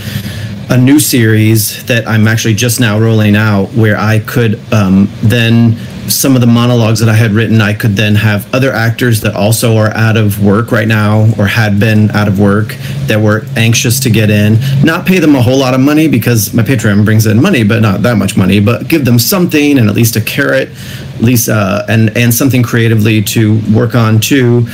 a 0.70 0.78
new 0.78 0.98
series 0.98 1.84
that 1.86 2.06
I'm 2.08 2.26
actually 2.26 2.54
just 2.54 2.80
now 2.80 2.98
rolling 2.98 3.36
out 3.36 3.66
where 3.74 3.96
I 3.96 4.20
could 4.20 4.60
um, 4.72 5.08
then 5.22 5.76
some 6.08 6.34
of 6.34 6.40
the 6.40 6.46
monologues 6.46 7.00
that 7.00 7.08
I 7.08 7.14
had 7.14 7.32
written, 7.32 7.60
I 7.60 7.74
could 7.74 7.96
then 7.96 8.14
have 8.14 8.52
other 8.54 8.72
actors 8.72 9.20
that 9.22 9.34
also 9.34 9.76
are 9.76 9.90
out 9.94 10.16
of 10.16 10.44
work 10.44 10.72
right 10.72 10.88
now 10.88 11.26
or 11.38 11.46
had 11.46 11.80
been 11.80 12.10
out 12.10 12.28
of 12.28 12.38
work 12.38 12.74
that 13.06 13.20
were 13.20 13.44
anxious 13.56 14.00
to 14.00 14.10
get 14.10 14.30
in, 14.30 14.58
not 14.84 15.06
pay 15.06 15.18
them 15.18 15.34
a 15.34 15.42
whole 15.42 15.58
lot 15.58 15.74
of 15.74 15.80
money 15.80 16.08
because 16.08 16.52
my 16.54 16.62
Patreon 16.62 17.04
brings 17.04 17.26
in 17.26 17.40
money, 17.40 17.64
but 17.64 17.80
not 17.80 18.02
that 18.02 18.16
much 18.16 18.36
money, 18.36 18.60
but 18.60 18.88
give 18.88 19.04
them 19.04 19.18
something 19.18 19.78
and 19.78 19.88
at 19.88 19.94
least 19.94 20.16
a 20.16 20.20
carrot 20.20 20.70
at 21.14 21.22
least 21.22 21.48
uh, 21.48 21.84
and 21.88 22.16
and 22.16 22.34
something 22.34 22.62
creatively 22.62 23.22
to 23.22 23.60
work 23.72 23.94
on 23.94 24.20
too. 24.20 24.66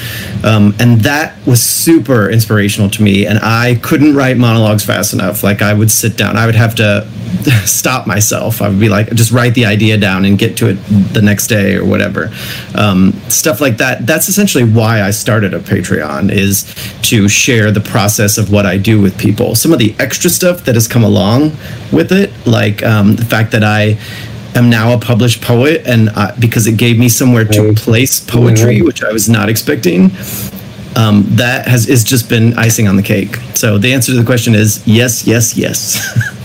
Um, 0.42 0.74
and 0.80 1.00
that 1.02 1.34
was 1.46 1.62
super 1.62 2.30
inspirational 2.30 2.88
to 2.90 3.02
me. 3.02 3.26
And 3.26 3.38
I 3.40 3.76
couldn't 3.82 4.14
write 4.14 4.36
monologues 4.36 4.84
fast 4.84 5.12
enough. 5.12 5.42
Like 5.42 5.62
I 5.62 5.74
would 5.74 5.90
sit 5.90 6.16
down, 6.16 6.36
I 6.36 6.46
would 6.46 6.54
have 6.54 6.74
to 6.76 7.06
stop 7.64 8.06
myself. 8.06 8.62
I 8.62 8.68
would 8.68 8.80
be 8.80 8.88
like, 8.88 9.10
just 9.14 9.32
write 9.32 9.54
the 9.54 9.66
idea 9.66 9.96
down 9.98 10.24
and 10.24 10.38
get 10.38 10.56
to 10.58 10.68
it 10.68 10.74
the 11.12 11.22
next 11.22 11.46
day 11.46 11.76
or 11.76 11.84
whatever. 11.84 12.30
Um, 12.74 13.12
stuff 13.28 13.60
like 13.60 13.76
that. 13.78 14.06
That's 14.06 14.28
essentially 14.28 14.64
why 14.64 15.02
I 15.02 15.10
started 15.10 15.54
a 15.54 15.60
Patreon 15.60 16.30
is 16.30 16.64
to 17.02 17.28
share 17.28 17.70
the 17.70 17.80
process 17.80 18.38
of 18.38 18.50
what 18.50 18.66
I 18.66 18.76
do 18.76 19.00
with 19.00 19.18
people. 19.18 19.54
Some 19.54 19.72
of 19.72 19.78
the 19.78 19.94
extra 19.98 20.30
stuff 20.30 20.64
that 20.64 20.74
has 20.74 20.88
come 20.88 21.04
along 21.04 21.52
with 21.92 22.12
it, 22.12 22.30
like 22.46 22.82
um, 22.82 23.16
the 23.16 23.24
fact 23.24 23.52
that 23.52 23.64
I 23.64 23.98
am 24.54 24.68
now 24.68 24.92
a 24.92 24.98
published 24.98 25.40
poet 25.40 25.86
and 25.86 26.10
uh, 26.14 26.34
because 26.38 26.66
it 26.66 26.76
gave 26.76 26.98
me 26.98 27.08
somewhere 27.08 27.44
to 27.44 27.72
place 27.74 28.18
poetry 28.20 28.82
which 28.82 29.02
i 29.02 29.12
was 29.12 29.28
not 29.28 29.48
expecting 29.48 30.10
um, 30.96 31.24
that 31.28 31.68
has 31.68 31.88
is 31.88 32.02
just 32.02 32.28
been 32.28 32.58
icing 32.58 32.88
on 32.88 32.96
the 32.96 33.02
cake 33.02 33.36
so 33.54 33.78
the 33.78 33.92
answer 33.92 34.12
to 34.12 34.18
the 34.18 34.24
question 34.24 34.54
is 34.54 34.82
yes 34.86 35.26
yes 35.26 35.56
yes 35.56 36.36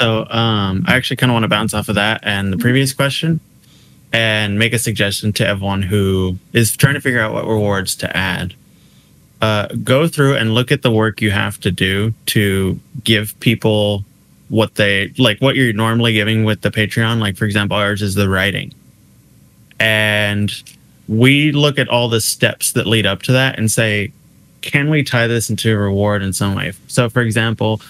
So 0.00 0.26
um, 0.30 0.84
I 0.86 0.96
actually 0.96 1.16
kind 1.16 1.30
of 1.30 1.34
want 1.34 1.42
to 1.42 1.48
bounce 1.48 1.74
off 1.74 1.90
of 1.90 1.96
that 1.96 2.20
and 2.22 2.50
the 2.50 2.56
previous 2.56 2.94
question 2.94 3.38
and 4.12 4.58
make 4.58 4.72
a 4.72 4.78
suggestion 4.78 5.32
to 5.34 5.46
everyone 5.46 5.82
who 5.82 6.38
is 6.54 6.74
trying 6.74 6.94
to 6.94 7.00
figure 7.00 7.20
out 7.20 7.34
what 7.34 7.46
rewards 7.46 7.94
to 7.96 8.16
add. 8.16 8.54
Uh, 9.42 9.68
go 9.84 10.08
through 10.08 10.36
and 10.36 10.54
look 10.54 10.72
at 10.72 10.82
the 10.82 10.90
work 10.90 11.20
you 11.20 11.30
have 11.30 11.60
to 11.60 11.70
do 11.70 12.14
to 12.26 12.80
give 13.04 13.38
people 13.40 14.04
what 14.48 14.74
they 14.76 15.12
like, 15.18 15.38
what 15.40 15.54
you're 15.54 15.72
normally 15.72 16.14
giving 16.14 16.44
with 16.44 16.62
the 16.62 16.70
Patreon. 16.70 17.20
Like, 17.20 17.36
for 17.36 17.44
example, 17.44 17.76
ours 17.76 18.00
is 18.00 18.14
the 18.14 18.28
writing. 18.28 18.72
And 19.78 20.50
we 21.08 21.52
look 21.52 21.78
at 21.78 21.88
all 21.88 22.08
the 22.08 22.20
steps 22.20 22.72
that 22.72 22.86
lead 22.86 23.04
up 23.04 23.22
to 23.22 23.32
that 23.32 23.58
and 23.58 23.70
say, 23.70 24.12
can 24.62 24.88
we 24.90 25.02
tie 25.02 25.26
this 25.26 25.50
into 25.50 25.72
a 25.72 25.76
reward 25.76 26.22
in 26.22 26.32
some 26.32 26.54
way? 26.54 26.72
So, 26.88 27.08
for 27.08 27.22
example, 27.22 27.80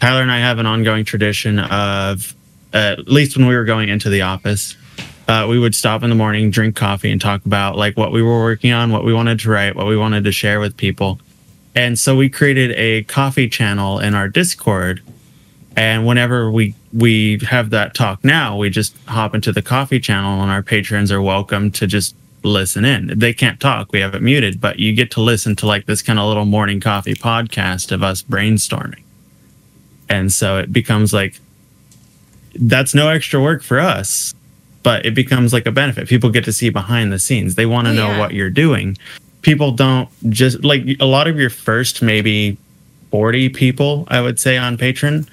Tyler 0.00 0.22
and 0.22 0.32
I 0.32 0.38
have 0.38 0.58
an 0.58 0.64
ongoing 0.64 1.04
tradition 1.04 1.58
of, 1.58 2.34
uh, 2.72 2.96
at 2.98 3.08
least 3.08 3.36
when 3.36 3.46
we 3.46 3.54
were 3.54 3.64
going 3.64 3.90
into 3.90 4.08
the 4.08 4.22
office, 4.22 4.74
uh, 5.28 5.46
we 5.48 5.58
would 5.58 5.74
stop 5.74 6.02
in 6.02 6.08
the 6.08 6.16
morning, 6.16 6.50
drink 6.50 6.74
coffee, 6.74 7.12
and 7.12 7.20
talk 7.20 7.44
about 7.44 7.76
like 7.76 7.98
what 7.98 8.10
we 8.10 8.22
were 8.22 8.40
working 8.40 8.72
on, 8.72 8.90
what 8.90 9.04
we 9.04 9.12
wanted 9.12 9.38
to 9.40 9.50
write, 9.50 9.76
what 9.76 9.86
we 9.86 9.98
wanted 9.98 10.24
to 10.24 10.32
share 10.32 10.58
with 10.58 10.74
people. 10.76 11.20
And 11.74 11.98
so 11.98 12.16
we 12.16 12.30
created 12.30 12.72
a 12.72 13.02
coffee 13.04 13.48
channel 13.48 13.98
in 13.98 14.14
our 14.14 14.26
Discord. 14.26 15.02
And 15.76 16.06
whenever 16.06 16.50
we 16.50 16.74
we 16.92 17.38
have 17.48 17.70
that 17.70 17.94
talk 17.94 18.24
now, 18.24 18.56
we 18.56 18.70
just 18.70 18.96
hop 19.06 19.34
into 19.34 19.52
the 19.52 19.62
coffee 19.62 20.00
channel, 20.00 20.40
and 20.40 20.50
our 20.50 20.62
patrons 20.62 21.12
are 21.12 21.22
welcome 21.22 21.70
to 21.72 21.86
just 21.86 22.16
listen 22.42 22.84
in. 22.84 23.18
They 23.18 23.32
can't 23.32 23.60
talk; 23.60 23.92
we 23.92 24.00
have 24.00 24.14
it 24.14 24.22
muted, 24.22 24.60
but 24.60 24.80
you 24.80 24.92
get 24.94 25.12
to 25.12 25.20
listen 25.20 25.54
to 25.56 25.66
like 25.66 25.86
this 25.86 26.02
kind 26.02 26.18
of 26.18 26.26
little 26.26 26.46
morning 26.46 26.80
coffee 26.80 27.14
podcast 27.14 27.92
of 27.92 28.02
us 28.02 28.22
brainstorming 28.22 29.04
and 30.10 30.30
so 30.32 30.58
it 30.58 30.70
becomes 30.72 31.12
like 31.14 31.40
that's 32.56 32.94
no 32.94 33.08
extra 33.08 33.40
work 33.40 33.62
for 33.62 33.78
us 33.80 34.34
but 34.82 35.04
it 35.04 35.14
becomes 35.14 35.52
like 35.52 35.66
a 35.66 35.70
benefit. 35.70 36.08
People 36.08 36.30
get 36.30 36.42
to 36.46 36.54
see 36.54 36.70
behind 36.70 37.12
the 37.12 37.18
scenes. 37.18 37.54
They 37.54 37.66
want 37.66 37.86
to 37.86 37.90
Oh, 37.92 37.96
know 37.96 38.08
yeah. 38.12 38.18
what 38.18 38.32
you're 38.32 38.48
doing. 38.48 38.96
People 39.42 39.72
don't 39.72 40.08
just 40.30 40.64
like 40.64 40.82
a 41.00 41.04
lot 41.04 41.28
of 41.28 41.38
your 41.38 41.50
first 41.50 42.00
maybe 42.00 42.56
40 43.10 43.50
people 43.50 44.04
i 44.08 44.20
would 44.22 44.38
say 44.40 44.56
on 44.56 44.78
patreon 44.78 45.26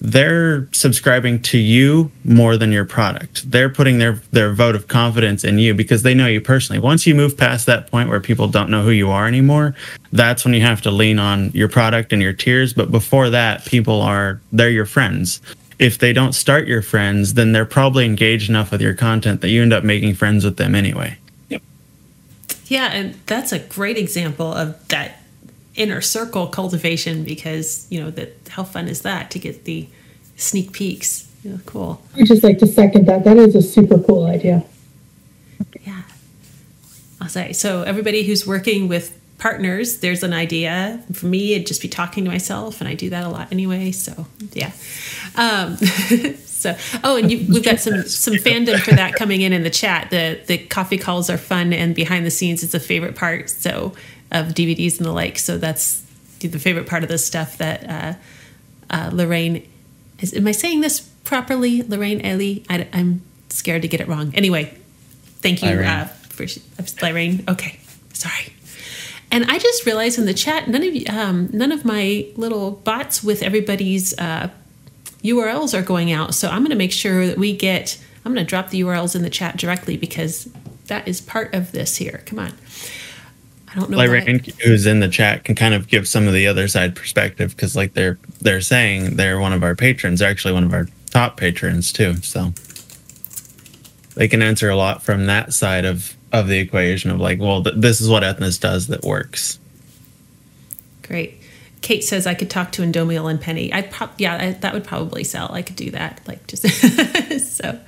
they're 0.00 0.66
subscribing 0.72 1.42
to 1.42 1.58
you 1.58 2.10
more 2.24 2.56
than 2.56 2.72
your 2.72 2.86
product. 2.86 3.50
They're 3.50 3.68
putting 3.68 3.98
their 3.98 4.14
their 4.32 4.52
vote 4.52 4.74
of 4.74 4.88
confidence 4.88 5.44
in 5.44 5.58
you 5.58 5.74
because 5.74 6.02
they 6.02 6.14
know 6.14 6.26
you 6.26 6.40
personally. 6.40 6.80
Once 6.80 7.06
you 7.06 7.14
move 7.14 7.36
past 7.36 7.66
that 7.66 7.90
point 7.90 8.08
where 8.08 8.20
people 8.20 8.48
don't 8.48 8.70
know 8.70 8.82
who 8.82 8.90
you 8.90 9.10
are 9.10 9.26
anymore 9.26 9.74
that's 10.12 10.44
when 10.44 10.54
you 10.54 10.60
have 10.60 10.80
to 10.82 10.90
lean 10.90 11.18
on 11.18 11.50
your 11.52 11.68
product 11.68 12.12
and 12.12 12.22
your 12.22 12.32
tiers 12.32 12.72
but 12.72 12.90
before 12.90 13.30
that 13.30 13.64
people 13.64 14.00
are 14.00 14.40
they're 14.52 14.70
your 14.70 14.86
friends. 14.86 15.40
If 15.78 15.98
they 15.98 16.12
don't 16.12 16.32
start 16.32 16.66
your 16.66 16.82
friends 16.82 17.34
then 17.34 17.52
they're 17.52 17.66
probably 17.66 18.04
engaged 18.04 18.48
enough 18.48 18.72
with 18.72 18.80
your 18.80 18.94
content 18.94 19.40
that 19.42 19.48
you 19.48 19.62
end 19.62 19.72
up 19.72 19.84
making 19.84 20.14
friends 20.14 20.44
with 20.44 20.56
them 20.56 20.74
anyway. 20.74 21.18
Yep. 21.48 21.62
Yeah, 22.66 22.86
and 22.86 23.14
that's 23.26 23.52
a 23.52 23.58
great 23.58 23.98
example 23.98 24.52
of 24.52 24.88
that 24.88 25.19
inner 25.76 26.00
circle 26.00 26.46
cultivation 26.46 27.24
because 27.24 27.86
you 27.90 28.00
know 28.00 28.10
that 28.10 28.34
how 28.50 28.64
fun 28.64 28.88
is 28.88 29.02
that 29.02 29.30
to 29.30 29.38
get 29.38 29.64
the 29.64 29.88
sneak 30.36 30.72
peeks? 30.72 31.28
Yeah, 31.42 31.56
cool. 31.66 32.02
I'd 32.16 32.26
just 32.26 32.42
like 32.42 32.58
to 32.58 32.66
second 32.66 33.06
that. 33.06 33.24
That 33.24 33.36
is 33.36 33.54
a 33.54 33.62
super 33.62 33.98
cool 33.98 34.26
idea. 34.26 34.64
Yeah. 35.82 36.02
I'll 37.20 37.28
say 37.28 37.52
so. 37.52 37.82
Everybody 37.82 38.24
who's 38.24 38.46
working 38.46 38.88
with 38.88 39.16
partners, 39.38 39.98
there's 39.98 40.22
an 40.22 40.32
idea. 40.32 41.02
For 41.12 41.26
me, 41.26 41.54
it'd 41.54 41.66
just 41.66 41.82
be 41.82 41.88
talking 41.88 42.24
to 42.24 42.30
myself, 42.30 42.80
and 42.80 42.88
I 42.88 42.94
do 42.94 43.10
that 43.10 43.24
a 43.24 43.28
lot 43.28 43.50
anyway. 43.50 43.90
So 43.92 44.26
yeah. 44.52 44.72
Um, 45.34 45.76
so 46.36 46.76
oh, 47.02 47.16
and 47.16 47.30
you, 47.30 47.46
we've 47.52 47.64
got 47.64 47.80
some 47.80 48.02
some 48.04 48.34
fandom 48.34 48.78
for 48.80 48.94
that 48.94 49.14
coming 49.14 49.40
in 49.40 49.52
in 49.52 49.62
the 49.62 49.70
chat. 49.70 50.10
The 50.10 50.40
the 50.46 50.58
coffee 50.58 50.98
calls 50.98 51.30
are 51.30 51.38
fun, 51.38 51.72
and 51.72 51.94
behind 51.94 52.26
the 52.26 52.30
scenes 52.30 52.62
is 52.62 52.74
a 52.74 52.80
favorite 52.80 53.16
part. 53.16 53.50
So 53.50 53.94
of 54.30 54.48
DVDs 54.48 54.98
and 54.98 55.06
the 55.06 55.12
like. 55.12 55.38
So 55.38 55.58
that's 55.58 56.02
the 56.40 56.58
favorite 56.58 56.86
part 56.86 57.02
of 57.02 57.08
this 57.08 57.26
stuff 57.26 57.58
that 57.58 57.88
uh, 57.88 58.14
uh, 58.90 59.10
Lorraine 59.12 59.68
is. 60.20 60.34
Am 60.34 60.46
I 60.46 60.52
saying 60.52 60.80
this 60.80 61.00
properly, 61.00 61.82
Lorraine 61.82 62.20
Ellie? 62.20 62.64
I, 62.68 62.88
am 62.92 63.22
scared 63.48 63.82
to 63.82 63.88
get 63.88 64.00
it 64.00 64.08
wrong. 64.08 64.32
Anyway, 64.34 64.76
thank 65.40 65.62
you 65.62 65.70
Lorraine. 65.70 65.88
uh, 65.88 66.04
for 66.06 66.46
Lorraine. 67.02 67.44
Okay, 67.48 67.80
sorry. 68.12 68.54
And 69.32 69.44
I 69.44 69.58
just 69.58 69.86
realized 69.86 70.18
in 70.18 70.26
the 70.26 70.34
chat, 70.34 70.68
none 70.68 70.82
of 70.82 71.08
um, 71.08 71.48
none 71.52 71.70
of 71.72 71.84
my 71.84 72.26
little 72.34 72.72
bots 72.72 73.22
with 73.22 73.42
everybody's 73.42 74.18
uh, 74.18 74.50
URLs 75.22 75.78
are 75.78 75.82
going 75.82 76.10
out. 76.10 76.34
So 76.34 76.48
I'm 76.48 76.60
going 76.60 76.70
to 76.70 76.76
make 76.76 76.92
sure 76.92 77.26
that 77.26 77.38
we 77.38 77.56
get. 77.56 77.98
I'm 78.24 78.34
going 78.34 78.44
to 78.44 78.48
drop 78.48 78.70
the 78.70 78.80
URLs 78.82 79.14
in 79.14 79.22
the 79.22 79.30
chat 79.30 79.56
directly 79.56 79.96
because 79.96 80.50
that 80.88 81.06
is 81.06 81.20
part 81.20 81.54
of 81.54 81.72
this 81.72 81.96
here. 81.96 82.22
Come 82.26 82.38
on. 82.38 82.52
I 83.72 83.78
don't 83.78 83.90
know. 83.90 83.96
like 83.98 84.10
Rain, 84.10 84.42
who's 84.64 84.86
in 84.86 85.00
the 85.00 85.08
chat 85.08 85.44
can 85.44 85.54
kind 85.54 85.74
of 85.74 85.88
give 85.88 86.08
some 86.08 86.26
of 86.26 86.34
the 86.34 86.46
other 86.46 86.66
side 86.68 86.96
perspective 86.96 87.54
because 87.54 87.76
like 87.76 87.94
they're 87.94 88.18
they're 88.40 88.60
saying 88.60 89.16
they're 89.16 89.38
one 89.38 89.52
of 89.52 89.62
our 89.62 89.76
patrons 89.76 90.20
they're 90.20 90.30
actually 90.30 90.54
one 90.54 90.64
of 90.64 90.72
our 90.74 90.88
top 91.10 91.36
patrons 91.36 91.92
too 91.92 92.16
so 92.16 92.52
they 94.16 94.26
can 94.28 94.42
answer 94.42 94.68
a 94.68 94.76
lot 94.76 95.02
from 95.02 95.26
that 95.26 95.52
side 95.52 95.84
of 95.84 96.16
of 96.32 96.48
the 96.48 96.58
equation 96.58 97.10
of 97.10 97.20
like 97.20 97.38
well 97.38 97.62
th- 97.62 97.76
this 97.78 98.00
is 98.00 98.08
what 98.08 98.22
ethnos 98.22 98.58
does 98.60 98.88
that 98.88 99.02
works 99.04 99.58
Great. 101.02 101.40
Kate 101.80 102.04
says 102.04 102.24
I 102.24 102.34
could 102.34 102.50
talk 102.50 102.70
to 102.72 102.82
Indomiel 102.82 103.28
and 103.28 103.40
Penny. 103.40 103.74
I 103.74 103.82
prob 103.82 104.10
yeah, 104.18 104.36
I, 104.36 104.50
that 104.52 104.72
would 104.74 104.84
probably 104.84 105.24
sell. 105.24 105.52
I 105.52 105.62
could 105.62 105.74
do 105.74 105.90
that. 105.90 106.20
Like 106.24 106.46
just 106.46 106.62
so. 107.56 107.80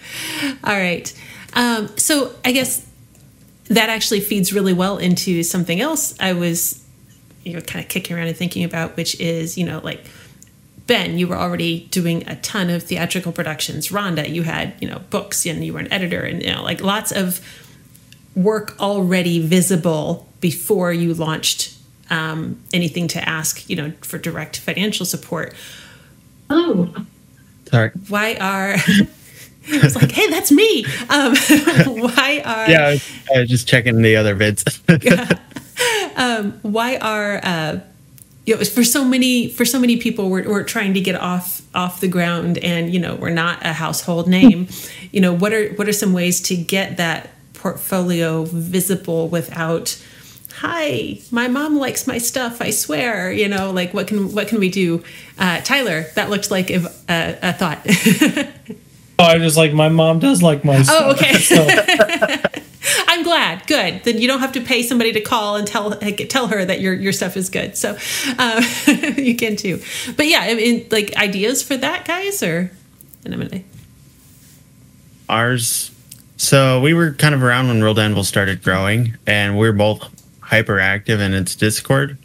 All 0.65 0.77
right. 0.77 1.13
Um, 1.53 1.89
so 1.97 2.35
I 2.45 2.51
guess 2.51 2.85
that 3.69 3.89
actually 3.89 4.21
feeds 4.21 4.53
really 4.53 4.73
well 4.73 4.99
into 4.99 5.43
something 5.43 5.81
else 5.81 6.15
I 6.21 6.33
was 6.33 6.83
you 7.45 7.55
know 7.55 7.61
kind 7.61 7.85
of 7.85 7.89
kicking 7.89 8.17
around 8.17 8.29
and 8.29 8.37
thinking 8.37 8.65
about, 8.65 8.97
which 8.97 9.19
is 9.21 9.59
you 9.59 9.65
know 9.65 9.81
like 9.83 10.05
Ben, 10.87 11.17
you 11.17 11.29
were 11.29 11.37
already 11.37 11.87
doing 11.91 12.29
a 12.29 12.37
ton 12.37 12.69
of 12.69 12.83
theatrical 12.83 13.33
productions. 13.33 13.89
Rhonda, 13.89 14.29
you 14.29 14.43
had 14.43 14.75
you 14.81 14.89
know 14.89 15.01
books 15.11 15.47
and 15.47 15.65
you 15.65 15.73
were 15.73 15.81
an 15.81 15.93
editor 15.93 16.23
and 16.23 16.43
you 16.43 16.53
know 16.53 16.63
like 16.63 16.81
lots 16.81 17.13
of 17.13 17.41
work 18.35 18.79
already 18.81 19.45
visible 19.45 20.29
before 20.41 20.93
you 20.93 21.15
launched 21.15 21.77
um, 22.11 22.61
anything 22.73 23.09
to 23.09 23.29
ask, 23.29 23.69
you 23.69 23.77
know, 23.77 23.93
for 24.03 24.19
direct 24.19 24.59
financial 24.59 25.07
support. 25.07 25.55
Oh, 26.51 26.95
sorry 27.67 27.91
Why 28.09 28.35
are 28.35 28.77
I 29.71 29.81
was 29.83 29.97
like, 29.97 30.11
hey, 30.11 30.29
that's 30.29 30.51
me. 30.51 30.85
Um, 31.09 31.37
why 31.87 32.43
are 32.45 32.71
yeah 32.71 32.87
I 32.87 32.91
was, 32.93 33.11
I 33.35 33.41
was 33.41 33.49
just 33.49 33.69
checking 33.69 34.03
the 34.03 34.17
other 34.17 34.35
vids. 34.37 35.39
Why 36.63 36.97
are 36.97 37.41
uh, 37.43 37.81
you 38.47 38.57
know 38.57 38.65
for 38.65 38.85
so 38.85 39.05
many 39.05 39.49
for 39.49 39.65
so 39.65 39.79
many 39.79 39.97
people 39.97 40.31
we're, 40.31 40.49
we're 40.49 40.65
trying 40.65 40.95
to 40.95 41.01
get 41.01 41.15
off 41.15 41.63
off 41.75 42.01
the 42.01 42.09
ground 42.09 42.59
and 42.59 42.93
you 42.93 43.01
know 43.01 43.15
we're 43.15 43.31
not 43.31 43.65
a 43.65 43.73
household 43.73 44.29
name. 44.29 44.69
You 45.11 45.21
know 45.21 45.33
what 45.33 45.53
are 45.53 45.71
what 45.75 45.89
are 45.89 45.93
some 45.93 46.13
ways 46.13 46.41
to 46.43 46.57
get 46.57 46.97
that 46.97 47.31
portfolio 47.55 48.45
visible 48.45 49.29
without 49.29 50.03
hi 50.55 51.19
my 51.31 51.49
mom 51.49 51.79
likes 51.79 52.07
my 52.07 52.19
stuff 52.19 52.61
i 52.61 52.71
swear 52.71 53.33
you 53.33 53.49
know 53.49 53.71
like 53.71 53.95
what 53.95 54.07
can 54.09 54.33
what 54.35 54.49
can 54.49 54.59
we 54.59 54.69
do? 54.69 55.03
Uh, 55.39 55.61
tyler 55.61 56.03
that 56.15 56.29
looked 56.29 56.51
like 56.51 56.71
a, 56.71 56.83
a 57.09 57.53
thought 57.53 57.87
Oh, 59.23 59.27
I 59.27 59.39
just 59.39 59.57
like 59.57 59.73
my 59.73 59.89
mom 59.89 60.19
does 60.19 60.43
like 60.43 60.65
my 60.65 60.83
stuff. 60.83 60.97
Oh, 61.01 61.11
okay. 61.13 61.33
So, 61.43 61.67
I'm 63.09 63.23
glad. 63.23 63.67
Good. 63.67 64.03
Then 64.05 64.19
you 64.19 64.27
don't 64.27 64.41
have 64.41 64.53
to 64.53 64.61
pay 64.61 64.83
somebody 64.83 65.13
to 65.13 65.21
call 65.21 65.57
and 65.57 65.67
tell 65.67 65.91
tell 65.93 66.49
her 66.49 66.65
that 66.65 66.81
your 66.81 66.95
your 66.95 67.13
stuff 67.13 67.37
is 67.37 67.49
good. 67.51 67.77
So 67.77 67.97
uh, 68.39 68.63
you 69.17 69.37
can 69.37 69.57
too. 69.57 69.81
But 70.17 70.27
yeah, 70.27 70.41
I 70.41 70.55
mean, 70.55 70.87
like 70.91 71.17
ideas 71.17 71.63
for 71.63 71.77
that, 71.77 72.05
guys, 72.05 72.43
or 72.43 72.71
and 73.25 73.35
I'm 73.35 73.41
gonna. 73.41 73.63
ours 75.29 75.93
So 76.37 76.81
we 76.81 76.95
were 76.95 77.13
kind 77.13 77.35
of 77.35 77.43
around 77.43 77.69
when 77.69 77.81
World 77.81 77.99
Anvil 77.99 78.25
started 78.25 78.63
growing, 78.63 79.17
and 79.27 79.59
we're 79.59 79.73
both 79.73 80.01
hyperactive 80.41 81.21
in 81.21 81.35
its 81.35 81.55
Discord. 81.55 82.19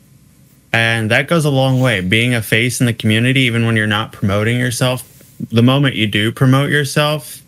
And 0.74 1.12
that 1.12 1.28
goes 1.28 1.46
a 1.46 1.50
long 1.50 1.80
way. 1.80 2.02
Being 2.02 2.34
a 2.34 2.42
face 2.42 2.80
in 2.80 2.88
the 2.88 2.94
community, 2.94 3.42
even 3.42 3.66
when 3.66 3.76
you're 3.76 3.88
not 3.88 4.12
promoting 4.12 4.60
yourself, 4.60 5.17
the 5.52 5.64
moment 5.64 5.96
you 5.96 6.08
do 6.08 6.32
promote 6.32 6.70
yourself, 6.70 7.42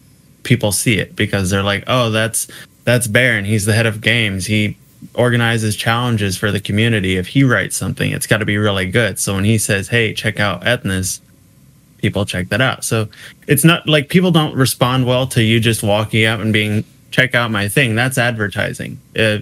people 0.43 0.71
see 0.71 0.99
it 0.99 1.15
because 1.15 1.49
they're 1.49 1.63
like, 1.63 1.83
"Oh, 1.87 2.09
that's 2.09 2.47
that's 2.83 3.07
Baron. 3.07 3.45
He's 3.45 3.65
the 3.65 3.73
head 3.73 3.85
of 3.85 4.01
games. 4.01 4.45
He 4.45 4.77
organizes 5.13 5.75
challenges 5.75 6.37
for 6.37 6.51
the 6.51 6.59
community. 6.59 7.17
If 7.17 7.27
he 7.27 7.43
writes 7.43 7.75
something, 7.75 8.11
it's 8.11 8.27
got 8.27 8.37
to 8.37 8.45
be 8.45 8.57
really 8.57 8.89
good." 8.89 9.19
So 9.19 9.35
when 9.35 9.43
he 9.43 9.57
says, 9.57 9.89
"Hey, 9.89 10.13
check 10.13 10.39
out 10.39 10.63
Ethnos," 10.63 11.19
people 11.97 12.25
check 12.25 12.49
that 12.49 12.61
out. 12.61 12.83
So 12.83 13.09
it's 13.47 13.63
not 13.63 13.87
like 13.87 14.09
people 14.09 14.31
don't 14.31 14.55
respond 14.55 15.05
well 15.05 15.27
to 15.27 15.43
you 15.43 15.59
just 15.59 15.83
walking 15.83 16.25
out 16.25 16.39
and 16.39 16.53
being, 16.53 16.83
"Check 17.11 17.35
out 17.35 17.51
my 17.51 17.67
thing." 17.67 17.95
That's 17.95 18.17
advertising. 18.17 18.99
Uh, 19.17 19.39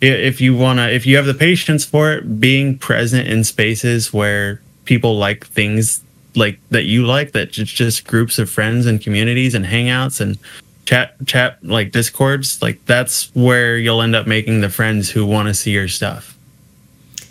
if 0.00 0.18
if 0.18 0.40
you 0.40 0.54
wanna, 0.54 0.88
if 0.88 1.06
you 1.06 1.16
have 1.16 1.26
the 1.26 1.34
patience 1.34 1.84
for 1.84 2.12
it, 2.12 2.40
being 2.40 2.78
present 2.78 3.28
in 3.28 3.44
spaces 3.44 4.12
where 4.12 4.60
people 4.84 5.16
like 5.18 5.46
things 5.46 6.00
like 6.36 6.58
that 6.70 6.84
you 6.84 7.06
like 7.06 7.32
that 7.32 7.58
it's 7.58 7.70
just 7.72 8.06
groups 8.06 8.38
of 8.38 8.48
friends 8.50 8.86
and 8.86 9.00
communities 9.00 9.54
and 9.54 9.64
hangouts 9.64 10.20
and 10.20 10.38
chat 10.86 11.14
chat 11.26 11.58
like 11.64 11.92
discords 11.92 12.60
like 12.62 12.84
that's 12.86 13.34
where 13.34 13.76
you'll 13.76 14.02
end 14.02 14.14
up 14.16 14.26
making 14.26 14.60
the 14.60 14.68
friends 14.70 15.10
who 15.10 15.24
want 15.26 15.48
to 15.48 15.54
see 15.54 15.70
your 15.72 15.88
stuff 15.88 16.36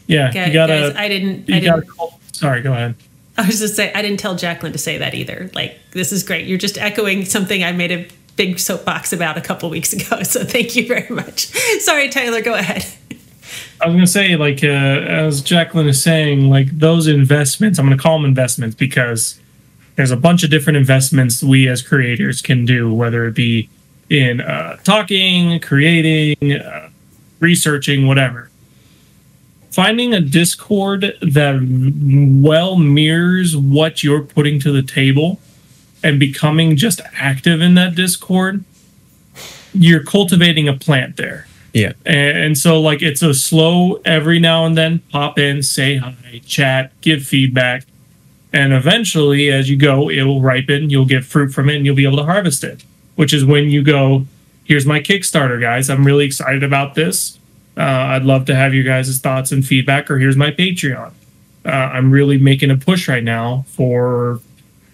Yeah, 0.07 0.31
Guys, 0.31 0.47
you 0.47 0.53
gotta. 0.53 0.73
guys, 0.73 0.95
I 0.95 1.07
didn't. 1.07 1.47
you 1.49 1.55
I 1.55 1.59
didn't. 1.59 1.87
call- 1.87 2.19
sorry, 2.31 2.61
go 2.61 2.71
ahead. 2.73 2.95
I 3.37 3.45
was 3.45 3.59
just 3.59 3.75
say 3.75 3.91
I 3.93 4.01
didn't 4.01 4.19
tell 4.19 4.35
Jacqueline 4.35 4.73
to 4.73 4.79
say 4.79 4.97
that 4.97 5.13
either. 5.13 5.49
Like 5.53 5.79
this 5.91 6.11
is 6.11 6.23
great. 6.23 6.47
You're 6.47 6.57
just 6.57 6.77
echoing 6.77 7.25
something 7.25 7.63
I 7.63 7.71
made 7.71 7.91
a 7.91 8.07
big 8.35 8.59
soapbox 8.59 9.13
about 9.13 9.37
a 9.37 9.41
couple 9.41 9.69
weeks 9.69 9.93
ago. 9.93 10.23
So 10.23 10.43
thank 10.43 10.75
you 10.75 10.87
very 10.87 11.07
much. 11.13 11.47
Sorry, 11.81 12.09
Tyler. 12.09 12.41
Go 12.41 12.53
ahead. 12.55 12.85
I 13.81 13.87
was 13.87 13.95
gonna 13.95 14.07
say, 14.07 14.35
like, 14.35 14.63
uh, 14.63 14.67
as 14.67 15.41
Jacqueline 15.41 15.87
is 15.87 16.01
saying, 16.01 16.49
like 16.49 16.77
those 16.77 17.07
investments. 17.07 17.79
I'm 17.79 17.85
gonna 17.85 17.97
call 17.97 18.17
them 18.17 18.25
investments 18.25 18.75
because 18.75 19.39
there's 19.95 20.11
a 20.11 20.17
bunch 20.17 20.43
of 20.43 20.49
different 20.49 20.77
investments 20.77 21.43
we 21.43 21.67
as 21.67 21.81
creators 21.81 22.41
can 22.41 22.65
do, 22.65 22.93
whether 22.93 23.25
it 23.25 23.35
be 23.35 23.69
in 24.09 24.41
uh, 24.41 24.77
talking, 24.83 25.59
creating, 25.59 26.53
uh, 26.53 26.89
researching, 27.39 28.07
whatever. 28.07 28.49
Finding 29.71 30.13
a 30.13 30.19
Discord 30.19 31.13
that 31.21 31.59
well 32.41 32.75
mirrors 32.75 33.55
what 33.55 34.03
you're 34.03 34.23
putting 34.23 34.59
to 34.61 34.71
the 34.71 34.81
table 34.81 35.39
and 36.03 36.19
becoming 36.19 36.75
just 36.75 37.01
active 37.13 37.61
in 37.61 37.75
that 37.75 37.95
Discord, 37.95 38.63
you're 39.73 40.03
cultivating 40.03 40.67
a 40.67 40.73
plant 40.73 41.17
there. 41.17 41.45
Yeah 41.73 41.93
And 42.05 42.57
so, 42.57 42.81
like, 42.81 43.01
it's 43.01 43.21
a 43.21 43.33
slow 43.33 44.01
every 44.05 44.39
now 44.39 44.65
and 44.65 44.77
then 44.77 44.99
pop 45.11 45.37
in, 45.37 45.61
say 45.63 45.97
hi, 45.97 46.41
chat, 46.45 46.91
give 47.01 47.23
feedback. 47.23 47.85
And 48.51 48.73
eventually, 48.73 49.51
as 49.51 49.69
you 49.69 49.77
go, 49.77 50.09
it 50.09 50.23
will 50.23 50.41
ripen. 50.41 50.89
You'll 50.89 51.05
get 51.05 51.23
fruit 51.23 51.53
from 51.53 51.69
it 51.69 51.75
and 51.75 51.85
you'll 51.85 51.95
be 51.95 52.05
able 52.05 52.17
to 52.17 52.23
harvest 52.23 52.63
it, 52.63 52.83
which 53.15 53.33
is 53.33 53.45
when 53.45 53.69
you 53.69 53.83
go, 53.83 54.25
here's 54.63 54.85
my 54.85 54.99
Kickstarter, 54.99 55.61
guys. 55.61 55.89
I'm 55.89 56.05
really 56.05 56.25
excited 56.25 56.63
about 56.63 56.95
this. 56.95 57.37
Uh, 57.77 57.81
I'd 57.81 58.23
love 58.23 58.45
to 58.45 58.55
have 58.55 58.73
your 58.73 58.83
guys' 58.83 59.19
thoughts 59.19 59.51
and 59.51 59.65
feedback, 59.65 60.09
or 60.09 60.17
here's 60.17 60.35
my 60.35 60.51
Patreon. 60.51 61.11
Uh, 61.65 61.69
I'm 61.69 62.11
really 62.11 62.37
making 62.37 62.71
a 62.71 62.77
push 62.77 63.07
right 63.07 63.23
now 63.23 63.65
for 63.67 64.39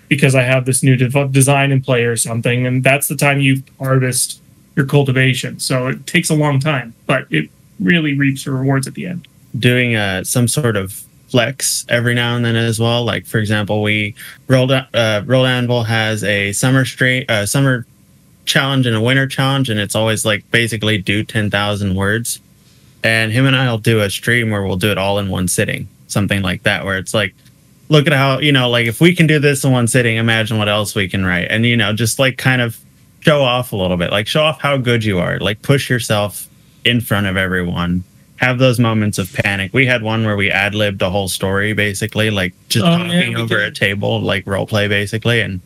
because 0.08 0.36
I 0.36 0.44
have 0.44 0.66
this 0.66 0.84
new 0.84 0.96
design 0.96 1.72
in 1.72 1.82
play 1.82 2.04
or 2.04 2.16
something. 2.16 2.68
And 2.68 2.84
that's 2.84 3.08
the 3.08 3.16
time 3.16 3.40
you 3.40 3.64
harvest 3.80 4.42
your 4.76 4.86
cultivation. 4.86 5.60
So 5.60 5.88
it 5.88 6.06
takes 6.06 6.30
a 6.30 6.36
long 6.36 6.60
time, 6.60 6.94
but 7.06 7.26
it 7.30 7.50
really 7.80 8.18
reaps 8.18 8.46
the 8.46 8.52
rewards 8.52 8.88
at 8.88 8.94
the 8.94 9.06
end. 9.06 9.28
doing 9.58 9.96
uh, 9.96 10.24
some 10.24 10.48
sort 10.48 10.76
of 10.76 11.02
flex 11.30 11.86
every 11.90 12.14
now 12.14 12.36
and 12.36 12.46
then 12.46 12.56
as 12.56 12.80
well. 12.80 13.04
Like 13.04 13.26
for 13.26 13.40
example, 13.40 13.82
we 13.82 14.16
rolled 14.48 14.72
uh, 14.72 15.24
World 15.26 15.48
Anvil 15.48 15.84
has 15.84 16.24
a 16.24 16.52
summer 16.54 16.86
straight 16.86 17.30
uh, 17.30 17.46
summer 17.46 17.86
challenge 18.46 18.86
and 18.86 18.96
a 18.96 19.02
winter 19.02 19.28
challenge, 19.28 19.70
and 19.70 19.80
it's 19.80 19.96
always 19.96 20.26
like 20.26 20.50
basically 20.52 20.98
do 20.98 21.24
ten 21.24 21.50
thousand 21.50 21.96
words. 21.96 22.40
And 23.04 23.32
him 23.32 23.46
and 23.46 23.56
I'll 23.56 23.78
do 23.78 24.02
a 24.02 24.10
stream 24.10 24.50
where 24.50 24.64
we'll 24.64 24.78
do 24.78 24.92
it 24.92 24.98
all 24.98 25.20
in 25.20 25.30
one 25.30 25.48
sitting, 25.48 25.88
something 26.08 26.42
like 26.42 26.64
that, 26.64 26.86
where 26.86 26.98
it's 26.98 27.14
like, 27.14 27.36
look 27.88 28.08
at 28.08 28.14
how 28.14 28.40
you 28.40 28.52
know, 28.52 28.70
like 28.70 28.88
if 28.88 29.00
we 29.00 29.16
can 29.16 29.28
do 29.28 29.40
this 29.40 29.64
in 29.64 29.72
one 29.72 29.88
sitting, 29.88 30.18
imagine 30.18 30.58
what 30.58 30.70
else 30.70 30.96
we 30.96 31.08
can 31.08 31.26
write, 31.26 31.48
and 31.50 31.66
you 31.66 31.78
know, 31.78 31.94
just 31.94 32.20
like 32.20 32.38
kind 32.38 32.62
of 32.62 32.80
show 33.26 33.42
off 33.44 33.72
a 33.72 33.76
little 33.76 33.98
bit, 33.98 34.12
like 34.12 34.28
show 34.28 34.44
off 34.44 34.62
how 34.62 34.78
good 34.78 35.04
you 35.04 35.18
are, 35.20 35.40
like 35.40 35.62
push 35.64 35.90
yourself 35.90 36.48
in 36.84 37.02
front 37.02 37.26
of 37.28 37.36
everyone 37.38 38.04
have 38.38 38.60
those 38.60 38.80
moments 38.80 39.18
of 39.18 39.32
panic. 39.34 39.74
We 39.74 39.86
had 39.86 40.04
one 40.04 40.26
where 40.26 40.36
we 40.36 40.52
ad 40.52 40.76
libbed 40.76 41.02
a 41.02 41.10
whole 41.10 41.30
story, 41.30 41.72
basically, 41.72 42.30
like 42.32 42.54
just 42.68 42.86
Oh, 42.86 42.98
talking 42.98 43.30
we 43.30 43.36
over 43.38 43.60
did. 43.60 43.68
a 43.70 43.72
table, 43.72 44.20
like 44.20 44.46
role 44.46 44.68
play, 44.68 44.90
basically, 44.90 45.40
and 45.40 45.62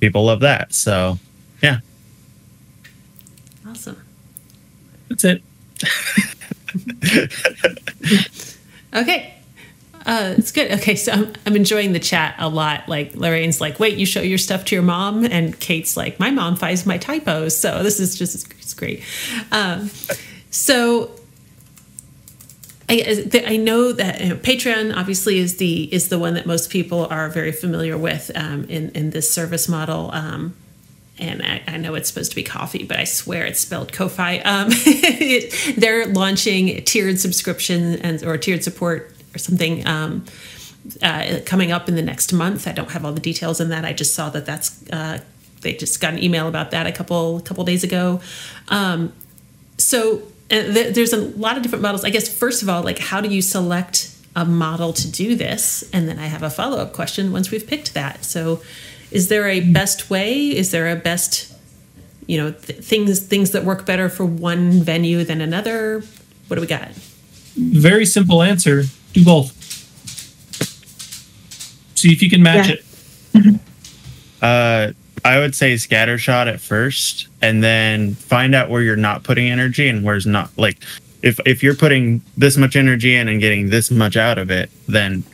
people 0.00 0.24
love 0.24 0.40
that. 0.40 0.72
So, 0.72 1.18
yeah, 1.62 1.80
Awesome. 3.68 4.02
That's 5.10 5.24
it. 5.24 5.42
Okay. 8.94 9.34
Uh, 10.06 10.34
it's 10.36 10.52
good. 10.52 10.70
Okay, 10.72 10.96
so 10.96 11.12
I'm, 11.12 11.32
I'm 11.46 11.56
enjoying 11.56 11.92
the 11.92 12.00
chat 12.00 12.34
a 12.38 12.48
lot. 12.48 12.88
Like 12.88 13.14
Lorraine's 13.14 13.60
like, 13.60 13.80
"Wait, 13.80 13.96
you 13.96 14.04
show 14.04 14.20
your 14.20 14.38
stuff 14.38 14.64
to 14.66 14.74
your 14.74 14.82
mom," 14.82 15.24
and 15.24 15.58
Kate's 15.58 15.96
like, 15.96 16.20
"My 16.20 16.30
mom 16.30 16.56
finds 16.56 16.84
my 16.84 16.98
typos." 16.98 17.56
So 17.56 17.82
this 17.82 18.00
is 18.00 18.18
just 18.18 18.52
it's 18.52 18.74
great. 18.74 19.02
Um, 19.50 19.90
so 20.50 21.10
I, 22.88 23.30
I 23.46 23.56
know 23.56 23.92
that 23.92 24.20
you 24.20 24.28
know, 24.30 24.36
Patreon 24.36 24.94
obviously 24.94 25.38
is 25.38 25.56
the 25.56 25.92
is 25.92 26.08
the 26.08 26.18
one 26.18 26.34
that 26.34 26.46
most 26.46 26.70
people 26.70 27.06
are 27.06 27.28
very 27.30 27.52
familiar 27.52 27.96
with 27.96 28.30
um, 28.34 28.64
in 28.64 28.90
in 28.90 29.10
this 29.10 29.30
service 29.32 29.68
model. 29.68 30.10
Um, 30.12 30.54
and 31.18 31.42
I, 31.42 31.62
I 31.68 31.76
know 31.76 31.94
it's 31.94 32.08
supposed 32.08 32.30
to 32.32 32.36
be 32.36 32.42
coffee, 32.42 32.82
but 32.84 32.98
I 32.98 33.04
swear 33.04 33.46
it's 33.46 33.60
spelled 33.60 33.92
Ko-fi. 33.92 34.38
Um, 34.38 34.68
it, 34.72 35.76
they're 35.80 36.06
launching 36.06 36.82
tiered 36.84 37.20
subscription 37.20 38.00
and 38.00 38.22
or 38.24 38.36
tiered 38.36 38.64
support 38.64 39.13
or 39.34 39.38
something 39.38 39.86
um, 39.86 40.24
uh, 41.02 41.40
coming 41.46 41.72
up 41.72 41.88
in 41.88 41.94
the 41.94 42.02
next 42.02 42.32
month. 42.32 42.68
I 42.68 42.72
don't 42.72 42.90
have 42.90 43.04
all 43.04 43.12
the 43.12 43.20
details 43.20 43.60
in 43.60 43.70
that. 43.70 43.84
I 43.84 43.92
just 43.92 44.14
saw 44.14 44.30
that 44.30 44.46
that's 44.46 44.88
uh, 44.90 45.20
they 45.62 45.74
just 45.74 46.00
got 46.00 46.12
an 46.12 46.22
email 46.22 46.46
about 46.46 46.70
that 46.70 46.86
a 46.86 46.92
couple 46.92 47.40
couple 47.40 47.64
days 47.64 47.84
ago. 47.84 48.20
Um, 48.68 49.12
so 49.78 50.22
uh, 50.50 50.72
th- 50.72 50.94
there's 50.94 51.12
a 51.12 51.20
lot 51.20 51.56
of 51.56 51.62
different 51.62 51.82
models. 51.82 52.04
I 52.04 52.10
guess 52.10 52.28
first 52.28 52.62
of 52.62 52.68
all, 52.68 52.82
like 52.82 52.98
how 52.98 53.20
do 53.20 53.28
you 53.28 53.42
select 53.42 54.14
a 54.36 54.44
model 54.44 54.92
to 54.92 55.10
do 55.10 55.34
this? 55.34 55.88
And 55.92 56.08
then 56.08 56.18
I 56.18 56.26
have 56.26 56.42
a 56.42 56.50
follow 56.50 56.78
up 56.78 56.92
question 56.92 57.32
once 57.32 57.50
we've 57.50 57.66
picked 57.66 57.94
that. 57.94 58.24
So 58.24 58.62
is 59.10 59.28
there 59.28 59.48
a 59.48 59.60
best 59.60 60.10
way? 60.10 60.48
Is 60.48 60.70
there 60.70 60.90
a 60.90 60.96
best 60.96 61.52
you 62.26 62.38
know 62.38 62.52
th- 62.52 62.80
things 62.80 63.20
things 63.20 63.50
that 63.52 63.64
work 63.64 63.86
better 63.86 64.08
for 64.08 64.24
one 64.24 64.82
venue 64.82 65.24
than 65.24 65.40
another? 65.40 66.02
What 66.48 66.56
do 66.56 66.60
we 66.60 66.66
got? 66.66 66.90
Very 67.56 68.04
simple 68.04 68.42
answer. 68.42 68.84
Do 69.14 69.24
both. 69.24 69.52
See 71.96 72.12
if 72.12 72.22
you 72.22 72.28
can 72.28 72.42
match 72.42 72.68
Yeah. 72.68 72.74
it. 73.34 73.60
uh, 74.42 74.92
I 75.24 75.38
would 75.38 75.54
say 75.54 75.74
scattershot 75.74 76.48
at 76.52 76.60
first, 76.60 77.28
and 77.40 77.62
then 77.64 78.14
find 78.14 78.54
out 78.54 78.68
where 78.68 78.82
you're 78.82 78.96
not 78.96 79.22
putting 79.22 79.48
energy 79.48 79.88
and 79.88 80.04
where's 80.04 80.26
not. 80.26 80.50
Like, 80.58 80.78
if 81.22 81.40
if 81.46 81.62
you're 81.62 81.74
putting 81.76 82.20
this 82.36 82.56
much 82.58 82.76
energy 82.76 83.14
in 83.14 83.28
and 83.28 83.40
getting 83.40 83.70
this 83.70 83.90
much 83.90 84.16
out 84.16 84.36
of 84.36 84.50
it, 84.50 84.70
then 84.86 85.24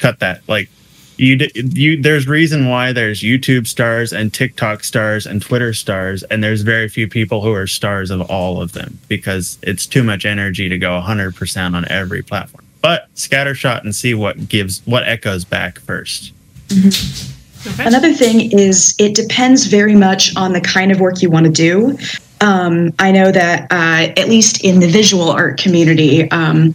cut 0.00 0.18
that. 0.18 0.42
Like, 0.48 0.68
you 1.16 1.38
you 1.54 2.02
there's 2.02 2.26
reason 2.26 2.68
why 2.68 2.92
there's 2.92 3.22
YouTube 3.22 3.68
stars 3.68 4.12
and 4.12 4.34
TikTok 4.34 4.82
stars 4.82 5.26
and 5.26 5.40
Twitter 5.40 5.72
stars, 5.72 6.24
and 6.24 6.42
there's 6.42 6.62
very 6.62 6.88
few 6.88 7.06
people 7.06 7.40
who 7.40 7.52
are 7.52 7.68
stars 7.68 8.10
of 8.10 8.20
all 8.22 8.60
of 8.60 8.72
them 8.72 8.98
because 9.06 9.58
it's 9.62 9.86
too 9.86 10.02
much 10.02 10.24
energy 10.26 10.68
to 10.68 10.78
go 10.78 11.00
100% 11.00 11.74
on 11.76 11.86
every 11.88 12.22
platform. 12.22 12.63
But 12.84 13.08
scattershot 13.14 13.80
and 13.80 13.94
see 13.94 14.12
what 14.12 14.46
gives 14.46 14.82
what 14.84 15.08
echoes 15.08 15.42
back 15.46 15.78
first. 15.78 16.34
Okay. 16.70 17.86
Another 17.86 18.12
thing 18.12 18.52
is 18.52 18.94
it 18.98 19.14
depends 19.14 19.64
very 19.64 19.96
much 19.96 20.36
on 20.36 20.52
the 20.52 20.60
kind 20.60 20.92
of 20.92 21.00
work 21.00 21.22
you 21.22 21.30
want 21.30 21.46
to 21.46 21.50
do. 21.50 21.96
Um, 22.42 22.92
I 22.98 23.10
know 23.10 23.32
that 23.32 23.72
uh, 23.72 24.12
at 24.20 24.28
least 24.28 24.62
in 24.62 24.80
the 24.80 24.86
visual 24.86 25.30
art 25.30 25.56
community, 25.56 26.30
um, 26.30 26.74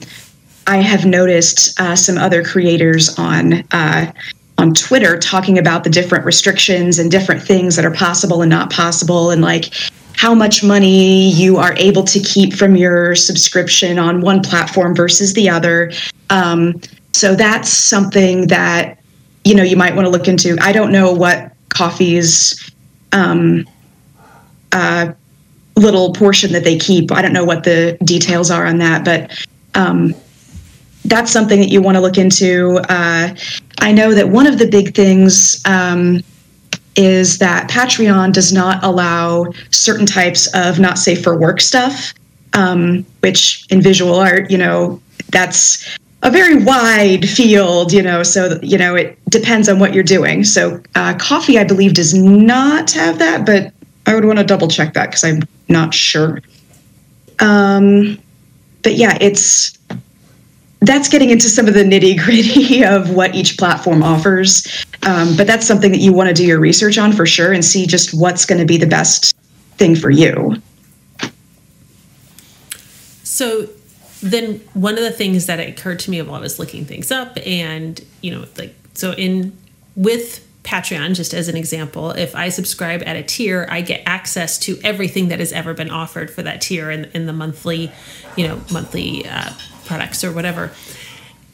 I 0.66 0.78
have 0.78 1.06
noticed 1.06 1.80
uh, 1.80 1.96
some 1.96 2.18
other 2.18 2.44
creators 2.44 3.16
on 3.20 3.64
uh, 3.72 4.12
on 4.58 4.74
Twitter 4.74 5.20
talking 5.20 5.60
about 5.60 5.84
the 5.84 5.92
different 5.92 6.26
restrictions 6.26 6.98
and 6.98 7.12
different 7.12 7.44
things 7.44 7.76
that 7.76 7.86
are 7.86 7.94
possible 7.94 8.42
and 8.42 8.50
not 8.50 8.72
possible, 8.72 9.30
and 9.30 9.44
like 9.44 9.72
how 10.20 10.36
much 10.36 10.66
money 10.66 11.30
you 11.30 11.56
are 11.56 11.74
able 11.78 12.04
to 12.04 12.20
keep 12.20 12.54
from 12.54 12.76
your 12.76 13.16
subscription 13.16 13.98
on 13.98 14.20
one 14.20 14.42
platform 14.42 14.94
versus 14.94 15.34
the 15.34 15.50
other. 15.50 15.94
Um, 16.30 16.82
so 17.14 17.36
that's 17.36 17.70
something 17.70 18.48
that 18.48 19.00
you 19.46 19.56
know 19.56 19.64
you 19.64 19.78
might 19.78 19.96
want 19.96 20.08
to 20.08 20.10
look 20.10 20.28
into. 20.28 20.58
I 20.60 20.74
don't 20.74 20.92
know 20.92 21.14
what 21.14 21.54
Ko-fi's 21.70 22.70
um, 23.14 23.66
uh, 24.74 25.14
little 25.78 26.12
portion 26.12 26.52
that 26.52 26.66
they 26.66 26.78
keep. 26.78 27.14
I 27.14 27.22
don't 27.22 27.32
know 27.32 27.46
what 27.46 27.64
the 27.64 27.98
details 28.04 28.52
are 28.52 28.66
on 28.66 28.78
that, 28.80 29.06
but 29.06 29.48
um, 29.74 30.14
that's 31.06 31.32
something 31.32 31.62
that 31.62 31.70
you 31.70 31.82
want 31.82 31.96
to 31.96 32.02
look 32.02 32.18
into. 32.18 32.82
Uh, 32.90 33.34
I 33.80 33.94
know 33.94 34.14
that 34.14 34.28
one 34.28 34.48
of 34.48 34.60
the 34.60 34.68
big 34.68 34.94
things 34.94 35.62
um, 35.66 36.24
is 37.00 37.38
that 37.38 37.70
Patreon 37.70 38.34
does 38.34 38.52
not 38.52 38.84
allow 38.84 39.46
certain 39.72 40.06
types 40.06 40.54
of 40.54 40.80
not 40.80 41.00
safe 41.00 41.24
for 41.24 41.40
work 41.40 41.62
stuff, 41.62 42.14
um, 42.52 43.06
which 43.22 43.66
in 43.70 43.82
visual 43.82 44.16
art, 44.16 44.52
you 44.52 44.58
know, 44.58 45.02
that's 45.30 45.98
a 46.24 46.30
very 46.30 46.62
wide 46.62 47.28
field, 47.30 47.94
you 47.94 48.02
know, 48.02 48.22
so, 48.22 48.60
you 48.62 48.78
know, 48.78 48.96
it 48.96 49.18
depends 49.30 49.70
on 49.70 49.80
what 49.80 49.94
you're 49.94 50.04
doing. 50.04 50.44
So, 50.44 50.84
uh, 50.96 51.18
Ko-fi, 51.18 51.58
I 51.58 51.64
believe, 51.64 51.94
does 51.94 52.14
not 52.14 52.92
have 52.92 53.18
that, 53.20 53.46
but 53.46 53.72
I 54.06 54.14
would 54.14 54.26
want 54.26 54.40
to 54.40 54.44
double 54.44 54.68
check 54.68 54.94
that 54.96 55.06
because 55.06 55.24
I'm 55.24 55.42
not 55.70 55.94
sure. 55.94 56.42
Um, 57.40 58.20
but 58.84 58.96
yeah, 58.96 59.18
it's 59.22 59.78
that's 60.82 61.10
getting 61.10 61.30
into 61.30 61.50
some 61.50 61.68
of 61.68 61.74
the 61.74 61.84
nitty 61.84 62.20
gritty 62.20 62.84
of 62.86 63.12
what 63.12 63.36
each 63.36 63.58
platform 63.58 64.04
offers. 64.04 64.86
Um, 65.08 65.38
but 65.38 65.48
that's 65.48 65.66
something 65.66 65.92
that 65.92 66.00
you 66.00 66.12
want 66.12 66.28
to 66.30 66.34
do 66.34 66.46
your 66.46 66.60
research 66.60 66.98
on 66.98 67.14
for 67.14 67.26
sure 67.26 67.54
and 67.54 67.64
see 67.64 67.88
just 67.88 68.14
what's 68.14 68.46
going 68.46 68.60
to 68.60 68.66
be 68.66 68.78
the 68.78 68.88
best 68.88 69.36
thing 69.78 69.96
for 69.96 70.10
you. 70.10 70.62
So 73.24 73.70
then 74.22 74.60
one 74.74 74.98
of 74.98 75.04
the 75.04 75.12
things 75.12 75.46
that 75.46 75.60
occurred 75.60 76.00
to 76.00 76.12
me 76.12 76.22
while 76.22 76.36
I 76.36 76.42
was 76.42 76.60
looking 76.60 76.84
things 76.84 77.10
up 77.10 77.38
and 77.46 78.04
you 78.22 78.32
know 78.32 78.46
like 78.58 78.76
so 78.94 79.14
in 79.14 79.58
with 79.96 80.46
Patreon, 80.64 81.16
just 81.16 81.34
as 81.34 81.48
an 81.48 81.56
example, 81.56 82.12
if 82.12 82.36
I 82.36 82.50
subscribe 82.50 83.02
at 83.06 83.16
a 83.16 83.24
tier, 83.24 83.68
I 83.72 83.82
get 83.82 84.04
access 84.06 84.58
to 84.60 84.78
everything 84.84 85.30
that 85.30 85.40
has 85.40 85.52
ever 85.52 85.74
been 85.74 85.90
offered 85.90 86.30
for 86.30 86.44
that 86.44 86.62
tier 86.62 86.92
in, 86.92 87.06
in 87.06 87.26
the 87.26 87.34
monthly, 87.34 87.92
you 88.36 88.48
know, 88.48 88.62
monthly 88.72 89.26
uh, 89.26 89.54
products 89.86 90.24
or 90.24 90.32
whatever. 90.32 90.72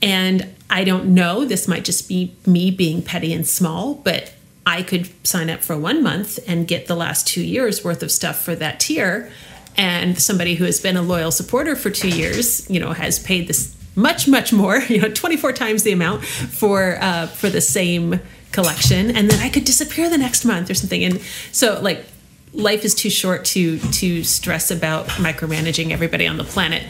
And 0.01 0.54
I 0.69 0.83
don't 0.83 1.13
know, 1.13 1.45
this 1.45 1.67
might 1.67 1.85
just 1.85 2.09
be 2.09 2.35
me 2.45 2.71
being 2.71 3.01
petty 3.01 3.33
and 3.33 3.45
small, 3.45 3.95
but 3.95 4.33
I 4.65 4.81
could 4.81 5.09
sign 5.25 5.49
up 5.49 5.63
for 5.63 5.77
one 5.77 6.01
month 6.01 6.39
and 6.47 6.67
get 6.67 6.87
the 6.87 6.95
last 6.95 7.27
two 7.27 7.43
years 7.43 7.83
worth 7.83 8.01
of 8.01 8.11
stuff 8.11 8.41
for 8.41 8.55
that 8.55 8.79
tier. 8.79 9.31
And 9.77 10.19
somebody 10.19 10.55
who 10.55 10.65
has 10.65 10.79
been 10.79 10.97
a 10.97 11.01
loyal 11.01 11.31
supporter 11.31 11.75
for 11.75 11.89
two 11.89 12.09
years, 12.09 12.67
you 12.69 12.79
know, 12.79 12.93
has 12.93 13.19
paid 13.19 13.47
this 13.47 13.75
much, 13.95 14.27
much 14.27 14.51
more, 14.51 14.77
you 14.89 15.01
know, 15.01 15.09
24 15.09 15.53
times 15.53 15.83
the 15.83 15.91
amount 15.91 16.25
for 16.25 16.97
uh, 16.99 17.27
for 17.27 17.49
the 17.49 17.61
same 17.61 18.19
collection. 18.51 19.15
And 19.15 19.29
then 19.29 19.39
I 19.41 19.49
could 19.49 19.65
disappear 19.65 20.09
the 20.09 20.17
next 20.17 20.45
month 20.45 20.69
or 20.69 20.73
something. 20.73 21.03
And 21.03 21.21
so 21.51 21.79
like 21.81 22.05
life 22.53 22.85
is 22.85 22.95
too 22.95 23.09
short 23.09 23.45
to 23.45 23.77
to 23.79 24.23
stress 24.23 24.71
about 24.71 25.07
micromanaging 25.07 25.91
everybody 25.91 26.25
on 26.25 26.37
the 26.37 26.43
planet 26.45 26.83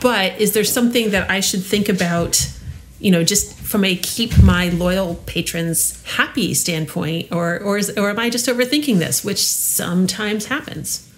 but 0.00 0.40
is 0.40 0.52
there 0.52 0.64
something 0.64 1.10
that 1.10 1.30
I 1.30 1.40
should 1.40 1.62
think 1.62 1.88
about, 1.88 2.48
you 3.00 3.10
know, 3.10 3.22
just 3.22 3.54
from 3.54 3.84
a 3.84 3.94
keep 3.96 4.42
my 4.42 4.68
loyal 4.70 5.16
patrons 5.26 6.02
happy 6.04 6.54
standpoint, 6.54 7.30
or 7.32 7.58
or 7.60 7.78
is, 7.78 7.96
or 7.96 8.10
am 8.10 8.18
I 8.18 8.30
just 8.30 8.46
overthinking 8.46 8.98
this, 8.98 9.24
which 9.24 9.44
sometimes 9.44 10.46
happens? 10.46 11.08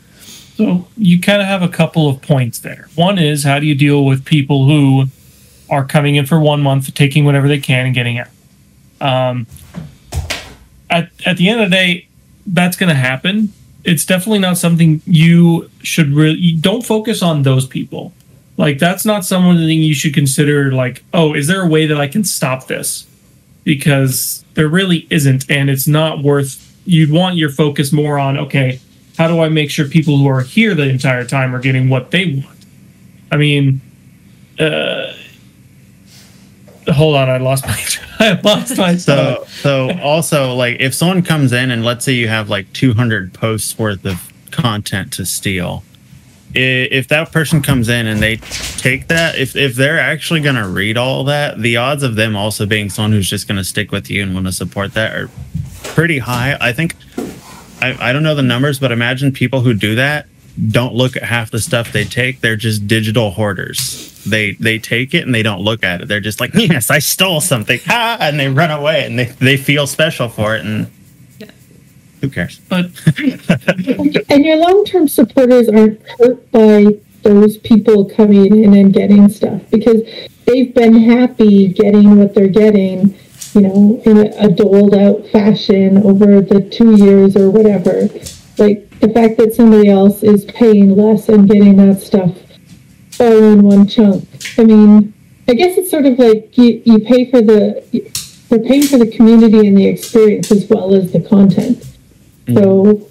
So 0.57 0.87
you 0.97 1.21
kind 1.21 1.41
of 1.41 1.47
have 1.47 1.63
a 1.63 1.69
couple 1.69 2.09
of 2.09 2.21
points 2.21 2.59
there. 2.59 2.89
One 2.95 3.19
is 3.19 3.45
how 3.45 3.59
do 3.59 3.67
you 3.67 3.75
deal 3.75 4.05
with 4.05 4.25
people 4.25 4.67
who 4.67 5.07
are 5.71 5.85
coming 5.85 6.17
in 6.17 6.27
for 6.27 6.39
one 6.39 6.61
month, 6.61 6.93
taking 6.95 7.25
whatever 7.25 7.49
they 7.49 7.61
can 7.61 7.87
and 7.87 7.95
getting 7.95 8.19
out. 8.19 8.29
Um, 9.01 9.47
at 10.91 11.11
at 11.25 11.39
the 11.39 11.49
end 11.49 11.63
of 11.63 11.71
the 11.71 11.77
day, 11.77 12.09
that's 12.47 12.77
going 12.77 12.91
to 12.91 12.95
happen. 12.95 13.55
It's 13.85 14.05
definitely 14.05 14.41
not 14.41 14.59
something 14.59 15.01
you 15.07 15.71
should 15.83 16.13
really. 16.13 16.53
Don't 16.61 16.85
focus 16.85 17.23
on 17.23 17.43
those 17.43 17.67
people 17.67 18.13
like 18.61 18.79
that's 18.79 19.07
not 19.07 19.25
something 19.25 19.57
you 19.67 19.95
should 19.95 20.13
consider 20.13 20.71
like, 20.71 21.03
oh, 21.15 21.33
is 21.33 21.47
there 21.47 21.63
a 21.63 21.67
way 21.67 21.87
that 21.87 21.99
I 21.99 22.07
can 22.07 22.25
stop 22.25 22.67
this? 22.67 23.09
Because 23.65 24.45
there 24.53 24.69
really 24.69 25.07
isn't, 25.09 25.51
and 25.51 25.71
it's 25.71 25.89
not 25.89 26.23
worth 26.23 26.67
you'd 26.85 27.11
want 27.11 27.37
your 27.37 27.49
focus 27.49 27.91
more 27.91 28.19
on, 28.19 28.37
okay, 28.37 28.79
how 29.17 29.29
do 29.29 29.41
I 29.41 29.49
make 29.49 29.71
sure 29.71 29.87
people 29.87 30.19
who 30.19 30.29
are 30.29 30.43
here 30.43 30.75
the 30.75 30.87
entire 30.91 31.25
time 31.25 31.55
are 31.55 31.59
getting 31.59 31.89
what 31.89 32.11
they 32.11 32.45
want? 32.45 32.67
I 33.33 33.39
mean, 33.39 33.81
uh 34.59 35.15
hold 36.87 37.17
on, 37.17 37.31
I 37.31 37.39
lost 37.39 37.67
my 37.67 37.83
I 38.19 38.41
lost 38.43 38.77
my 38.77 38.97
so 38.97 39.47
so 39.49 39.99
also 40.03 40.55
like 40.55 40.77
if 40.81 40.93
someone 40.93 41.23
comes 41.23 41.55
in 41.55 41.71
and 41.71 41.83
let's 41.83 42.05
say 42.05 42.13
you 42.13 42.29
have 42.29 42.51
like 42.51 42.71
200 42.75 43.33
posts 43.33 43.79
worth 43.79 44.05
of 44.05 44.31
content 44.51 45.15
to 45.15 45.25
steal 45.25 45.83
if 46.55 47.09
that 47.09 47.33
person 47.33 47.63
comes 47.63 47.89
in 47.89 48.07
and 48.07 48.21
they 48.21 48.37
take 48.37 49.09
that, 49.09 49.39
if 49.39 49.57
if 49.57 49.75
they're 49.75 50.01
actually 50.01 50.41
going 50.41 50.57
to 50.57 50.69
read 50.69 50.97
all 50.97 51.25
that, 51.25 51.59
the 51.59 51.77
odds 51.77 52.03
of 52.03 52.17
them 52.17 52.37
also 52.37 52.67
being 52.67 52.91
someone 52.91 53.13
who's 53.13 53.29
just 53.29 53.47
going 53.47 53.59
to 53.59 53.65
stick 53.65 53.93
with 53.93 54.11
you 54.11 54.23
and 54.23 54.35
want 54.35 54.47
to 54.47 54.53
support 54.53 54.95
that 54.95 55.15
are 55.15 55.31
pretty 55.83 56.19
high. 56.19 56.57
I 56.61 56.73
think 56.73 56.97
I, 57.81 58.11
I 58.11 58.13
don't 58.13 58.23
know 58.23 58.35
the 58.35 58.43
numbers, 58.43 58.79
but 58.79 58.93
imagine 58.93 59.33
people 59.33 59.61
who 59.61 59.75
do 59.75 59.95
that 59.95 60.27
don't 60.71 60.95
look 60.95 61.17
at 61.17 61.23
half 61.23 61.51
the 61.51 61.61
stuff 61.61 61.93
they 61.93 62.05
take. 62.05 62.41
They're 62.41 62.57
just 62.57 62.87
digital 62.87 63.31
hoarders. 63.31 64.23
They 64.25 64.53
they 64.53 64.79
take 64.79 65.15
it 65.15 65.25
and 65.25 65.35
they 65.35 65.43
don't 65.43 65.63
look 65.63 65.85
at 65.85 66.03
it. 66.03 66.09
They're 66.09 66.21
just 66.21 66.41
like, 66.41 66.53
yes, 66.55 66.91
I 66.91 66.99
stole 66.99 67.41
something, 67.41 67.81
ah, 67.89 68.19
and 68.21 68.39
they 68.39 68.49
run 68.49 68.71
away 68.71 69.07
and 69.07 69.19
they, 69.19 69.27
they 69.27 69.57
feel 69.57 69.87
special 69.87 70.29
for 70.29 70.57
it 70.57 70.65
and 70.65 70.91
who 72.21 72.29
cares? 72.29 72.61
But 72.69 72.87
and 74.31 74.45
your 74.45 74.57
long-term 74.57 75.09
supporters 75.09 75.69
aren't 75.69 76.01
hurt 76.19 76.51
by 76.51 76.87
those 77.23 77.59
people 77.59 78.05
coming 78.05 78.63
in 78.63 78.75
and 78.75 78.93
getting 78.93 79.29
stuff 79.29 79.63
because 79.71 80.03
they've 80.47 80.75
been 80.75 80.95
happy 80.95 81.69
getting 81.69 82.17
what 82.17 82.35
they're 82.35 82.49
getting, 82.49 83.15
you 83.55 83.61
know, 83.61 84.03
in 84.05 84.19
a, 84.19 84.47
a 84.47 84.51
doled 84.51 84.95
out 84.95 85.27
fashion 85.29 85.99
over 85.99 86.41
the 86.41 86.63
two 86.71 86.97
years 86.97 87.37
or 87.37 87.51
whatever. 87.51 88.09
Like 88.59 88.89
the 89.01 89.11
fact 89.13 89.39
that 89.39 89.55
somebody 89.55 89.89
else 89.89 90.23
is 90.23 90.45
paying 90.47 90.97
less 90.97 91.29
and 91.29 91.49
getting 91.49 91.77
that 91.77 92.01
stuff 92.01 92.37
all 93.19 93.43
in 93.43 93.63
one 93.63 93.87
chunk. 93.87 94.27
I 94.59 94.65
mean, 94.65 95.13
I 95.49 95.55
guess 95.55 95.77
it's 95.77 95.91
sort 95.91 96.07
of 96.07 96.19
like 96.19 96.57
you, 96.57 96.83
you 96.85 97.01
pay 97.01 97.31
for 97.31 97.41
the 97.43 97.85
they're 98.49 98.59
paying 98.59 98.83
for 98.83 98.99
the 98.99 99.11
community 99.11 99.69
and 99.69 99.79
the 99.79 99.87
experience 99.87 100.51
as 100.51 100.67
well 100.69 100.93
as 100.93 101.13
the 101.13 101.21
content. 101.21 101.85
So 102.55 103.11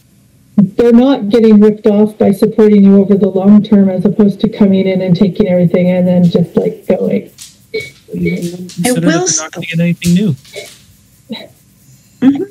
they're 0.57 0.91
not 0.91 1.29
getting 1.29 1.59
ripped 1.59 1.85
off 1.85 2.17
by 2.17 2.31
supporting 2.31 2.83
you 2.83 2.99
over 2.99 3.15
the 3.15 3.29
long 3.29 3.63
term 3.63 3.89
as 3.89 4.05
opposed 4.05 4.39
to 4.41 4.49
coming 4.49 4.87
in 4.87 5.01
and 5.01 5.15
taking 5.15 5.47
everything 5.47 5.89
and 5.89 6.07
then 6.07 6.23
just 6.23 6.55
like 6.55 6.85
going. 6.87 7.31
I 7.73 8.91
will. 8.91 9.27
Not 9.27 9.51
going 9.51 9.67
to 9.67 9.67
get 9.67 9.79
anything 9.79 10.13
new. 10.13 10.35
Mm-hmm. 12.21 12.43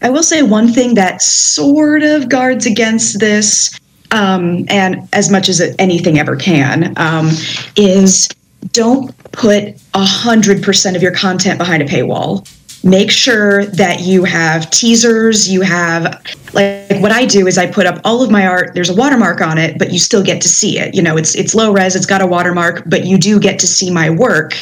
I 0.00 0.10
will 0.10 0.22
say 0.22 0.42
one 0.42 0.68
thing 0.68 0.94
that 0.94 1.22
sort 1.22 2.02
of 2.02 2.28
guards 2.28 2.66
against 2.66 3.20
this, 3.20 3.78
um, 4.10 4.64
and 4.68 5.08
as 5.12 5.30
much 5.30 5.48
as 5.48 5.60
anything 5.78 6.18
ever 6.18 6.36
can, 6.36 6.94
um, 6.96 7.30
is 7.76 8.28
don't 8.72 9.16
put 9.32 9.74
a 9.94 10.04
hundred 10.04 10.62
percent 10.62 10.96
of 10.96 11.02
your 11.02 11.12
content 11.12 11.58
behind 11.58 11.82
a 11.82 11.86
paywall 11.86 12.46
make 12.84 13.10
sure 13.10 13.66
that 13.66 14.00
you 14.00 14.22
have 14.24 14.70
teasers 14.70 15.48
you 15.48 15.62
have 15.62 16.04
like, 16.52 17.00
what 17.00 17.10
i 17.10 17.26
do 17.26 17.46
is 17.46 17.58
i 17.58 17.66
put 17.66 17.86
up 17.86 18.00
all 18.04 18.22
of 18.22 18.30
my 18.30 18.46
art 18.46 18.72
there's 18.74 18.88
a 18.88 18.94
watermark 18.94 19.40
on 19.40 19.58
it 19.58 19.78
but 19.78 19.92
you 19.92 19.98
still 19.98 20.22
get 20.22 20.40
to 20.42 20.48
see 20.48 20.78
it. 20.78 20.94
You 20.94 21.02
know 21.02 21.16
it's 21.16 21.34
it's 21.34 21.54
low 21.54 21.72
res 21.72 21.94
it's 21.94 22.06
got 22.06 22.20
a 22.20 22.26
watermark 22.26 22.82
but 22.86 23.04
you 23.04 23.18
do 23.18 23.38
get 23.38 23.58
to 23.60 23.66
see 23.66 23.90
my 23.90 24.10
work. 24.10 24.52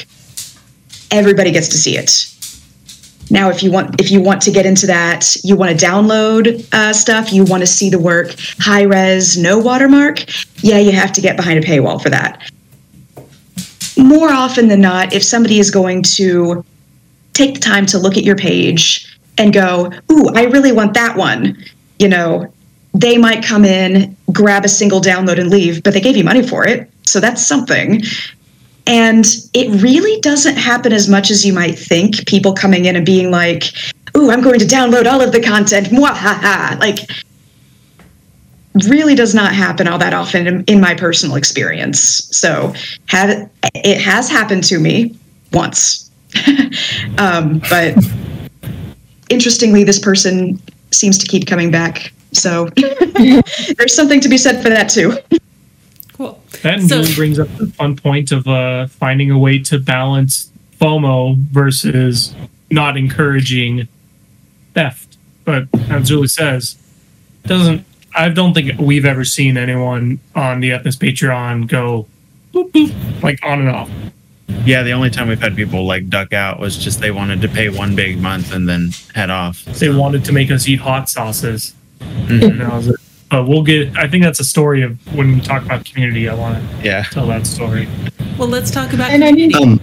Everybody 1.11 1.51
gets 1.53 1.69
to 1.69 1.79
see 1.79 1.97
it. 1.97 2.11
Now 3.31 3.51
if 3.51 3.63
you 3.63 3.73
want 3.73 4.01
if 4.01 4.11
you 4.11 4.21
want 4.21 4.43
to 4.43 4.51
get 4.51 4.67
into 4.67 4.87
that 4.87 5.37
you 5.43 5.57
want 5.57 5.79
to 5.79 5.87
download 5.87 6.67
uh, 6.73 6.93
stuff 6.93 7.33
you 7.33 7.45
want 7.45 7.63
to 7.63 7.67
see 7.67 7.91
the 7.91 7.99
work 7.99 8.35
high 8.61 8.83
res 8.83 9.37
no 9.37 9.59
watermark 9.59 10.25
yeah 10.63 10.79
you 10.79 10.93
have 10.93 11.13
to 11.13 11.21
get 11.21 11.37
behind 11.37 11.59
a 11.59 11.67
paywall 11.67 12.01
for 12.01 12.11
that. 12.11 12.51
More 13.99 14.31
often 14.31 14.69
than 14.69 14.81
not 14.81 15.13
if 15.13 15.25
somebody 15.25 15.59
is 15.59 15.71
going 15.71 16.03
to 16.03 16.65
take 17.37 17.55
the 17.55 17.61
time 17.61 17.87
to 17.87 17.99
look 17.99 18.17
at 18.17 18.25
your 18.25 18.37
page 18.37 19.19
and 19.39 19.53
go, 19.53 19.93
ooh, 20.11 20.29
I 20.35 20.45
really 20.45 20.73
want 20.73 20.95
that 20.95 21.17
one. 21.17 21.63
You 21.99 22.09
know, 22.09 22.53
they 22.95 23.19
might 23.19 23.45
come 23.45 23.65
in, 23.65 24.17
grab 24.33 24.65
a 24.65 24.69
single 24.69 25.01
download 25.01 25.39
and 25.39 25.51
leave, 25.51 25.83
but 25.83 25.93
they 25.93 26.01
gave 26.01 26.17
you 26.17 26.25
money 26.25 26.47
for 26.47 26.67
it. 26.67 26.91
So 27.03 27.21
that's 27.21 27.47
something. 27.47 28.03
And 28.87 29.27
it 29.53 29.83
really 29.83 30.21
doesn't 30.21 30.57
happen 30.57 30.93
as 30.93 31.09
much 31.09 31.31
as 31.31 31.45
you 31.45 31.53
might 31.53 31.79
think. 31.79 32.27
People 32.27 32.55
coming 32.55 32.85
in 32.87 32.97
and 32.97 33.05
being 33.05 33.31
like, 33.31 33.65
ooh, 34.17 34.31
I'm 34.31 34.41
going 34.41 34.61
to 34.61 34.67
download 34.67 35.11
all 35.11 35.21
of 35.21 35.33
the 35.33 35.43
content. 35.43 35.89
Mwahaha. 35.89 36.79
Like, 36.79 36.99
really 38.89 39.15
does 39.15 39.35
not 39.35 39.55
happen 39.55 39.89
all 39.89 39.99
that 39.99 40.13
often 40.15 40.47
in, 40.47 40.65
in 40.65 40.81
my 40.81 40.95
personal 40.95 41.37
experience. 41.37 42.29
So 42.37 42.75
have, 43.07 43.51
it 43.75 44.01
has 44.01 44.29
happened 44.29 44.65
to 44.65 44.79
me 44.79 45.17
once 45.53 46.06
um, 47.19 47.61
but 47.71 47.95
interestingly, 49.29 49.85
this 49.85 49.99
person 49.99 50.61
seems 50.91 51.19
to 51.19 51.27
keep 51.27 51.47
coming 51.47 51.71
back. 51.71 52.13
So 52.33 52.67
there's 53.77 53.95
something 53.95 54.21
to 54.21 54.29
be 54.29 54.39
said 54.39 54.63
for 54.63 54.69
that 54.69 54.89
too. 54.89 55.17
Cool. 56.15 56.41
That 56.63 56.81
So- 56.83 56.99
really 56.99 57.15
brings 57.15 57.39
up 57.39 57.49
the 57.57 57.67
fun 57.69 57.97
point 57.97 58.33
of 58.33 58.47
uh, 58.47 58.87
finding 58.89 59.31
a 59.31 59.39
way 59.39 59.59
to 59.61 59.79
balance 59.79 60.51
FOMO 60.81 61.37
versus 61.37 62.35
not 62.71 62.97
encouraging 62.97 63.89
theft. 64.75 65.17
But 65.45 65.69
as 65.89 66.09
Julie 66.09 66.29
says, 66.29 66.77
doesn't 67.45 67.85
I 68.17 68.31
don't 68.31 68.55
think 68.55 68.81
we've 68.81 69.05
ever 69.05 69.25
seen 69.25 69.59
anyone 69.59 70.19
on 70.35 70.61
the 70.61 70.71
Ethnos 70.71 70.97
Patreon 70.97 71.69
go 71.69 72.07
boop, 72.53 72.71
boop, 72.73 73.23
like 73.23 73.39
on 73.45 73.61
and 73.61 73.69
off. 73.69 73.91
Yeah, 74.65 74.83
the 74.83 74.93
only 74.93 75.11
time 75.11 75.29
we've 75.29 75.41
had 75.41 75.57
people 75.57 75.85
like 75.87 76.09
duck 76.09 76.33
out 76.33 76.59
was 76.61 76.77
just 76.77 77.01
they 77.01 77.11
wanted 77.11 77.41
to 77.43 77.49
pay 77.49 77.69
one 77.69 77.95
big 77.97 78.21
month 78.21 78.53
and 78.53 78.69
then 78.69 78.91
head 79.15 79.31
off. 79.31 79.65
They 79.65 79.89
wanted 79.91 80.25
to 80.27 80.33
make 80.33 80.51
us 80.51 80.69
eat 80.69 80.81
hot 80.81 81.09
sauces. 81.09 81.75
Mhm. 82.01 82.43
And 82.43 82.61
that 82.61 82.73
was 82.73 82.89
it. 82.89 82.97
But 83.31 83.49
we'll 83.49 83.63
get. 83.65 83.97
I 83.97 84.07
think 84.07 84.23
that's 84.23 84.39
a 84.41 84.45
story 84.45 84.83
of 84.83 84.99
when 85.15 85.35
we 85.35 85.41
talk 85.41 85.65
about 85.65 85.85
community. 85.85 86.29
I 86.29 86.35
want 86.35 86.57
to 86.59 86.85
Yeah. 86.87 87.03
tell 87.11 87.27
that 87.29 87.47
story. 87.47 87.89
Well, 88.39 88.49
let's 88.49 88.71
talk 88.71 88.93
about. 88.93 89.11
And 89.11 89.25
I 89.25 89.33
mean- 89.33 89.55
Um, 89.57 89.81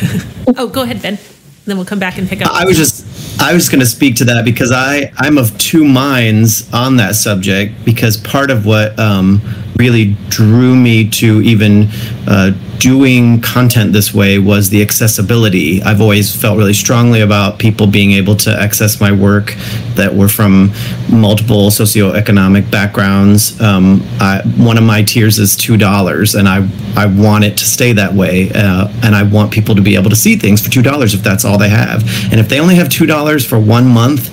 oh, 0.56 0.66
go 0.66 0.82
ahead, 0.82 1.00
Ben. 1.00 1.18
Then 1.64 1.76
we'll 1.76 1.86
come 1.86 2.00
back 2.00 2.18
and 2.18 2.28
pick 2.28 2.42
up. 2.42 2.50
I 2.52 2.64
was 2.64 2.76
just 2.76 3.06
I 3.40 3.54
was 3.54 3.68
going 3.68 3.80
to 3.80 3.86
speak 3.86 4.16
to 4.16 4.24
that 4.26 4.44
because 4.44 4.72
I 4.72 5.10
I'm 5.16 5.38
of 5.38 5.56
two 5.58 5.84
minds 5.84 6.68
on 6.72 6.96
that 6.96 7.14
subject 7.14 7.84
because 7.84 8.16
part 8.16 8.50
of 8.50 8.66
what 8.66 8.98
um, 8.98 9.40
really 9.78 10.16
drew 10.28 10.74
me 10.76 11.08
to 11.10 11.40
even 11.42 11.88
uh, 12.26 12.50
doing 12.82 13.40
content 13.40 13.92
this 13.92 14.12
way 14.12 14.40
was 14.40 14.70
the 14.70 14.82
accessibility. 14.82 15.80
I've 15.84 16.00
always 16.00 16.34
felt 16.34 16.58
really 16.58 16.72
strongly 16.72 17.20
about 17.20 17.60
people 17.60 17.86
being 17.86 18.10
able 18.10 18.34
to 18.38 18.50
access 18.50 19.00
my 19.00 19.12
work 19.12 19.54
that 19.94 20.12
were 20.12 20.26
from 20.26 20.72
multiple 21.08 21.70
socioeconomic 21.70 22.68
backgrounds. 22.72 23.60
Um, 23.60 24.02
I, 24.18 24.42
one 24.56 24.78
of 24.78 24.82
my 24.82 25.04
tiers 25.04 25.38
is 25.38 25.54
two 25.54 25.76
dollars, 25.76 26.34
and 26.34 26.48
I 26.48 26.68
I 26.96 27.06
want 27.06 27.44
it 27.44 27.56
to 27.58 27.64
stay 27.64 27.92
that 27.92 28.14
way, 28.14 28.50
uh, 28.52 28.88
and 29.04 29.14
I 29.14 29.22
want 29.22 29.52
people 29.52 29.76
to 29.76 29.82
be 29.82 29.94
able 29.94 30.10
to 30.10 30.16
see 30.16 30.34
things 30.34 30.60
for 30.60 30.70
two 30.70 30.82
dollars 30.82 31.14
if 31.14 31.22
that's 31.22 31.44
all 31.44 31.58
they 31.58 31.68
have. 31.68 32.02
And 32.32 32.40
if 32.40 32.48
they 32.48 32.58
only 32.58 32.74
have 32.74 32.88
two 32.88 33.06
dollars 33.06 33.46
for 33.46 33.60
one 33.60 33.86
month, 33.86 34.30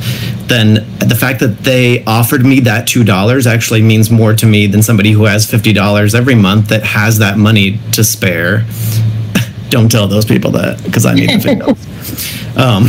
then 0.47 0.85
the 1.07 1.15
fact 1.15 1.39
that 1.41 1.59
they 1.59 2.03
offered 2.05 2.43
me 2.43 2.59
that 2.61 2.87
two 2.87 3.03
dollars 3.03 3.45
actually 3.45 3.83
means 3.83 4.09
more 4.09 4.33
to 4.33 4.47
me 4.47 4.65
than 4.65 4.81
somebody 4.81 5.11
who 5.11 5.25
has 5.25 5.45
fifty 5.45 5.71
dollars 5.71 6.15
every 6.15 6.35
month 6.35 6.69
that 6.69 6.83
has 6.83 7.19
that 7.19 7.37
money 7.37 7.79
to 7.91 8.03
spare. 8.03 8.38
Don't 9.69 9.91
tell 9.91 10.07
those 10.07 10.25
people 10.25 10.51
that 10.51 10.83
because 10.83 11.05
I 11.05 11.13
need 11.13 11.29
the 11.29 11.39
fifty 11.39 12.59
um, 12.59 12.85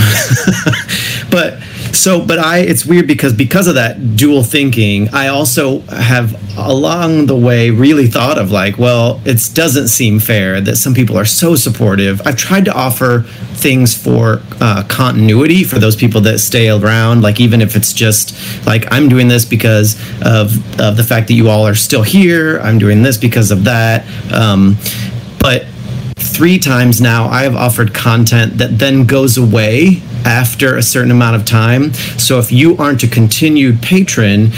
but 1.30 1.62
so 1.94 2.24
but 2.24 2.38
i 2.38 2.58
it's 2.58 2.86
weird 2.86 3.06
because 3.06 3.32
because 3.32 3.66
of 3.66 3.74
that 3.74 4.16
dual 4.16 4.42
thinking 4.42 5.08
i 5.12 5.28
also 5.28 5.80
have 5.80 6.40
along 6.58 7.26
the 7.26 7.36
way 7.36 7.70
really 7.70 8.06
thought 8.06 8.38
of 8.38 8.50
like 8.50 8.78
well 8.78 9.20
it 9.24 9.40
doesn't 9.54 9.88
seem 9.88 10.20
fair 10.20 10.60
that 10.60 10.76
some 10.76 10.94
people 10.94 11.16
are 11.16 11.24
so 11.24 11.54
supportive. 11.54 12.20
I've 12.26 12.36
tried 12.36 12.64
to 12.66 12.72
offer 12.72 13.22
things 13.54 13.94
for 13.94 14.42
uh, 14.60 14.84
continuity 14.88 15.64
for 15.64 15.78
those 15.78 15.96
people 15.96 16.20
that 16.22 16.38
stay 16.38 16.68
around 16.70 17.22
like 17.22 17.40
even 17.40 17.60
if 17.60 17.76
it's 17.76 17.92
just 17.92 18.34
like 18.66 18.90
i'm 18.90 19.08
doing 19.08 19.28
this 19.28 19.44
because 19.44 19.94
of, 20.22 20.80
of 20.80 20.96
the 20.96 21.04
fact 21.04 21.28
that 21.28 21.34
you 21.34 21.48
all 21.48 21.66
are 21.66 21.74
still 21.74 22.02
here 22.02 22.58
i'm 22.60 22.78
doing 22.78 23.02
this 23.02 23.16
because 23.16 23.50
of 23.50 23.64
that. 23.64 24.04
Um, 24.32 24.76
but 25.40 25.66
three 26.16 26.58
times 26.58 27.00
now 27.00 27.26
I 27.26 27.42
have 27.42 27.56
offered 27.56 27.92
content 27.92 28.58
that 28.58 28.78
then 28.78 29.06
goes 29.06 29.36
away 29.36 30.02
after 30.24 30.76
a 30.76 30.82
certain 30.82 31.10
amount 31.10 31.36
of 31.36 31.44
time. 31.44 31.92
So 31.94 32.38
if 32.38 32.52
you 32.52 32.76
aren't 32.76 33.02
a 33.02 33.08
continued 33.08 33.82
patron, 33.82 34.52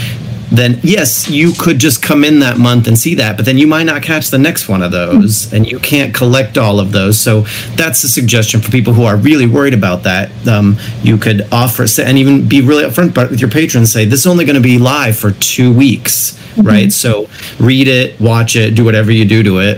then 0.53 0.79
yes, 0.83 1.29
you 1.29 1.53
could 1.53 1.79
just 1.79 2.01
come 2.01 2.23
in 2.23 2.39
that 2.39 2.57
month 2.57 2.87
and 2.87 2.97
see 2.97 3.15
that, 3.15 3.35
but 3.37 3.45
then 3.45 3.57
you 3.57 3.67
might 3.67 3.83
not 3.83 4.03
catch 4.03 4.29
the 4.29 4.37
next 4.37 4.69
one 4.69 4.81
of 4.81 4.91
those 4.91 5.51
and 5.53 5.69
you 5.69 5.79
can't 5.79 6.13
collect 6.13 6.57
all 6.57 6.79
of 6.79 6.91
those. 6.91 7.19
So 7.19 7.41
that's 7.75 8.03
a 8.03 8.09
suggestion 8.09 8.61
for 8.61 8.71
people 8.71 8.93
who 8.93 9.03
are 9.03 9.17
really 9.17 9.47
worried 9.47 9.73
about 9.73 10.03
that. 10.03 10.29
Um, 10.47 10.77
you 11.01 11.17
could 11.17 11.47
offer 11.51 11.85
and 12.01 12.17
even 12.17 12.47
be 12.47 12.61
really 12.61 12.83
upfront 12.83 13.13
but 13.13 13.29
with 13.29 13.41
your 13.41 13.49
patrons 13.49 13.91
say 13.91 14.05
this 14.05 14.21
is 14.21 14.27
only 14.27 14.45
going 14.45 14.55
to 14.55 14.61
be 14.61 14.77
live 14.77 15.17
for 15.17 15.31
two 15.31 15.73
weeks 15.73 16.39
right 16.57 16.91
so 16.91 17.27
read 17.59 17.87
it 17.87 18.19
watch 18.19 18.55
it 18.55 18.75
do 18.75 18.85
whatever 18.85 19.11
you 19.11 19.25
do 19.25 19.43
to 19.43 19.59
it 19.59 19.77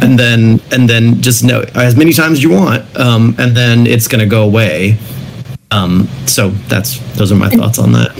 and 0.02 0.18
then 0.18 0.60
and 0.72 0.88
then 0.88 1.20
just 1.20 1.44
know 1.44 1.64
as 1.74 1.96
many 1.96 2.12
times 2.12 2.38
as 2.38 2.42
you 2.42 2.50
want 2.50 2.84
um, 2.96 3.34
and 3.38 3.56
then 3.56 3.86
it's 3.86 4.08
going 4.08 4.20
to 4.20 4.26
go 4.26 4.42
away 4.44 4.96
um, 5.76 6.08
so 6.26 6.50
that's 6.68 6.98
those 7.16 7.30
are 7.32 7.36
my 7.36 7.50
thoughts 7.50 7.78
on 7.78 7.92
that 7.92 8.12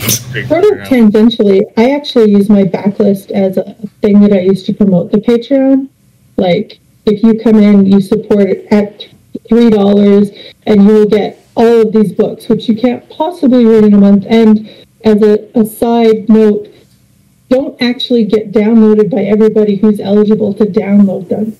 Sort 0.45 0.63
of 0.65 0.87
tangentially, 0.87 1.63
I 1.77 1.91
actually 1.91 2.31
use 2.31 2.49
my 2.49 2.63
backlist 2.63 3.31
as 3.31 3.57
a 3.57 3.73
thing 4.01 4.19
that 4.21 4.33
I 4.33 4.41
use 4.41 4.63
to 4.63 4.73
promote 4.73 5.11
the 5.11 5.17
Patreon. 5.17 5.89
Like, 6.35 6.79
if 7.05 7.23
you 7.23 7.39
come 7.39 7.55
in, 7.55 7.85
you 7.85 7.99
support 8.01 8.49
it 8.49 8.71
at 8.71 9.07
three 9.49 9.69
dollars, 9.69 10.29
and 10.67 10.83
you 10.83 10.93
will 10.93 11.07
get 11.07 11.43
all 11.55 11.81
of 11.81 11.93
these 11.93 12.11
books, 12.11 12.47
which 12.49 12.69
you 12.69 12.75
can't 12.75 13.09
possibly 13.09 13.65
read 13.65 13.85
in 13.85 13.93
a 13.95 13.97
month. 13.97 14.25
And 14.29 14.69
as 15.03 15.23
a, 15.23 15.49
a 15.59 15.65
side 15.65 16.29
note, 16.29 16.67
don't 17.49 17.81
actually 17.81 18.25
get 18.25 18.51
downloaded 18.51 19.09
by 19.09 19.21
everybody 19.23 19.77
who's 19.77 19.99
eligible 19.99 20.53
to 20.53 20.65
download 20.65 21.29
them. 21.29 21.57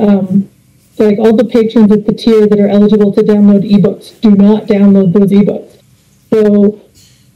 Um, 0.00 0.48
so 0.50 0.59
like 1.00 1.18
all 1.18 1.34
the 1.34 1.44
patrons 1.44 1.90
at 1.92 2.06
the 2.06 2.12
tier 2.12 2.46
that 2.46 2.58
are 2.60 2.68
eligible 2.68 3.12
to 3.12 3.22
download 3.22 3.68
ebooks 3.68 4.20
do 4.20 4.30
not 4.30 4.64
download 4.64 5.12
those 5.12 5.30
ebooks. 5.30 5.80
So 6.30 6.80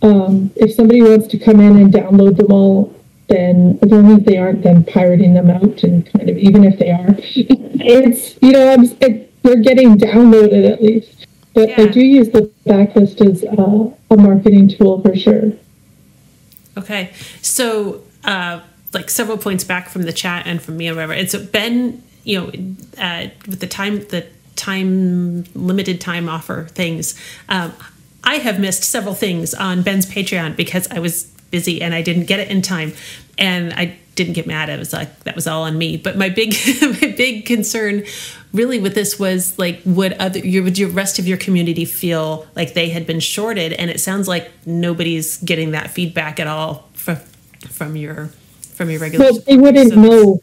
um, 0.02 0.50
if 0.56 0.74
somebody 0.74 1.02
wants 1.02 1.26
to 1.28 1.38
come 1.38 1.60
in 1.60 1.76
and 1.76 1.92
download 1.92 2.36
them 2.36 2.52
all, 2.52 2.94
then 3.28 3.78
as 3.82 3.90
long 3.90 4.18
as 4.18 4.24
they 4.24 4.36
aren't 4.36 4.62
then 4.62 4.84
pirating 4.84 5.34
them 5.34 5.50
out 5.50 5.82
and 5.82 6.10
kind 6.12 6.28
of 6.28 6.36
even 6.36 6.64
if 6.64 6.78
they 6.78 6.90
are, 6.90 7.06
it's 7.18 8.36
you 8.42 8.52
know 8.52 8.72
I'm, 8.72 8.84
it, 9.00 9.42
they're 9.42 9.56
getting 9.56 9.96
downloaded 9.96 10.70
at 10.70 10.82
least. 10.82 11.26
But 11.54 11.78
I 11.78 11.86
do 11.86 12.00
use 12.00 12.30
the 12.30 12.50
backlist 12.66 13.24
as 13.24 13.44
uh, 13.44 13.94
a 14.10 14.16
marketing 14.16 14.68
tool 14.68 15.00
for 15.00 15.14
sure. 15.14 15.52
Okay, 16.76 17.12
so 17.40 18.02
uh, 18.24 18.60
like 18.92 19.08
several 19.08 19.38
points 19.38 19.62
back 19.64 19.88
from 19.88 20.02
the 20.02 20.12
chat 20.12 20.46
and 20.46 20.60
from 20.60 20.76
me 20.76 20.88
or 20.88 20.94
whatever. 20.94 21.12
And 21.12 21.30
so 21.30 21.44
Ben, 21.44 22.02
you 22.24 22.40
know, 22.40 22.46
uh, 22.98 23.28
with 23.46 23.60
the 23.60 23.66
time 23.66 24.00
the 24.08 24.26
time 24.56 25.44
limited 25.54 26.00
time 26.00 26.28
offer 26.28 26.64
things, 26.70 27.14
um, 27.48 27.72
I 28.22 28.36
have 28.36 28.58
missed 28.58 28.84
several 28.84 29.14
things 29.14 29.52
on 29.54 29.82
Ben's 29.82 30.06
Patreon 30.06 30.56
because 30.56 30.88
I 30.90 30.98
was 31.00 31.24
busy 31.50 31.82
and 31.82 31.94
I 31.94 32.02
didn't 32.02 32.24
get 32.24 32.40
it 32.40 32.50
in 32.50 32.62
time, 32.62 32.92
and 33.38 33.72
I 33.74 33.96
didn't 34.14 34.34
get 34.34 34.46
mad. 34.46 34.68
It 34.68 34.78
was 34.78 34.92
like 34.92 35.20
that 35.24 35.34
was 35.34 35.46
all 35.46 35.64
on 35.64 35.76
me. 35.76 35.96
But 35.96 36.16
my 36.16 36.28
big 36.28 36.54
my 36.80 37.14
big 37.16 37.46
concern 37.46 38.04
really 38.52 38.78
with 38.78 38.94
this 38.94 39.18
was 39.18 39.58
like 39.58 39.80
would 39.84 40.12
other 40.14 40.38
your 40.38 40.62
would 40.62 40.78
your 40.78 40.88
rest 40.88 41.18
of 41.18 41.26
your 41.26 41.36
community 41.36 41.84
feel 41.84 42.46
like 42.54 42.74
they 42.74 42.88
had 42.90 43.04
been 43.04 43.18
shorted 43.18 43.72
and 43.72 43.90
it 43.90 43.98
sounds 44.00 44.28
like 44.28 44.48
nobody's 44.64 45.38
getting 45.38 45.72
that 45.72 45.90
feedback 45.90 46.38
at 46.38 46.46
all 46.46 46.88
from 46.92 47.16
from 47.68 47.96
your 47.96 48.30
from 48.74 48.90
your 48.90 49.00
regular 49.00 49.24
Well, 49.24 49.40
they 49.46 49.56
wouldn't 49.56 49.90
so- 49.90 50.00
know. 50.00 50.42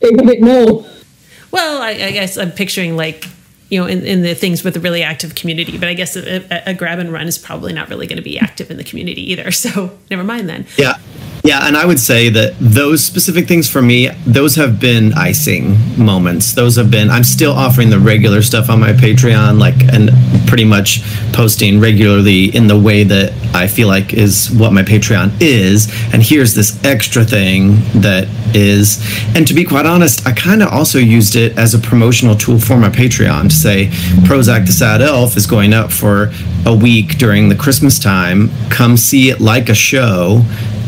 They 0.00 0.10
wouldn't 0.10 0.40
know. 0.42 0.86
Well 1.50 1.82
I, 1.82 1.90
I 1.90 2.10
guess 2.12 2.36
i'm 2.36 2.50
picturing 2.52 2.96
like 2.96 3.26
you 3.70 3.80
know 3.80 3.86
in, 3.86 4.04
in 4.04 4.22
the 4.22 4.34
things 4.34 4.64
with 4.64 4.76
a 4.76 4.80
really 4.80 5.02
active 5.02 5.34
community 5.34 5.78
but 5.78 5.88
i 5.88 5.94
guess 5.94 6.16
a, 6.16 6.36
a, 6.50 6.70
a 6.70 6.74
grab 6.74 6.98
and 6.98 7.12
run 7.12 7.26
is 7.26 7.38
probably 7.38 7.72
not 7.72 7.88
really 7.88 8.06
going 8.06 8.16
to 8.16 8.22
be 8.22 8.38
active 8.38 8.70
in 8.70 8.76
the 8.76 8.84
community 8.84 9.30
either 9.32 9.50
so 9.64 9.96
never 10.10 10.24
mind 10.24 10.48
then 10.48 10.66
Yeah. 10.76 10.94
Yeah, 11.48 11.66
and 11.66 11.78
I 11.78 11.86
would 11.86 11.98
say 11.98 12.28
that 12.28 12.56
those 12.60 13.02
specific 13.02 13.48
things 13.48 13.70
for 13.70 13.80
me, 13.80 14.10
those 14.26 14.56
have 14.56 14.78
been 14.78 15.14
icing 15.14 15.78
moments. 15.96 16.52
Those 16.52 16.76
have 16.76 16.90
been 16.90 17.08
I'm 17.08 17.24
still 17.24 17.52
offering 17.52 17.88
the 17.88 17.98
regular 17.98 18.42
stuff 18.42 18.68
on 18.68 18.80
my 18.80 18.92
Patreon 18.92 19.58
like 19.58 19.82
and 19.90 20.10
pretty 20.46 20.66
much 20.66 21.00
posting 21.32 21.80
regularly 21.80 22.54
in 22.54 22.66
the 22.66 22.78
way 22.78 23.02
that 23.02 23.32
I 23.54 23.66
feel 23.66 23.88
like 23.88 24.12
is 24.12 24.50
what 24.50 24.74
my 24.74 24.82
Patreon 24.82 25.40
is. 25.40 25.90
And 26.12 26.22
here's 26.22 26.54
this 26.54 26.78
extra 26.84 27.24
thing 27.24 27.76
that 28.02 28.28
is 28.54 29.02
and 29.34 29.46
to 29.46 29.54
be 29.54 29.64
quite 29.64 29.86
honest, 29.86 30.26
I 30.26 30.32
kind 30.32 30.62
of 30.62 30.68
also 30.68 30.98
used 30.98 31.34
it 31.34 31.56
as 31.56 31.72
a 31.72 31.78
promotional 31.78 32.36
tool 32.36 32.58
for 32.58 32.76
my 32.76 32.90
Patreon 32.90 33.44
to 33.44 33.56
say 33.56 33.86
Prozac 34.28 34.66
the 34.66 34.72
Sad 34.72 35.00
Elf 35.00 35.34
is 35.38 35.46
going 35.46 35.72
up 35.72 35.92
for 35.92 36.30
a 36.66 36.76
week 36.76 37.16
during 37.16 37.48
the 37.48 37.54
Christmas 37.54 37.98
time. 37.98 38.50
Come 38.68 38.98
see 38.98 39.30
it 39.30 39.40
like 39.40 39.70
a 39.70 39.74
show 39.74 40.44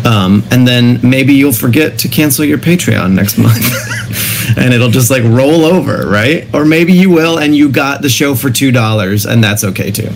um, 0.06 0.42
and 0.50 0.66
then 0.66 0.98
maybe 1.02 1.34
you'll 1.34 1.52
forget 1.52 1.98
to 2.00 2.08
cancel 2.08 2.44
your 2.44 2.58
Patreon 2.58 3.12
next 3.12 3.38
month, 3.38 4.56
and 4.58 4.72
it'll 4.74 4.90
just 4.90 5.10
like 5.10 5.22
roll 5.24 5.64
over, 5.64 6.08
right? 6.08 6.52
Or 6.54 6.64
maybe 6.64 6.92
you 6.92 7.10
will, 7.10 7.38
and 7.38 7.54
you 7.56 7.70
got 7.70 8.02
the 8.02 8.08
show 8.08 8.34
for 8.34 8.50
two 8.50 8.70
dollars, 8.72 9.26
and 9.26 9.42
that's 9.42 9.64
okay 9.64 9.90
too. 9.90 10.10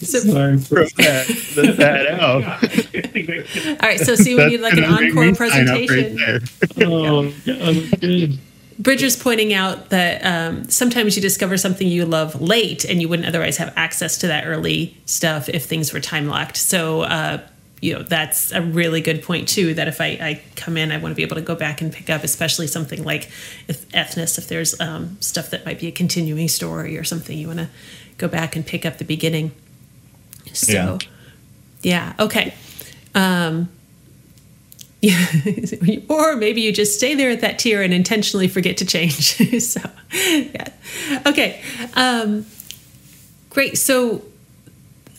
so 0.00 0.18
Sorry. 0.20 0.56
the, 0.56 1.52
the 1.54 1.74
sad 1.76 2.06
elf. 2.06 3.82
all 3.82 3.88
right 3.88 3.98
so 4.00 4.14
see 4.14 4.34
we 4.36 4.44
need 4.46 4.60
like 4.60 4.74
an 4.74 4.82
That's 4.82 4.92
gonna 4.94 5.00
make 5.00 5.10
encore 5.10 5.26
me 5.26 5.34
sign 5.34 5.68
up 5.68 5.86
presentation 5.86 6.16
right 6.16 6.42
there. 6.76 6.86
Oh, 6.88 7.34
God, 7.44 8.00
good. 8.00 8.38
Bridger's 8.78 9.16
pointing 9.16 9.52
out 9.52 9.90
that 9.90 10.24
um, 10.24 10.68
sometimes 10.68 11.14
you 11.14 11.22
discover 11.22 11.56
something 11.56 11.86
you 11.86 12.04
love 12.04 12.40
late 12.40 12.84
and 12.84 13.00
you 13.00 13.08
wouldn't 13.08 13.28
otherwise 13.28 13.58
have 13.58 13.72
access 13.76 14.18
to 14.18 14.26
that 14.28 14.46
early 14.46 14.96
stuff 15.04 15.48
if 15.48 15.66
things 15.66 15.92
were 15.92 16.00
time 16.00 16.26
locked. 16.26 16.56
So, 16.56 17.02
uh, 17.02 17.38
you 17.82 17.92
know 17.92 18.02
that's 18.02 18.52
a 18.52 18.62
really 18.62 19.02
good 19.02 19.22
point 19.22 19.46
too 19.46 19.74
that 19.74 19.88
if 19.88 20.00
I, 20.00 20.06
I 20.06 20.42
come 20.56 20.78
in 20.78 20.90
i 20.90 20.96
want 20.96 21.12
to 21.12 21.16
be 21.16 21.22
able 21.22 21.36
to 21.36 21.42
go 21.42 21.54
back 21.54 21.82
and 21.82 21.92
pick 21.92 22.08
up 22.08 22.24
especially 22.24 22.66
something 22.68 23.04
like 23.04 23.24
if 23.68 23.86
ethnos 23.90 24.38
if 24.38 24.48
there's 24.48 24.80
um, 24.80 25.18
stuff 25.20 25.50
that 25.50 25.66
might 25.66 25.78
be 25.78 25.88
a 25.88 25.92
continuing 25.92 26.48
story 26.48 26.96
or 26.96 27.04
something 27.04 27.36
you 27.36 27.48
want 27.48 27.58
to 27.58 27.68
go 28.22 28.28
back 28.28 28.56
and 28.56 28.64
pick 28.64 28.86
up 28.86 28.98
the 28.98 29.04
beginning. 29.04 29.52
So 30.52 30.98
yeah, 31.82 32.12
yeah 32.16 32.24
okay. 32.24 32.54
Um, 33.14 33.68
yeah. 35.00 35.26
or 36.08 36.36
maybe 36.36 36.60
you 36.60 36.72
just 36.72 36.96
stay 36.96 37.14
there 37.16 37.30
at 37.30 37.40
that 37.40 37.58
tier 37.58 37.82
and 37.82 37.92
intentionally 37.92 38.48
forget 38.48 38.76
to 38.78 38.86
change. 38.86 39.36
So 39.60 39.80
yeah. 40.12 40.68
Okay 41.26 41.62
um, 41.94 42.46
great. 43.50 43.76
So 43.78 44.22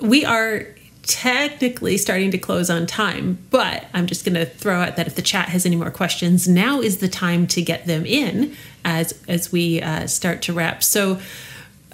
we 0.01 0.23
are 0.23 0.67
technically 1.03 1.97
starting 1.97 2.31
to 2.31 2.37
close 2.37 2.69
on 2.69 2.85
time, 2.85 3.37
but 3.49 3.85
I'm 3.93 4.07
just 4.07 4.25
going 4.25 4.35
to 4.35 4.45
throw 4.45 4.81
out 4.81 4.95
that 4.95 5.05
if 5.05 5.15
the 5.15 5.21
chat 5.21 5.49
has 5.49 5.65
any 5.65 5.75
more 5.75 5.91
questions, 5.91 6.47
now 6.47 6.81
is 6.81 6.97
the 6.97 7.09
time 7.09 7.45
to 7.47 7.61
get 7.61 7.85
them 7.85 8.05
in 8.05 8.55
as 8.85 9.13
as 9.27 9.51
we 9.51 9.81
uh, 9.81 10.07
start 10.07 10.41
to 10.43 10.53
wrap. 10.53 10.83
So, 10.83 11.19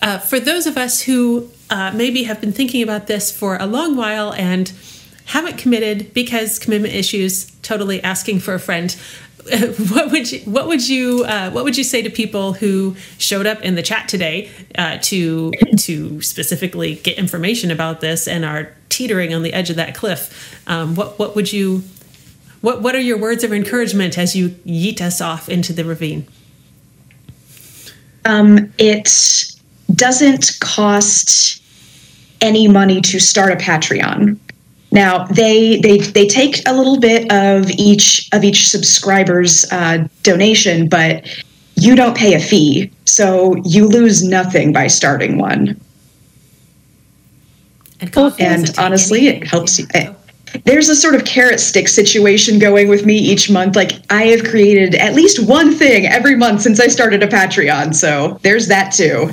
uh, 0.02 0.20
for 0.20 0.40
those 0.40 0.68
of 0.68 0.78
us 0.78 1.02
who 1.02 1.50
uh, 1.70 1.92
maybe 1.94 2.24
have 2.24 2.40
been 2.40 2.52
thinking 2.52 2.82
about 2.84 3.08
this 3.08 3.32
for 3.36 3.58
a 3.58 3.66
long 3.66 3.96
while 3.96 4.34
and 4.34 4.72
haven't 5.26 5.58
committed 5.58 6.14
because 6.14 6.58
commitment 6.58 6.94
issues, 6.94 7.52
totally 7.62 8.02
asking 8.04 8.40
for 8.40 8.54
a 8.54 8.60
friend. 8.60 8.96
what 9.90 10.12
would 10.12 10.32
you 10.32 10.40
what 10.42 10.68
would 10.68 10.88
you 10.88 11.24
uh, 11.24 11.50
what 11.52 11.64
would 11.64 11.78
you 11.78 11.84
say 11.84 12.02
to 12.02 12.10
people 12.10 12.54
who 12.54 12.96
showed 13.18 13.48
up 13.48 13.62
in 13.62 13.76
the 13.76 13.82
chat 13.82 14.08
today 14.08 14.50
uh, 14.78 14.98
to 15.02 15.52
to 15.78 16.22
specifically 16.22 16.96
get 16.96 17.18
information 17.18 17.72
about 17.72 18.02
this 18.02 18.28
and 18.28 18.44
are 18.46 18.74
teetering 18.90 19.34
on 19.34 19.42
the 19.42 19.54
edge 19.54 19.70
of 19.70 19.76
that 19.78 19.96
cliff? 19.96 20.62
Um, 20.68 20.96
what 20.96 21.18
what 21.18 21.36
would 21.36 21.52
you 21.52 21.84
what 22.62 22.82
what 22.82 22.96
are 22.96 23.02
your 23.02 23.18
words 23.18 23.44
of 23.44 23.54
encouragement 23.54 24.18
as 24.18 24.36
you 24.36 24.50
yeet 24.66 25.02
us 25.02 25.22
off 25.22 25.50
into 25.50 25.74
the 25.74 25.86
ravine? 25.86 26.28
Um, 28.26 28.72
it 28.78 29.56
doesn't 29.96 30.60
cost 30.60 31.64
any 32.42 32.68
money 32.68 33.02
to 33.02 33.20
start 33.20 33.52
a 33.52 33.56
Patreon. 33.56 34.38
Now 34.92 35.26
they 35.26 35.80
they 35.80 36.00
they 36.00 36.28
take 36.28 36.68
a 36.68 36.74
little 36.74 37.00
bit 37.00 37.32
of 37.32 37.70
each 37.72 38.28
of 38.34 38.44
each 38.44 38.70
subscriber's 38.70 39.72
uh, 39.72 40.08
donation, 40.24 40.90
but 40.90 41.28
you 41.76 41.96
don't 41.96 42.18
pay 42.18 42.34
a 42.34 42.40
fee, 42.40 42.92
so 43.06 43.56
you 43.64 43.88
lose 43.88 44.24
nothing 44.24 44.74
by 44.74 44.88
starting 44.88 45.38
one. 45.38 45.80
And, 48.40 48.68
and 48.68 48.80
honestly, 48.80 49.28
it 49.28 49.46
helps 49.46 49.78
you. 49.78 49.86
Eh, 49.94 50.12
there's 50.66 50.90
a 50.90 50.96
sort 50.96 51.16
of 51.16 51.26
carrot 51.26 51.60
stick 51.60 51.88
situation 51.88 52.60
going 52.60 52.88
with 52.88 53.06
me 53.06 53.18
each 53.18 53.50
month. 53.50 53.76
Like 53.76 53.94
I 54.10 54.24
have 54.28 54.44
created 54.44 54.96
at 54.96 55.14
least 55.14 55.48
one 55.48 55.74
thing 55.74 56.06
every 56.08 56.36
month 56.36 56.62
since 56.62 56.80
I 56.80 56.88
started 56.88 57.22
a 57.22 57.28
Patreon, 57.28 57.94
so 57.94 58.40
there's 58.42 58.68
that 58.68 58.92
too. 58.92 59.32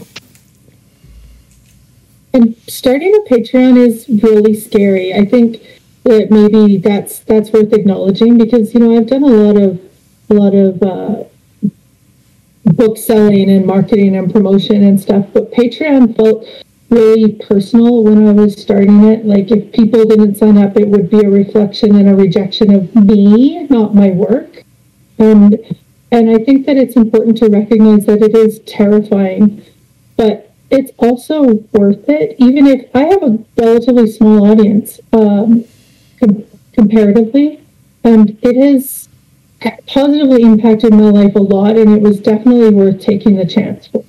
And 2.36 2.54
starting 2.68 3.14
a 3.14 3.32
Patreon 3.32 3.78
is 3.78 4.06
really 4.22 4.52
scary. 4.52 5.14
I 5.14 5.24
think 5.24 5.62
that 6.04 6.30
maybe 6.30 6.76
that's 6.76 7.20
that's 7.20 7.50
worth 7.50 7.72
acknowledging 7.72 8.36
because 8.36 8.74
you 8.74 8.80
know 8.80 8.94
I've 8.94 9.06
done 9.06 9.22
a 9.22 9.26
lot 9.26 9.56
of 9.56 9.80
a 10.28 10.34
lot 10.34 10.54
of 10.54 10.82
uh, 10.82 11.24
book 12.64 12.98
selling 12.98 13.48
and 13.50 13.64
marketing 13.64 14.16
and 14.16 14.30
promotion 14.30 14.84
and 14.84 15.00
stuff, 15.00 15.24
but 15.32 15.50
Patreon 15.50 16.14
felt 16.14 16.46
really 16.90 17.32
personal 17.32 18.04
when 18.04 18.28
I 18.28 18.32
was 18.32 18.60
starting 18.60 19.04
it. 19.04 19.24
Like 19.24 19.50
if 19.50 19.72
people 19.72 20.04
didn't 20.04 20.34
sign 20.34 20.58
up, 20.58 20.76
it 20.76 20.88
would 20.88 21.08
be 21.08 21.20
a 21.20 21.30
reflection 21.30 21.96
and 21.96 22.06
a 22.06 22.14
rejection 22.14 22.74
of 22.74 22.94
me, 22.94 23.66
not 23.68 23.94
my 23.94 24.10
work. 24.10 24.62
And 25.18 25.58
and 26.12 26.28
I 26.28 26.36
think 26.44 26.66
that 26.66 26.76
it's 26.76 26.96
important 26.96 27.38
to 27.38 27.48
recognize 27.48 28.04
that 28.04 28.20
it 28.20 28.36
is 28.36 28.58
terrifying, 28.66 29.64
but 30.18 30.46
it's 30.70 30.90
also 30.98 31.54
worth 31.72 32.08
it, 32.08 32.36
even 32.38 32.66
if 32.66 32.94
I 32.94 33.04
have 33.04 33.22
a 33.22 33.38
relatively 33.56 34.10
small 34.10 34.50
audience 34.50 35.00
um, 35.12 35.64
com- 36.18 36.44
comparatively, 36.72 37.60
and 38.04 38.36
it 38.42 38.56
has 38.56 39.08
positively 39.86 40.42
impacted 40.42 40.92
my 40.92 41.10
life 41.10 41.34
a 41.34 41.40
lot, 41.40 41.76
and 41.76 41.92
it 41.92 42.02
was 42.02 42.20
definitely 42.20 42.70
worth 42.70 43.00
taking 43.00 43.36
the 43.36 43.46
chance 43.46 43.86
for. 43.86 44.04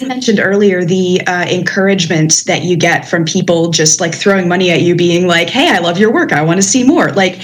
I 0.00 0.04
mentioned 0.04 0.40
earlier 0.40 0.84
the 0.84 1.20
uh, 1.26 1.46
encouragement 1.48 2.44
that 2.46 2.62
you 2.62 2.76
get 2.76 3.06
from 3.06 3.24
people 3.24 3.70
just 3.70 4.00
like 4.00 4.14
throwing 4.14 4.48
money 4.48 4.70
at 4.70 4.82
you, 4.82 4.94
being 4.94 5.26
like, 5.26 5.50
"Hey, 5.50 5.68
I 5.68 5.78
love 5.78 5.98
your 5.98 6.12
work. 6.12 6.32
I 6.32 6.42
want 6.42 6.58
to 6.58 6.62
see 6.62 6.84
more." 6.84 7.12
Like 7.12 7.40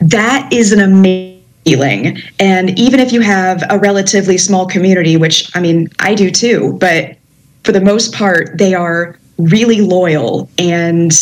that 0.00 0.52
is 0.52 0.72
an 0.72 0.80
amazing 0.80 1.33
feeling. 1.64 2.18
And 2.38 2.78
even 2.78 3.00
if 3.00 3.12
you 3.12 3.20
have 3.20 3.62
a 3.70 3.78
relatively 3.78 4.38
small 4.38 4.66
community, 4.66 5.16
which 5.16 5.50
I 5.56 5.60
mean, 5.60 5.88
I 5.98 6.14
do 6.14 6.30
too, 6.30 6.76
but 6.80 7.16
for 7.64 7.72
the 7.72 7.80
most 7.80 8.14
part, 8.14 8.58
they 8.58 8.74
are 8.74 9.18
really 9.38 9.80
loyal. 9.80 10.48
And 10.58 11.12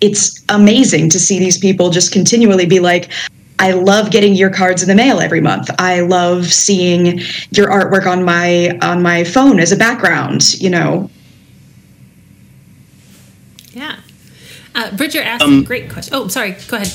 it's 0.00 0.42
amazing 0.48 1.10
to 1.10 1.20
see 1.20 1.38
these 1.38 1.58
people 1.58 1.90
just 1.90 2.12
continually 2.12 2.66
be 2.66 2.80
like, 2.80 3.10
I 3.58 3.72
love 3.72 4.10
getting 4.10 4.34
your 4.34 4.50
cards 4.50 4.82
in 4.82 4.88
the 4.88 4.94
mail 4.94 5.20
every 5.20 5.40
month. 5.40 5.70
I 5.78 6.00
love 6.00 6.46
seeing 6.46 7.18
your 7.50 7.68
artwork 7.68 8.06
on 8.06 8.24
my 8.24 8.76
on 8.82 9.02
my 9.02 9.22
phone 9.22 9.60
as 9.60 9.70
a 9.70 9.76
background, 9.76 10.60
you 10.60 10.68
know. 10.68 11.08
Yeah. 13.72 14.00
Uh, 14.74 14.96
Bridger 14.96 15.22
asked 15.22 15.44
um, 15.44 15.60
a 15.60 15.64
great 15.64 15.90
question. 15.90 16.14
Oh, 16.14 16.26
sorry. 16.28 16.56
Go 16.66 16.78
ahead. 16.78 16.92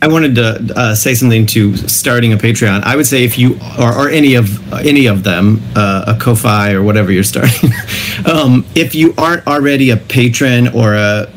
I 0.00 0.06
wanted 0.06 0.36
to 0.36 0.74
uh, 0.76 0.94
say 0.94 1.14
something 1.14 1.44
to 1.46 1.76
starting 1.76 2.32
a 2.32 2.36
Patreon. 2.36 2.82
I 2.84 2.94
would 2.94 3.06
say 3.06 3.24
if 3.24 3.36
you 3.36 3.58
or, 3.78 3.92
or 3.92 4.08
any 4.08 4.34
of 4.34 4.72
any 4.72 5.06
of 5.06 5.24
them, 5.24 5.60
uh, 5.74 6.14
a 6.14 6.18
Ko-fi 6.18 6.72
or 6.72 6.82
whatever 6.82 7.10
you're 7.10 7.24
starting, 7.24 7.70
um, 8.32 8.64
if 8.76 8.94
you 8.94 9.12
aren't 9.18 9.46
already 9.46 9.90
a 9.90 9.96
patron 9.96 10.68
or 10.68 10.94
a 10.94 11.28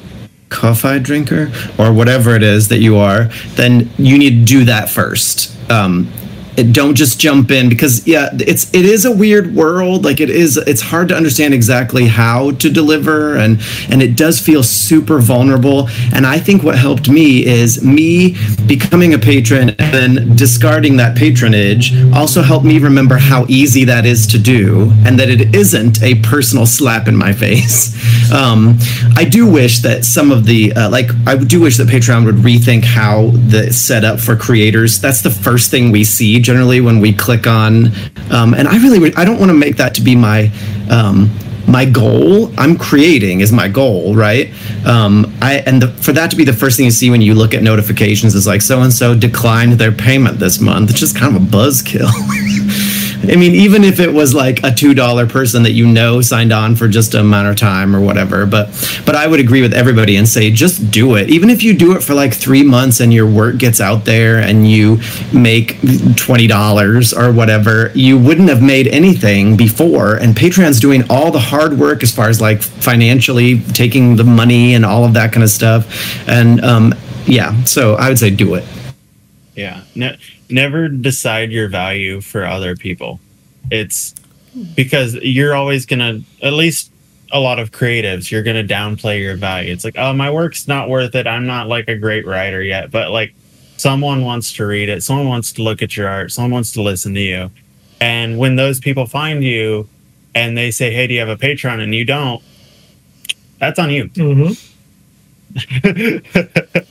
Ko-fi 0.50 1.00
drinker 1.00 1.52
or 1.80 1.92
whatever 1.92 2.36
it 2.36 2.44
is 2.44 2.68
that 2.68 2.80
you 2.80 2.98
are, 2.98 3.26
then 3.56 3.90
you 3.98 4.20
need 4.20 4.42
to 4.42 4.46
do 4.46 4.66
that 4.66 4.90
first. 4.90 5.58
Um, 5.72 6.12
don't 6.56 6.96
just 6.96 7.20
jump 7.20 7.52
in 7.52 7.70
because 7.70 8.08
yeah 8.08 8.30
it's 8.34 8.74
it 8.74 8.86
is 8.86 9.06
a 9.06 9.12
weird 9.12 9.56
world. 9.56 10.06
Like 10.06 10.20
it 10.20 10.30
is 10.30 10.58
it's 10.58 10.82
hard 10.82 11.10
to 11.10 11.16
understand 11.16 11.54
exactly 11.54 12.08
how 12.08 12.52
to 12.52 12.70
deliver 12.70 13.36
and 13.36 13.62
and 13.90 14.02
it 14.02 14.16
does 14.16 14.40
feel 14.40 14.64
super 14.64 15.20
vulnerable. 15.20 15.90
And 16.14 16.26
i 16.26 16.40
think 16.40 16.64
what 16.64 16.78
helped 16.78 17.10
me 17.10 17.46
is 17.46 17.84
me 17.84 18.36
becoming 18.68 19.14
a 19.14 19.20
patron 19.20 19.70
and 19.70 19.94
then 19.94 20.36
discarding 20.36 20.98
that 20.98 21.16
patronage 21.18 21.94
also 22.14 22.42
helped 22.42 22.66
me 22.66 22.80
remember 22.80 23.18
how 23.18 23.46
easy 23.48 23.84
that 23.86 24.06
is 24.06 24.28
to 24.28 24.40
do 24.40 24.92
and 25.06 25.20
that 25.20 25.30
it 25.30 25.56
isn't 25.56 26.02
a 26.04 26.16
personal 26.16 26.66
slap 26.66 27.08
in 27.08 27.16
my 27.16 27.34
face. 27.34 27.98
Um, 28.32 28.78
i 29.18 29.26
do 29.26 29.46
wish 29.46 29.80
that 29.80 30.06
some 30.06 30.32
of 30.32 30.46
the 30.46 30.72
uh, 30.72 30.90
like 30.90 31.10
i 31.28 31.36
do 31.36 31.60
wish 31.60 31.76
that 31.78 31.88
patreon 31.88 32.26
would 32.26 32.36
rethink 32.36 32.86
how 32.86 33.32
the 33.32 33.74
setup 33.74 34.22
for 34.22 34.38
creators 34.38 35.02
that's 35.02 35.22
the 35.22 35.30
first 35.30 35.70
thing 35.70 35.92
we 35.92 36.06
see 36.06 36.40
generally 36.42 36.82
when 36.82 37.00
we 37.00 37.14
click 37.14 37.48
on 37.48 37.88
um, 38.32 38.54
and 38.54 38.68
i 38.68 38.78
really 38.82 39.14
i 39.16 39.24
don't 39.26 39.40
want 39.40 39.50
to 39.50 39.58
make 39.58 39.78
that 39.78 39.94
to 39.96 40.02
be 40.02 40.16
my 40.16 40.52
um, 40.90 41.30
my 41.68 41.86
goal. 41.86 42.52
I'm 42.60 42.78
creating 42.78 43.40
is 43.40 43.52
my 43.52 43.68
goal 43.68 44.16
right? 44.16 44.52
Um, 44.86 45.34
i 45.42 45.64
and 45.66 45.82
the, 45.82 45.88
for 45.88 46.12
that 46.14 46.30
to 46.32 46.36
be 46.36 46.44
the 46.44 46.54
first 46.54 46.78
thing 46.78 46.86
you 46.86 46.92
see 46.92 47.10
when 47.10 47.22
you 47.22 47.34
look 47.34 47.54
at 47.54 47.64
notifications 47.64 48.36
is 48.36 48.48
like 48.48 48.62
so 48.62 48.82
and 48.82 48.92
so 48.92 49.16
declined 49.16 49.74
their 49.74 49.92
payment 49.92 50.40
this 50.40 50.60
month 50.60 50.90
it's 50.90 51.00
just 51.00 51.16
kind 51.16 51.36
of 51.36 51.42
a 51.42 51.46
buzzkill 51.46 52.10
I 53.24 53.36
mean, 53.36 53.54
even 53.54 53.84
if 53.84 54.00
it 54.00 54.12
was 54.12 54.34
like 54.34 54.64
a 54.64 54.74
two 54.74 54.94
dollar 54.94 55.28
person 55.28 55.64
that 55.64 55.74
you 55.74 55.86
know 55.86 56.22
signed 56.22 56.52
on 56.52 56.76
for 56.76 56.88
just 56.88 57.14
a 57.14 57.20
amount 57.20 57.48
of 57.48 57.56
time 57.56 57.96
or 57.96 58.02
whatever, 58.02 58.46
but 58.46 58.70
but 59.06 59.16
I 59.16 59.28
would 59.28 59.40
agree 59.40 59.62
with 59.62 59.74
everybody 59.74 60.16
and 60.16 60.28
say 60.28 60.50
just 60.52 60.92
do 60.92 61.16
it. 61.16 61.30
Even 61.30 61.50
if 61.50 61.62
you 61.64 61.74
do 61.74 61.96
it 61.96 62.02
for 62.02 62.14
like 62.14 62.34
three 62.34 62.64
months 62.64 63.00
and 63.00 63.14
your 63.14 63.30
work 63.30 63.58
gets 63.58 63.80
out 63.80 64.06
there 64.06 64.40
and 64.40 64.70
you 64.70 65.00
make 65.32 65.78
twenty 66.16 66.48
dollars 66.48 67.14
or 67.14 67.32
whatever, 67.32 67.92
you 67.94 68.18
wouldn't 68.18 68.50
have 68.50 68.62
made 68.62 68.88
anything 68.88 69.56
before. 69.56 70.16
And 70.16 70.36
Patreon's 70.36 70.80
doing 70.80 71.04
all 71.10 71.32
the 71.32 71.40
hard 71.40 71.78
work 71.78 72.02
as 72.04 72.14
far 72.14 72.28
as 72.28 72.42
like 72.42 72.62
financially 72.62 73.60
taking 73.74 74.16
the 74.16 74.24
money 74.24 74.74
and 74.74 74.84
all 74.84 75.06
of 75.06 75.14
that 75.14 75.32
kind 75.32 75.44
of 75.44 75.50
stuff. 75.50 76.28
And 76.28 76.64
um, 76.66 76.96
yeah, 77.26 77.64
so 77.66 77.96
I 77.96 78.10
would 78.10 78.18
say 78.18 78.32
do 78.32 78.56
it. 78.56 78.66
Yeah. 79.94 80.22
Never 80.52 80.88
decide 80.88 81.52
your 81.52 81.68
value 81.68 82.22
for 82.22 82.46
other 82.46 82.76
people. 82.76 83.20
It's 83.70 84.16
because 84.76 85.16
you're 85.16 85.56
always 85.56 85.86
going 85.86 86.00
to, 86.00 86.22
at 86.46 86.54
least 86.54 86.92
a 87.32 87.40
lot 87.40 87.60
of 87.60 87.72
creatives, 87.72 88.30
you're 88.30 88.44
going 88.44 88.68
to 88.68 88.74
downplay 88.74 89.22
your 89.22 89.36
value. 89.36 89.72
It's 89.72 89.84
like, 89.86 89.98
oh, 89.98 90.14
my 90.14 90.30
work's 90.32 90.68
not 90.68 90.90
worth 90.90 91.16
it. 91.16 91.28
I'm 91.28 91.46
not 91.46 91.68
like 91.68 91.88
a 91.88 91.96
great 91.96 92.26
writer 92.26 92.62
yet. 92.62 92.92
But 92.92 93.12
like 93.12 93.34
someone 93.78 94.24
wants 94.24 94.54
to 94.54 94.66
read 94.66 94.90
it, 94.90 95.04
someone 95.04 95.28
wants 95.28 95.52
to 95.54 95.64
look 95.64 95.82
at 95.82 95.98
your 95.98 96.08
art, 96.08 96.32
someone 96.32 96.52
wants 96.52 96.72
to 96.74 96.82
listen 96.82 97.14
to 97.16 97.22
you. 97.22 97.52
And 98.00 98.38
when 98.38 98.56
those 98.56 98.80
people 98.80 99.06
find 99.06 99.44
you 99.44 99.88
and 100.36 100.58
they 100.58 100.72
say, 100.72 100.92
hey, 100.92 101.08
do 101.08 101.14
you 101.14 101.20
have 101.20 101.30
a 101.30 101.38
Patreon? 101.38 101.82
And 101.82 101.94
you 101.94 102.06
don't, 102.06 102.42
that's 103.60 103.80
on 103.80 103.92
you. 103.92 104.06
Mm-hmm. 104.10 104.54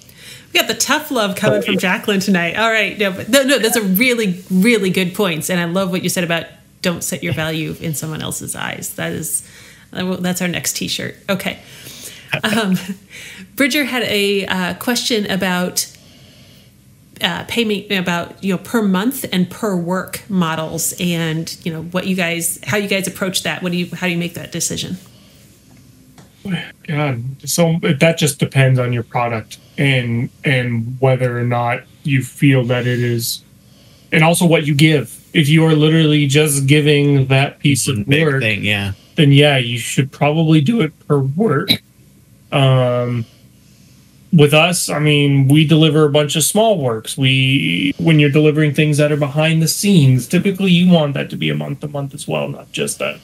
We 0.53 0.59
got 0.59 0.69
the 0.69 0.75
tough 0.75 1.11
love 1.11 1.37
coming 1.37 1.63
from 1.63 1.79
Jacqueline 1.79 2.21
tonight. 2.21 2.57
All 2.57 2.71
right, 2.71 2.99
no, 2.99 3.13
but 3.13 3.29
no, 3.29 3.43
no, 3.43 3.59
those 3.59 3.77
are 3.77 3.83
really, 3.83 4.43
really 4.51 4.91
good 4.91 5.15
points, 5.15 5.49
and 5.49 5.61
I 5.61 5.65
love 5.65 5.91
what 5.93 6.03
you 6.03 6.09
said 6.09 6.25
about 6.25 6.47
don't 6.83 7.05
set 7.05 7.23
your 7.23 7.33
value 7.35 7.77
in 7.81 7.95
someone 7.95 8.23
else's 8.23 8.57
eyes. 8.57 8.95
That 8.95 9.13
is, 9.13 9.47
that's 9.93 10.41
our 10.41 10.49
next 10.49 10.77
T-shirt. 10.77 11.17
Okay. 11.29 11.59
Um, 12.43 12.77
Bridger 13.55 13.85
had 13.85 14.03
a 14.05 14.47
uh, 14.47 14.75
question 14.75 15.31
about 15.31 15.87
uh, 17.21 17.45
payment 17.49 17.91
about 17.91 18.43
you 18.43 18.55
know 18.55 18.59
per 18.59 18.83
month 18.83 19.27
and 19.33 19.51
per 19.51 19.77
work 19.77 20.23
models, 20.29 20.95
and 20.99 21.55
you 21.65 21.73
know 21.73 21.83
what 21.83 22.07
you 22.07 22.17
guys, 22.17 22.59
how 22.65 22.77
you 22.77 22.89
guys 22.89 23.07
approach 23.07 23.43
that. 23.43 23.63
What 23.63 23.73
do 23.73 23.79
you, 23.79 23.95
how 23.95 24.07
do 24.07 24.13
you 24.13 24.19
make 24.19 24.35
that 24.35 24.53
decision? 24.53 24.97
God, 26.87 27.49
so 27.49 27.79
that 27.83 28.17
just 28.17 28.39
depends 28.39 28.79
on 28.79 28.93
your 28.93 29.03
product 29.03 29.59
and 29.81 30.29
and 30.45 30.97
whether 31.01 31.37
or 31.37 31.43
not 31.43 31.83
you 32.05 32.23
feel 32.23 32.63
that 32.65 32.87
it 32.87 33.01
is, 33.01 33.43
and 34.13 34.23
also 34.23 34.47
what 34.47 34.67
you 34.67 34.75
give. 34.75 35.17
If 35.33 35.49
you 35.49 35.65
are 35.65 35.75
literally 35.75 36.27
just 36.27 36.67
giving 36.67 37.27
that 37.27 37.59
piece 37.61 37.89
of 37.89 38.07
work, 38.07 38.43
thing, 38.43 38.65
yeah. 38.65 38.93
then 39.17 39.33
yeah, 39.33 39.57
you 39.59 39.79
should 39.79 40.13
probably 40.13 40.61
do 40.61 40.81
it 40.81 40.93
per 41.09 41.19
work. 41.19 41.71
Um, 42.53 43.25
with 44.33 44.53
us, 44.55 44.89
I 44.89 44.99
mean, 44.99 45.49
we 45.49 45.67
deliver 45.67 46.05
a 46.05 46.09
bunch 46.11 46.37
of 46.37 46.45
small 46.45 46.79
works. 46.79 47.17
We, 47.17 47.93
when 47.99 48.19
you're 48.21 48.31
delivering 48.31 48.75
things 48.75 48.97
that 48.99 49.11
are 49.11 49.17
behind 49.17 49.61
the 49.63 49.69
scenes, 49.69 50.29
typically 50.29 50.71
you 50.71 50.93
want 50.93 51.15
that 51.15 51.31
to 51.31 51.37
be 51.37 51.51
a 51.51 51.55
month 51.55 51.81
to 51.81 51.89
month 51.89 52.15
as 52.15 52.29
well, 52.29 52.49
not 52.49 52.71
just 52.73 53.01
a 53.01 53.19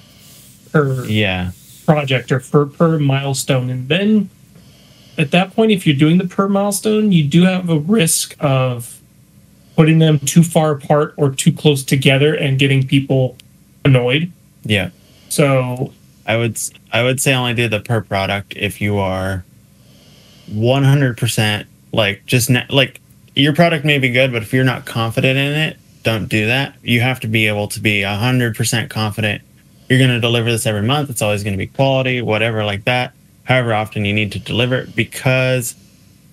per 0.72 1.04
Yeah. 1.07 1.52
project 1.84 2.32
or 2.32 2.40
per, 2.40 2.66
per 2.66 2.98
milestone. 2.98 3.70
And 3.70 3.88
then 3.88 4.30
at 5.18 5.30
that 5.30 5.54
point, 5.54 5.72
if 5.72 5.86
you're 5.86 5.96
doing 5.96 6.18
the 6.18 6.26
per 6.26 6.48
milestone, 6.48 7.12
you 7.12 7.24
do 7.24 7.44
have 7.44 7.68
a 7.68 7.78
risk 7.78 8.36
of 8.40 9.00
putting 9.76 9.98
them 9.98 10.18
too 10.18 10.42
far 10.42 10.72
apart 10.72 11.14
or 11.16 11.30
too 11.30 11.52
close 11.52 11.82
together 11.84 12.34
and 12.34 12.58
getting 12.58 12.86
people 12.86 13.36
annoyed. 13.84 14.32
Yeah. 14.64 14.90
So 15.28 15.92
I 16.26 16.36
would 16.36 16.58
I 16.92 17.02
would 17.02 17.20
say 17.20 17.34
only 17.34 17.54
do 17.54 17.68
the 17.68 17.80
per 17.80 18.00
product 18.00 18.54
if 18.56 18.80
you 18.80 18.98
are 18.98 19.44
100% 20.50 21.66
like 21.92 22.26
just 22.26 22.50
ne- 22.50 22.66
like 22.70 23.00
your 23.34 23.52
product 23.52 23.84
may 23.84 23.98
be 23.98 24.10
good 24.10 24.32
but 24.32 24.42
if 24.42 24.52
you're 24.52 24.64
not 24.64 24.86
confident 24.86 25.38
in 25.38 25.52
it 25.52 25.76
don't 26.02 26.28
do 26.28 26.46
that 26.46 26.74
you 26.82 27.00
have 27.00 27.18
to 27.20 27.26
be 27.26 27.48
able 27.48 27.66
to 27.68 27.80
be 27.80 28.02
100% 28.02 28.90
confident 28.90 29.42
you're 29.88 29.98
going 29.98 30.10
to 30.10 30.20
deliver 30.20 30.50
this 30.50 30.66
every 30.66 30.82
month 30.82 31.10
it's 31.10 31.22
always 31.22 31.42
going 31.42 31.52
to 31.52 31.58
be 31.58 31.66
quality 31.66 32.22
whatever 32.22 32.64
like 32.64 32.84
that 32.84 33.12
however 33.47 33.74
often 33.74 34.05
you 34.05 34.12
need 34.12 34.32
to 34.32 34.38
deliver 34.38 34.76
it 34.76 34.94
because 34.94 35.74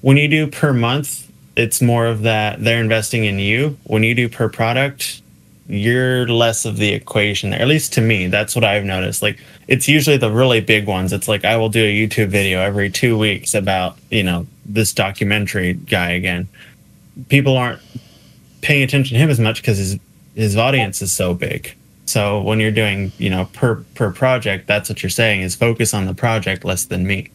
when 0.01 0.17
you 0.17 0.27
do 0.27 0.47
per 0.47 0.73
month 0.73 1.31
it's 1.55 1.81
more 1.81 2.05
of 2.05 2.23
that 2.23 2.63
they're 2.63 2.81
investing 2.81 3.25
in 3.25 3.39
you 3.39 3.77
when 3.85 4.03
you 4.03 4.13
do 4.13 4.27
per 4.27 4.49
product 4.49 5.21
you're 5.67 6.27
less 6.27 6.65
of 6.65 6.77
the 6.77 6.93
equation 6.93 7.51
there. 7.51 7.61
At 7.61 7.67
least 7.67 7.93
to 7.93 8.01
me, 8.01 8.27
that's 8.27 8.55
what 8.55 8.65
I've 8.65 8.83
noticed. 8.83 9.21
Like 9.21 9.39
it's 9.67 9.87
usually 9.87 10.17
the 10.17 10.31
really 10.31 10.59
big 10.59 10.87
ones. 10.87 11.13
It's 11.13 11.27
like 11.27 11.45
I 11.45 11.55
will 11.57 11.69
do 11.69 11.83
a 11.83 12.07
YouTube 12.07 12.27
video 12.27 12.59
every 12.59 12.89
two 12.89 13.17
weeks 13.17 13.53
about, 13.53 13.97
you 14.11 14.23
know, 14.23 14.45
this 14.65 14.93
documentary 14.93 15.73
guy 15.73 16.11
again. 16.11 16.47
People 17.29 17.57
aren't 17.57 17.81
paying 18.61 18.83
attention 18.83 19.15
to 19.15 19.23
him 19.23 19.29
as 19.29 19.39
much 19.39 19.61
because 19.61 19.77
his 19.77 19.97
his 20.35 20.57
audience 20.57 21.01
is 21.01 21.11
so 21.11 21.33
big. 21.33 21.75
So 22.05 22.41
when 22.41 22.59
you're 22.59 22.71
doing, 22.71 23.11
you 23.17 23.29
know, 23.29 23.45
per 23.53 23.83
per 23.95 24.11
project, 24.11 24.67
that's 24.67 24.89
what 24.89 25.01
you're 25.01 25.09
saying 25.09 25.41
is 25.41 25.55
focus 25.55 25.93
on 25.93 26.05
the 26.05 26.13
project 26.13 26.65
less 26.65 26.85
than 26.85 27.07
me. 27.07 27.29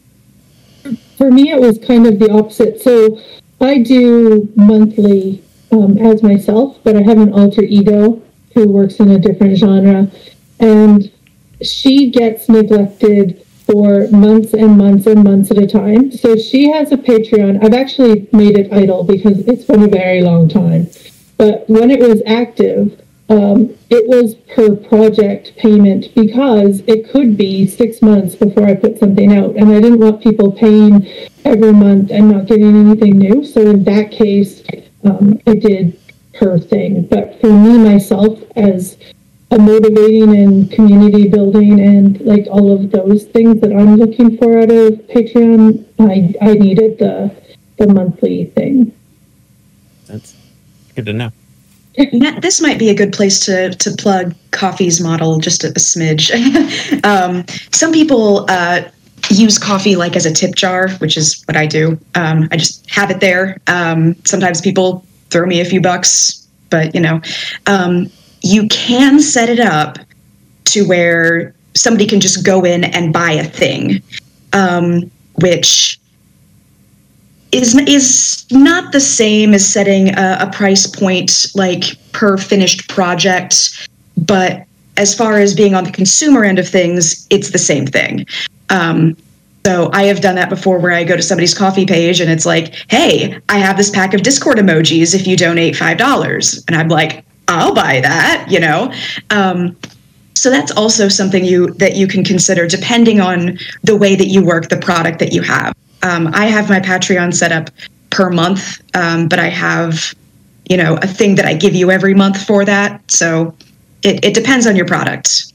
For 1.16 1.30
me, 1.30 1.50
it 1.50 1.60
was 1.60 1.78
kind 1.78 2.06
of 2.06 2.18
the 2.18 2.30
opposite. 2.30 2.80
So 2.80 3.20
I 3.60 3.78
do 3.78 4.48
monthly 4.54 5.42
um, 5.72 5.98
as 5.98 6.22
myself, 6.22 6.78
but 6.84 6.96
I 6.96 7.02
have 7.02 7.18
an 7.18 7.32
alter 7.32 7.62
ego 7.62 8.22
who 8.54 8.68
works 8.68 8.96
in 8.96 9.10
a 9.10 9.18
different 9.18 9.56
genre, 9.58 10.10
and 10.60 11.10
she 11.62 12.10
gets 12.10 12.48
neglected 12.48 13.44
for 13.66 14.08
months 14.08 14.54
and 14.54 14.78
months 14.78 15.06
and 15.06 15.22
months 15.24 15.50
at 15.50 15.58
a 15.58 15.66
time. 15.66 16.10
So 16.10 16.36
she 16.36 16.70
has 16.70 16.90
a 16.90 16.96
Patreon. 16.96 17.62
I've 17.62 17.74
actually 17.74 18.26
made 18.32 18.58
it 18.58 18.72
idle 18.72 19.04
because 19.04 19.46
it's 19.46 19.64
been 19.64 19.82
a 19.82 19.88
very 19.88 20.22
long 20.22 20.48
time. 20.48 20.88
But 21.36 21.68
when 21.68 21.90
it 21.90 22.00
was 22.00 22.22
active, 22.26 22.98
um, 23.28 23.76
it 23.90 24.08
was 24.08 24.34
per 24.54 24.74
project 24.74 25.54
payment 25.56 26.14
because 26.14 26.82
it 26.86 27.10
could 27.10 27.36
be 27.36 27.66
six 27.66 28.00
months 28.00 28.34
before 28.34 28.66
I 28.66 28.74
put 28.74 28.98
something 28.98 29.34
out. 29.34 29.56
And 29.56 29.70
I 29.70 29.80
didn't 29.80 29.98
want 29.98 30.22
people 30.22 30.50
paying 30.50 31.06
every 31.44 31.72
month 31.72 32.10
and 32.10 32.30
not 32.30 32.46
getting 32.46 32.74
anything 32.74 33.18
new. 33.18 33.44
So 33.44 33.60
in 33.60 33.84
that 33.84 34.10
case, 34.10 34.62
um, 35.04 35.40
I 35.46 35.54
did 35.54 35.98
per 36.34 36.58
thing. 36.58 37.06
But 37.06 37.38
for 37.40 37.52
me, 37.52 37.76
myself, 37.76 38.40
as 38.56 38.96
a 39.50 39.58
motivating 39.58 40.36
and 40.36 40.70
community 40.70 41.28
building 41.28 41.80
and 41.80 42.20
like 42.22 42.46
all 42.50 42.72
of 42.72 42.90
those 42.90 43.24
things 43.24 43.60
that 43.60 43.72
I'm 43.72 43.96
looking 43.96 44.38
for 44.38 44.58
out 44.58 44.70
of 44.70 44.94
Patreon, 45.08 45.84
I, 45.98 46.34
I 46.40 46.54
needed 46.54 46.98
the, 46.98 47.34
the 47.76 47.88
monthly 47.88 48.46
thing. 48.46 48.94
That's 50.06 50.34
good 50.94 51.06
to 51.06 51.12
know. 51.12 51.32
This 52.40 52.60
might 52.60 52.78
be 52.78 52.90
a 52.90 52.94
good 52.94 53.12
place 53.12 53.40
to 53.46 53.70
to 53.70 53.90
plug 53.90 54.34
Ko-fi's 54.52 55.00
model 55.00 55.38
just 55.38 55.64
a, 55.64 55.68
a 55.68 55.80
smidge. 55.80 56.30
um, 57.04 57.44
some 57.72 57.92
people 57.92 58.46
uh, 58.48 58.82
use 59.30 59.58
Ko-fi 59.58 59.96
like 59.96 60.14
as 60.14 60.24
a 60.24 60.32
tip 60.32 60.54
jar, 60.54 60.90
which 60.98 61.16
is 61.16 61.42
what 61.46 61.56
I 61.56 61.66
do. 61.66 61.98
Um, 62.14 62.48
I 62.52 62.56
just 62.56 62.88
have 62.90 63.10
it 63.10 63.20
there. 63.20 63.60
Um, 63.66 64.14
sometimes 64.24 64.60
people 64.60 65.04
throw 65.30 65.46
me 65.46 65.60
a 65.60 65.64
few 65.64 65.80
bucks, 65.80 66.46
but 66.70 66.94
you 66.94 67.00
know, 67.00 67.20
um, 67.66 68.10
you 68.42 68.68
can 68.68 69.20
set 69.20 69.48
it 69.48 69.60
up 69.60 69.98
to 70.66 70.86
where 70.86 71.54
somebody 71.74 72.06
can 72.06 72.20
just 72.20 72.44
go 72.44 72.64
in 72.64 72.84
and 72.84 73.12
buy 73.12 73.32
a 73.32 73.44
thing, 73.44 74.02
um, 74.52 75.10
which 75.40 75.98
is 77.52 77.74
is 77.86 78.46
not 78.50 78.92
the 78.92 79.00
same 79.00 79.54
as 79.54 79.66
setting 79.66 80.10
a, 80.16 80.38
a 80.40 80.50
price 80.52 80.86
point 80.86 81.46
like 81.54 81.84
per 82.12 82.36
finished 82.36 82.88
project, 82.88 83.88
but 84.16 84.64
as 84.96 85.14
far 85.14 85.38
as 85.38 85.54
being 85.54 85.74
on 85.74 85.84
the 85.84 85.92
consumer 85.92 86.44
end 86.44 86.58
of 86.58 86.68
things, 86.68 87.26
it's 87.30 87.50
the 87.50 87.58
same 87.58 87.86
thing. 87.86 88.26
Um, 88.68 89.16
so 89.64 89.90
I 89.92 90.04
have 90.04 90.20
done 90.20 90.34
that 90.36 90.48
before 90.48 90.78
where 90.78 90.92
I 90.92 91.04
go 91.04 91.16
to 91.16 91.22
somebody's 91.22 91.54
Ko-fi 91.54 91.84
page 91.84 92.20
and 92.20 92.30
it's 92.30 92.46
like, 92.46 92.74
hey, 92.88 93.38
I 93.48 93.58
have 93.58 93.76
this 93.76 93.90
pack 93.90 94.14
of 94.14 94.22
Discord 94.22 94.58
emojis 94.58 95.14
if 95.14 95.26
you 95.26 95.36
donate 95.36 95.74
$5. 95.74 96.64
And 96.66 96.76
I'm 96.76 96.88
like, 96.88 97.24
I'll 97.48 97.74
buy 97.74 98.00
that, 98.00 98.46
you 98.48 98.60
know? 98.60 98.92
Um, 99.30 99.76
so 100.34 100.50
that's 100.50 100.70
also 100.72 101.08
something 101.08 101.44
you 101.44 101.72
that 101.74 101.96
you 101.96 102.06
can 102.06 102.24
consider 102.24 102.66
depending 102.66 103.20
on 103.20 103.58
the 103.82 103.96
way 103.96 104.14
that 104.14 104.26
you 104.26 104.44
work 104.44 104.68
the 104.68 104.76
product 104.76 105.18
that 105.18 105.32
you 105.32 105.42
have. 105.42 105.74
Um, 106.02 106.28
I 106.32 106.46
have 106.46 106.68
my 106.68 106.80
Patreon 106.80 107.34
set 107.34 107.52
up 107.52 107.70
per 108.10 108.30
month, 108.30 108.80
um, 108.94 109.28
but 109.28 109.38
I 109.38 109.48
have, 109.48 110.14
you 110.68 110.76
know, 110.76 110.96
a 111.02 111.06
thing 111.06 111.34
that 111.36 111.44
I 111.44 111.54
give 111.54 111.74
you 111.74 111.90
every 111.90 112.14
month 112.14 112.44
for 112.46 112.64
that. 112.64 113.10
So 113.10 113.54
it, 114.02 114.24
it 114.24 114.34
depends 114.34 114.66
on 114.66 114.76
your 114.76 114.86
product. 114.86 115.52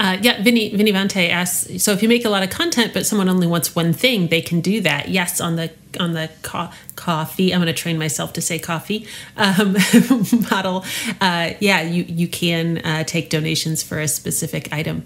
Uh, 0.00 0.16
yeah, 0.22 0.42
Vinny 0.42 0.74
Vinny 0.74 0.92
Vante 0.92 1.28
asks. 1.28 1.82
So 1.82 1.92
if 1.92 2.02
you 2.02 2.08
make 2.08 2.24
a 2.24 2.30
lot 2.30 2.42
of 2.42 2.48
content, 2.48 2.94
but 2.94 3.04
someone 3.04 3.28
only 3.28 3.46
wants 3.46 3.76
one 3.76 3.92
thing, 3.92 4.28
they 4.28 4.40
can 4.40 4.62
do 4.62 4.80
that. 4.80 5.10
Yes, 5.10 5.42
on 5.42 5.56
the 5.56 5.70
on 5.98 6.14
the 6.14 6.30
co- 6.40 6.70
coffee. 6.96 7.52
I'm 7.52 7.60
going 7.60 7.66
to 7.66 7.78
train 7.78 7.98
myself 7.98 8.32
to 8.32 8.40
say 8.40 8.58
coffee 8.58 9.06
um, 9.36 9.76
model. 10.50 10.86
Uh, 11.20 11.50
yeah, 11.60 11.82
you 11.82 12.04
you 12.04 12.28
can 12.28 12.78
uh, 12.78 13.04
take 13.04 13.28
donations 13.28 13.82
for 13.82 14.00
a 14.00 14.08
specific 14.08 14.72
item. 14.72 15.04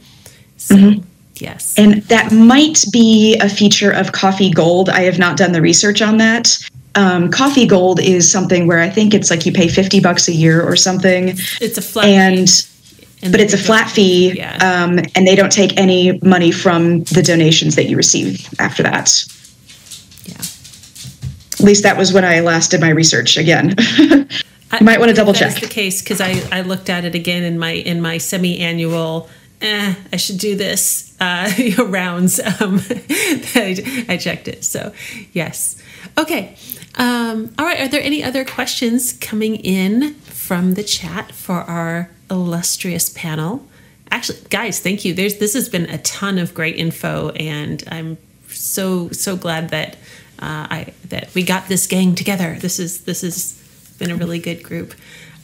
So 0.59 1.03
yes, 1.37 1.75
And 1.77 2.03
that 2.05 2.33
might 2.33 2.85
be 2.93 3.37
a 3.39 3.49
feature 3.49 3.91
of 3.91 4.13
Ko-fi 4.13 4.51
Gold. 4.51 4.89
I 4.89 5.01
have 5.03 5.19
not 5.19 5.37
done 5.37 5.53
the 5.53 5.61
research 5.63 6.01
on 6.03 6.17
that. 6.19 6.59
Um, 6.95 7.31
Ko-fi 7.31 7.67
Gold 7.67 8.01
is 8.01 8.31
something 8.31 8.67
where 8.67 8.79
I 8.81 8.89
think 8.89 9.15
it's 9.15 9.31
like 9.31 9.45
you 9.47 9.53
pay 9.53 9.69
50 9.69 10.01
bucks 10.01 10.29
a 10.29 10.33
year 10.33 10.63
or 10.63 10.77
something. 10.77 11.31
it's 11.61 11.79
a 11.79 11.83
flat. 11.83 12.07
And 12.07 12.49
and 13.23 13.33
but 13.33 13.41
it's 13.41 13.55
a 13.55 13.59
flat 13.59 13.91
fee 13.91 14.35
Yeah. 14.37 14.57
um, 14.85 14.99
and 15.15 15.27
they 15.27 15.35
don't 15.35 15.51
take 15.51 15.79
any 15.81 16.19
money 16.23 16.51
from 16.53 17.05
the 17.05 17.23
donations 17.23 17.75
that 17.77 17.87
you 17.87 17.97
receive 17.97 18.47
after 18.59 18.83
that 18.83 19.25
yeah. 20.27 20.35
at 21.55 21.61
least 21.61 21.83
that 21.85 21.97
was 21.97 22.13
when 22.13 22.23
i 22.25 22.41
last 22.41 22.71
did 22.71 22.81
my 22.83 22.91
research 22.91 23.39
again 23.39 23.75
I- 23.79 24.27
You 24.79 24.85
might 24.87 25.01
wanna 25.01 25.15
double 25.15 25.33
check. 25.33 25.55
That 25.55 25.63
is 25.63 25.69
the 25.69 25.75
case 25.75 26.03
because 26.03 26.21
I, 26.21 26.43
I 26.53 26.61
looked 26.63 26.91
at 26.91 27.05
it 27.07 27.15
again 27.15 27.45
in 27.45 27.59
my 27.59 27.71
in 27.71 28.01
my 28.03 28.19
semi-annual. 28.19 29.29
Eh, 29.61 29.95
I 30.13 30.17
should 30.17 30.39
do 30.39 30.57
this 30.57 31.17
uh, 31.21 31.51
rounds. 31.87 32.41
Um, 32.41 32.81
I, 32.91 34.05
I 34.09 34.17
checked 34.17 34.49
it. 34.49 34.65
So 34.65 34.93
yes, 35.33 35.81
okay. 36.19 36.57
Um, 36.97 37.53
all 37.59 37.65
right. 37.65 37.81
Are 37.81 37.89
there 37.89 38.03
any 38.03 38.23
other 38.23 38.45
questions 38.45 39.13
coming 39.13 39.57
in 39.57 40.15
from 40.15 40.75
the 40.75 40.85
chat 40.85 41.33
for 41.33 41.63
our 41.63 42.11
illustrious 42.31 43.09
panel? 43.11 43.67
actually, 44.15 44.39
guys, 44.49 44.81
thank 44.81 45.05
you. 45.05 45.13
There's 45.13 45.39
this 45.39 45.55
has 45.55 45.69
been 45.69 45.91
a 45.91 45.99
ton 45.99 46.39
of 46.39 46.55
great 46.55 46.77
info, 46.77 47.31
and 47.31 47.83
I'm 47.89 48.17
so 48.49 49.11
so 49.11 49.37
glad 49.37 49.71
that 49.71 49.97
uh, 50.39 50.67
I 50.71 50.95
that 51.09 51.35
we 51.35 51.43
got 51.43 51.69
this 51.69 51.87
gang 51.87 52.15
together. 52.15 52.57
This 52.61 52.79
is 52.79 53.03
this 53.05 53.23
has 53.23 53.61
been 53.99 54.11
a 54.11 54.17
really 54.17 54.39
good 54.39 54.63
group. 54.63 54.95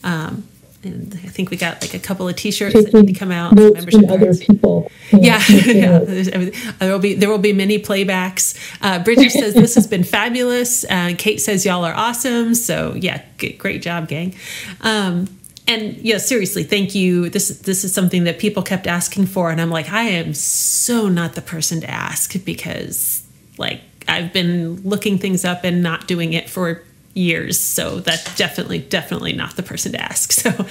Um, 0.03 0.47
and 0.83 1.13
I 1.23 1.27
think 1.27 1.51
we 1.51 1.57
got 1.57 1.81
like 1.81 1.93
a 1.93 1.99
couple 1.99 2.27
of 2.27 2.35
T-shirts 2.35 2.73
that 2.73 2.93
need 2.93 3.07
to 3.07 3.13
come 3.13 3.31
out. 3.31 3.49
some 3.51 3.57
Notes 3.57 3.85
from 3.85 4.01
membership 4.01 4.09
other 4.11 4.33
people. 4.35 4.91
Yeah, 5.11 5.41
Yeah. 5.49 6.01
yeah. 6.01 6.49
There 6.79 6.91
will 6.91 6.99
be 6.99 7.13
there 7.13 7.29
will 7.29 7.37
be 7.37 7.53
many 7.53 7.77
playbacks. 7.79 8.57
Uh, 8.81 9.03
Bridget 9.03 9.31
says 9.31 9.53
this 9.53 9.75
has 9.75 9.87
been 9.87 10.03
fabulous. 10.03 10.83
Uh, 10.89 11.13
Kate 11.17 11.39
says 11.39 11.65
y'all 11.65 11.85
are 11.85 11.93
awesome. 11.93 12.55
So 12.55 12.93
yeah, 12.95 13.23
g- 13.37 13.53
great 13.53 13.81
job, 13.81 14.07
gang. 14.07 14.33
Um, 14.81 15.27
and 15.67 15.95
yeah, 15.97 16.17
seriously, 16.17 16.63
thank 16.63 16.95
you. 16.95 17.29
This 17.29 17.49
this 17.59 17.83
is 17.83 17.93
something 17.93 18.23
that 18.23 18.39
people 18.39 18.63
kept 18.63 18.87
asking 18.87 19.27
for, 19.27 19.51
and 19.51 19.61
I'm 19.61 19.69
like, 19.69 19.89
I 19.91 20.03
am 20.03 20.33
so 20.33 21.07
not 21.07 21.33
the 21.35 21.41
person 21.41 21.81
to 21.81 21.89
ask 21.89 22.43
because 22.43 23.23
like 23.57 23.81
I've 24.07 24.33
been 24.33 24.81
looking 24.81 25.19
things 25.19 25.45
up 25.45 25.63
and 25.63 25.83
not 25.83 26.07
doing 26.07 26.33
it 26.33 26.49
for 26.49 26.83
years 27.13 27.59
so 27.59 27.99
that's 27.99 28.35
definitely 28.35 28.79
definitely 28.79 29.33
not 29.33 29.55
the 29.57 29.63
person 29.63 29.91
to 29.91 30.01
ask 30.01 30.31
so 30.31 30.65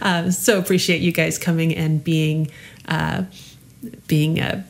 uh, 0.00 0.30
so 0.30 0.58
appreciate 0.58 1.00
you 1.00 1.12
guys 1.12 1.38
coming 1.38 1.74
and 1.74 2.02
being 2.02 2.50
uh, 2.88 3.24
being 4.06 4.40
uh, 4.40 4.62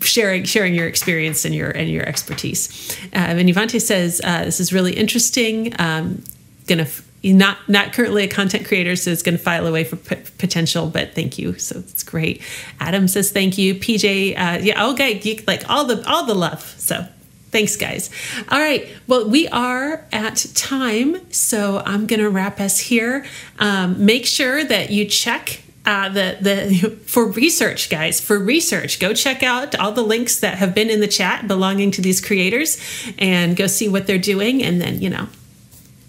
sharing 0.00 0.44
sharing 0.44 0.74
your 0.74 0.86
experience 0.86 1.44
and 1.44 1.54
your 1.54 1.70
and 1.70 1.88
your 1.90 2.06
expertise. 2.06 2.96
Uh, 3.14 3.18
and 3.18 3.48
Ivante 3.48 3.80
says 3.80 4.20
uh, 4.24 4.44
this 4.44 4.60
is 4.60 4.72
really 4.72 4.92
interesting. 4.92 5.72
Um, 5.78 6.22
gonna 6.66 6.82
f- 6.82 7.02
not 7.24 7.58
not 7.68 7.92
currently 7.92 8.24
a 8.24 8.28
content 8.28 8.66
creator, 8.66 8.96
so 8.96 9.10
it's 9.10 9.22
gonna 9.22 9.38
file 9.38 9.66
away 9.66 9.84
for 9.84 9.96
p- 9.96 10.22
potential. 10.38 10.88
But 10.88 11.14
thank 11.14 11.38
you, 11.38 11.58
so 11.58 11.78
it's 11.78 12.02
great. 12.02 12.42
Adam 12.80 13.08
says 13.08 13.30
thank 13.30 13.58
you. 13.58 13.74
PJ, 13.74 14.38
uh, 14.38 14.58
yeah, 14.62 14.86
okay, 14.88 15.20
you, 15.20 15.42
like 15.46 15.68
all 15.68 15.84
the 15.84 16.06
all 16.08 16.24
the 16.24 16.34
love. 16.34 16.62
So. 16.78 17.06
Thanks, 17.50 17.76
guys. 17.76 18.10
All 18.50 18.58
right. 18.58 18.88
Well, 19.06 19.28
we 19.28 19.48
are 19.48 20.04
at 20.12 20.46
time, 20.54 21.32
so 21.32 21.82
I'm 21.86 22.06
going 22.06 22.20
to 22.20 22.28
wrap 22.28 22.60
us 22.60 22.78
here. 22.80 23.24
Um, 23.58 24.04
make 24.04 24.26
sure 24.26 24.64
that 24.64 24.90
you 24.90 25.06
check 25.06 25.62
uh, 25.86 26.08
the 26.08 26.36
the 26.40 26.90
for 27.06 27.26
research, 27.30 27.88
guys. 27.88 28.20
For 28.20 28.38
research, 28.38 28.98
go 28.98 29.14
check 29.14 29.42
out 29.42 29.74
all 29.76 29.92
the 29.92 30.02
links 30.02 30.40
that 30.40 30.58
have 30.58 30.74
been 30.74 30.90
in 30.90 31.00
the 31.00 31.06
chat 31.06 31.46
belonging 31.46 31.92
to 31.92 32.02
these 32.02 32.20
creators, 32.20 32.78
and 33.18 33.56
go 33.56 33.68
see 33.68 33.88
what 33.88 34.06
they're 34.06 34.18
doing, 34.18 34.62
and 34.62 34.80
then 34.80 35.00
you 35.00 35.08
know 35.08 35.28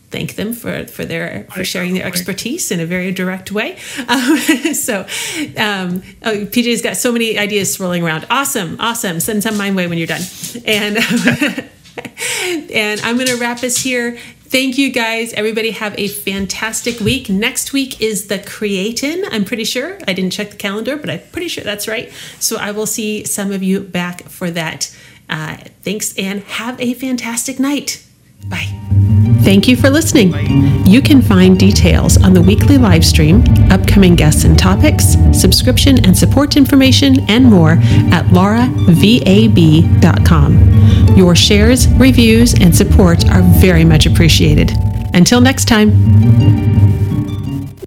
thank 0.09 0.35
them 0.35 0.53
for 0.53 0.85
for 0.85 1.05
their 1.05 1.45
for 1.51 1.63
sharing 1.63 1.93
their 1.93 2.05
expertise 2.05 2.71
in 2.71 2.79
a 2.79 2.85
very 2.85 3.11
direct 3.11 3.51
way. 3.51 3.77
Um, 4.07 4.37
so, 4.73 5.01
um, 5.57 6.01
oh, 6.23 6.45
PJ's 6.45 6.81
got 6.81 6.95
so 6.95 7.11
many 7.11 7.37
ideas 7.37 7.73
swirling 7.73 8.03
around. 8.03 8.25
Awesome, 8.29 8.77
awesome. 8.79 9.19
Send 9.19 9.43
some 9.43 9.57
my 9.57 9.69
way 9.71 9.87
when 9.87 9.97
you're 9.97 10.07
done. 10.07 10.21
And 10.65 10.97
and 12.71 13.01
I'm 13.01 13.17
gonna 13.17 13.35
wrap 13.35 13.63
us 13.63 13.77
here. 13.77 14.17
Thank 14.47 14.77
you 14.77 14.91
guys. 14.91 15.33
Everybody 15.33 15.71
have 15.71 15.93
a 15.97 16.07
fantastic 16.07 17.01
week. 17.01 17.29
Next 17.29 17.73
week 17.73 17.99
is 17.99 18.27
the 18.27 18.39
Creatin. 18.39 19.25
I'm 19.29 19.43
pretty 19.43 19.65
sure. 19.65 19.97
I 20.07 20.13
didn't 20.13 20.31
check 20.31 20.51
the 20.51 20.57
calendar, 20.57 20.95
but 20.95 21.09
I'm 21.09 21.21
pretty 21.33 21.49
sure 21.49 21.65
that's 21.65 21.87
right. 21.87 22.11
So 22.39 22.55
I 22.55 22.71
will 22.71 22.85
see 22.85 23.25
some 23.25 23.51
of 23.51 23.61
you 23.61 23.81
back 23.81 24.23
for 24.23 24.49
that. 24.51 24.95
Uh, 25.29 25.57
thanks 25.81 26.17
and 26.17 26.43
have 26.43 26.79
a 26.79 26.93
fantastic 26.93 27.59
night. 27.59 28.05
Bye. 28.47 29.16
Thank 29.47 29.69
you 29.69 29.77
for 29.77 29.89
listening. 29.89 30.33
You 30.85 31.01
can 31.01 31.21
find 31.21 31.57
details 31.57 32.21
on 32.21 32.33
the 32.33 32.41
weekly 32.41 32.77
live 32.77 33.05
stream, 33.05 33.45
upcoming 33.71 34.13
guests 34.13 34.43
and 34.43 34.59
topics, 34.59 35.15
subscription 35.31 36.03
and 36.05 36.17
support 36.17 36.57
information, 36.57 37.21
and 37.29 37.45
more 37.45 37.77
at 38.11 38.25
lauravab.com. 38.25 38.75
Your 41.15 41.33
shares, 41.33 41.87
reviews, 41.93 42.55
and 42.55 42.75
support 42.75 43.25
are 43.29 43.41
very 43.61 43.85
much 43.85 44.05
appreciated. 44.05 44.73
Until 45.13 45.39
next 45.39 45.69
time. 45.69 46.86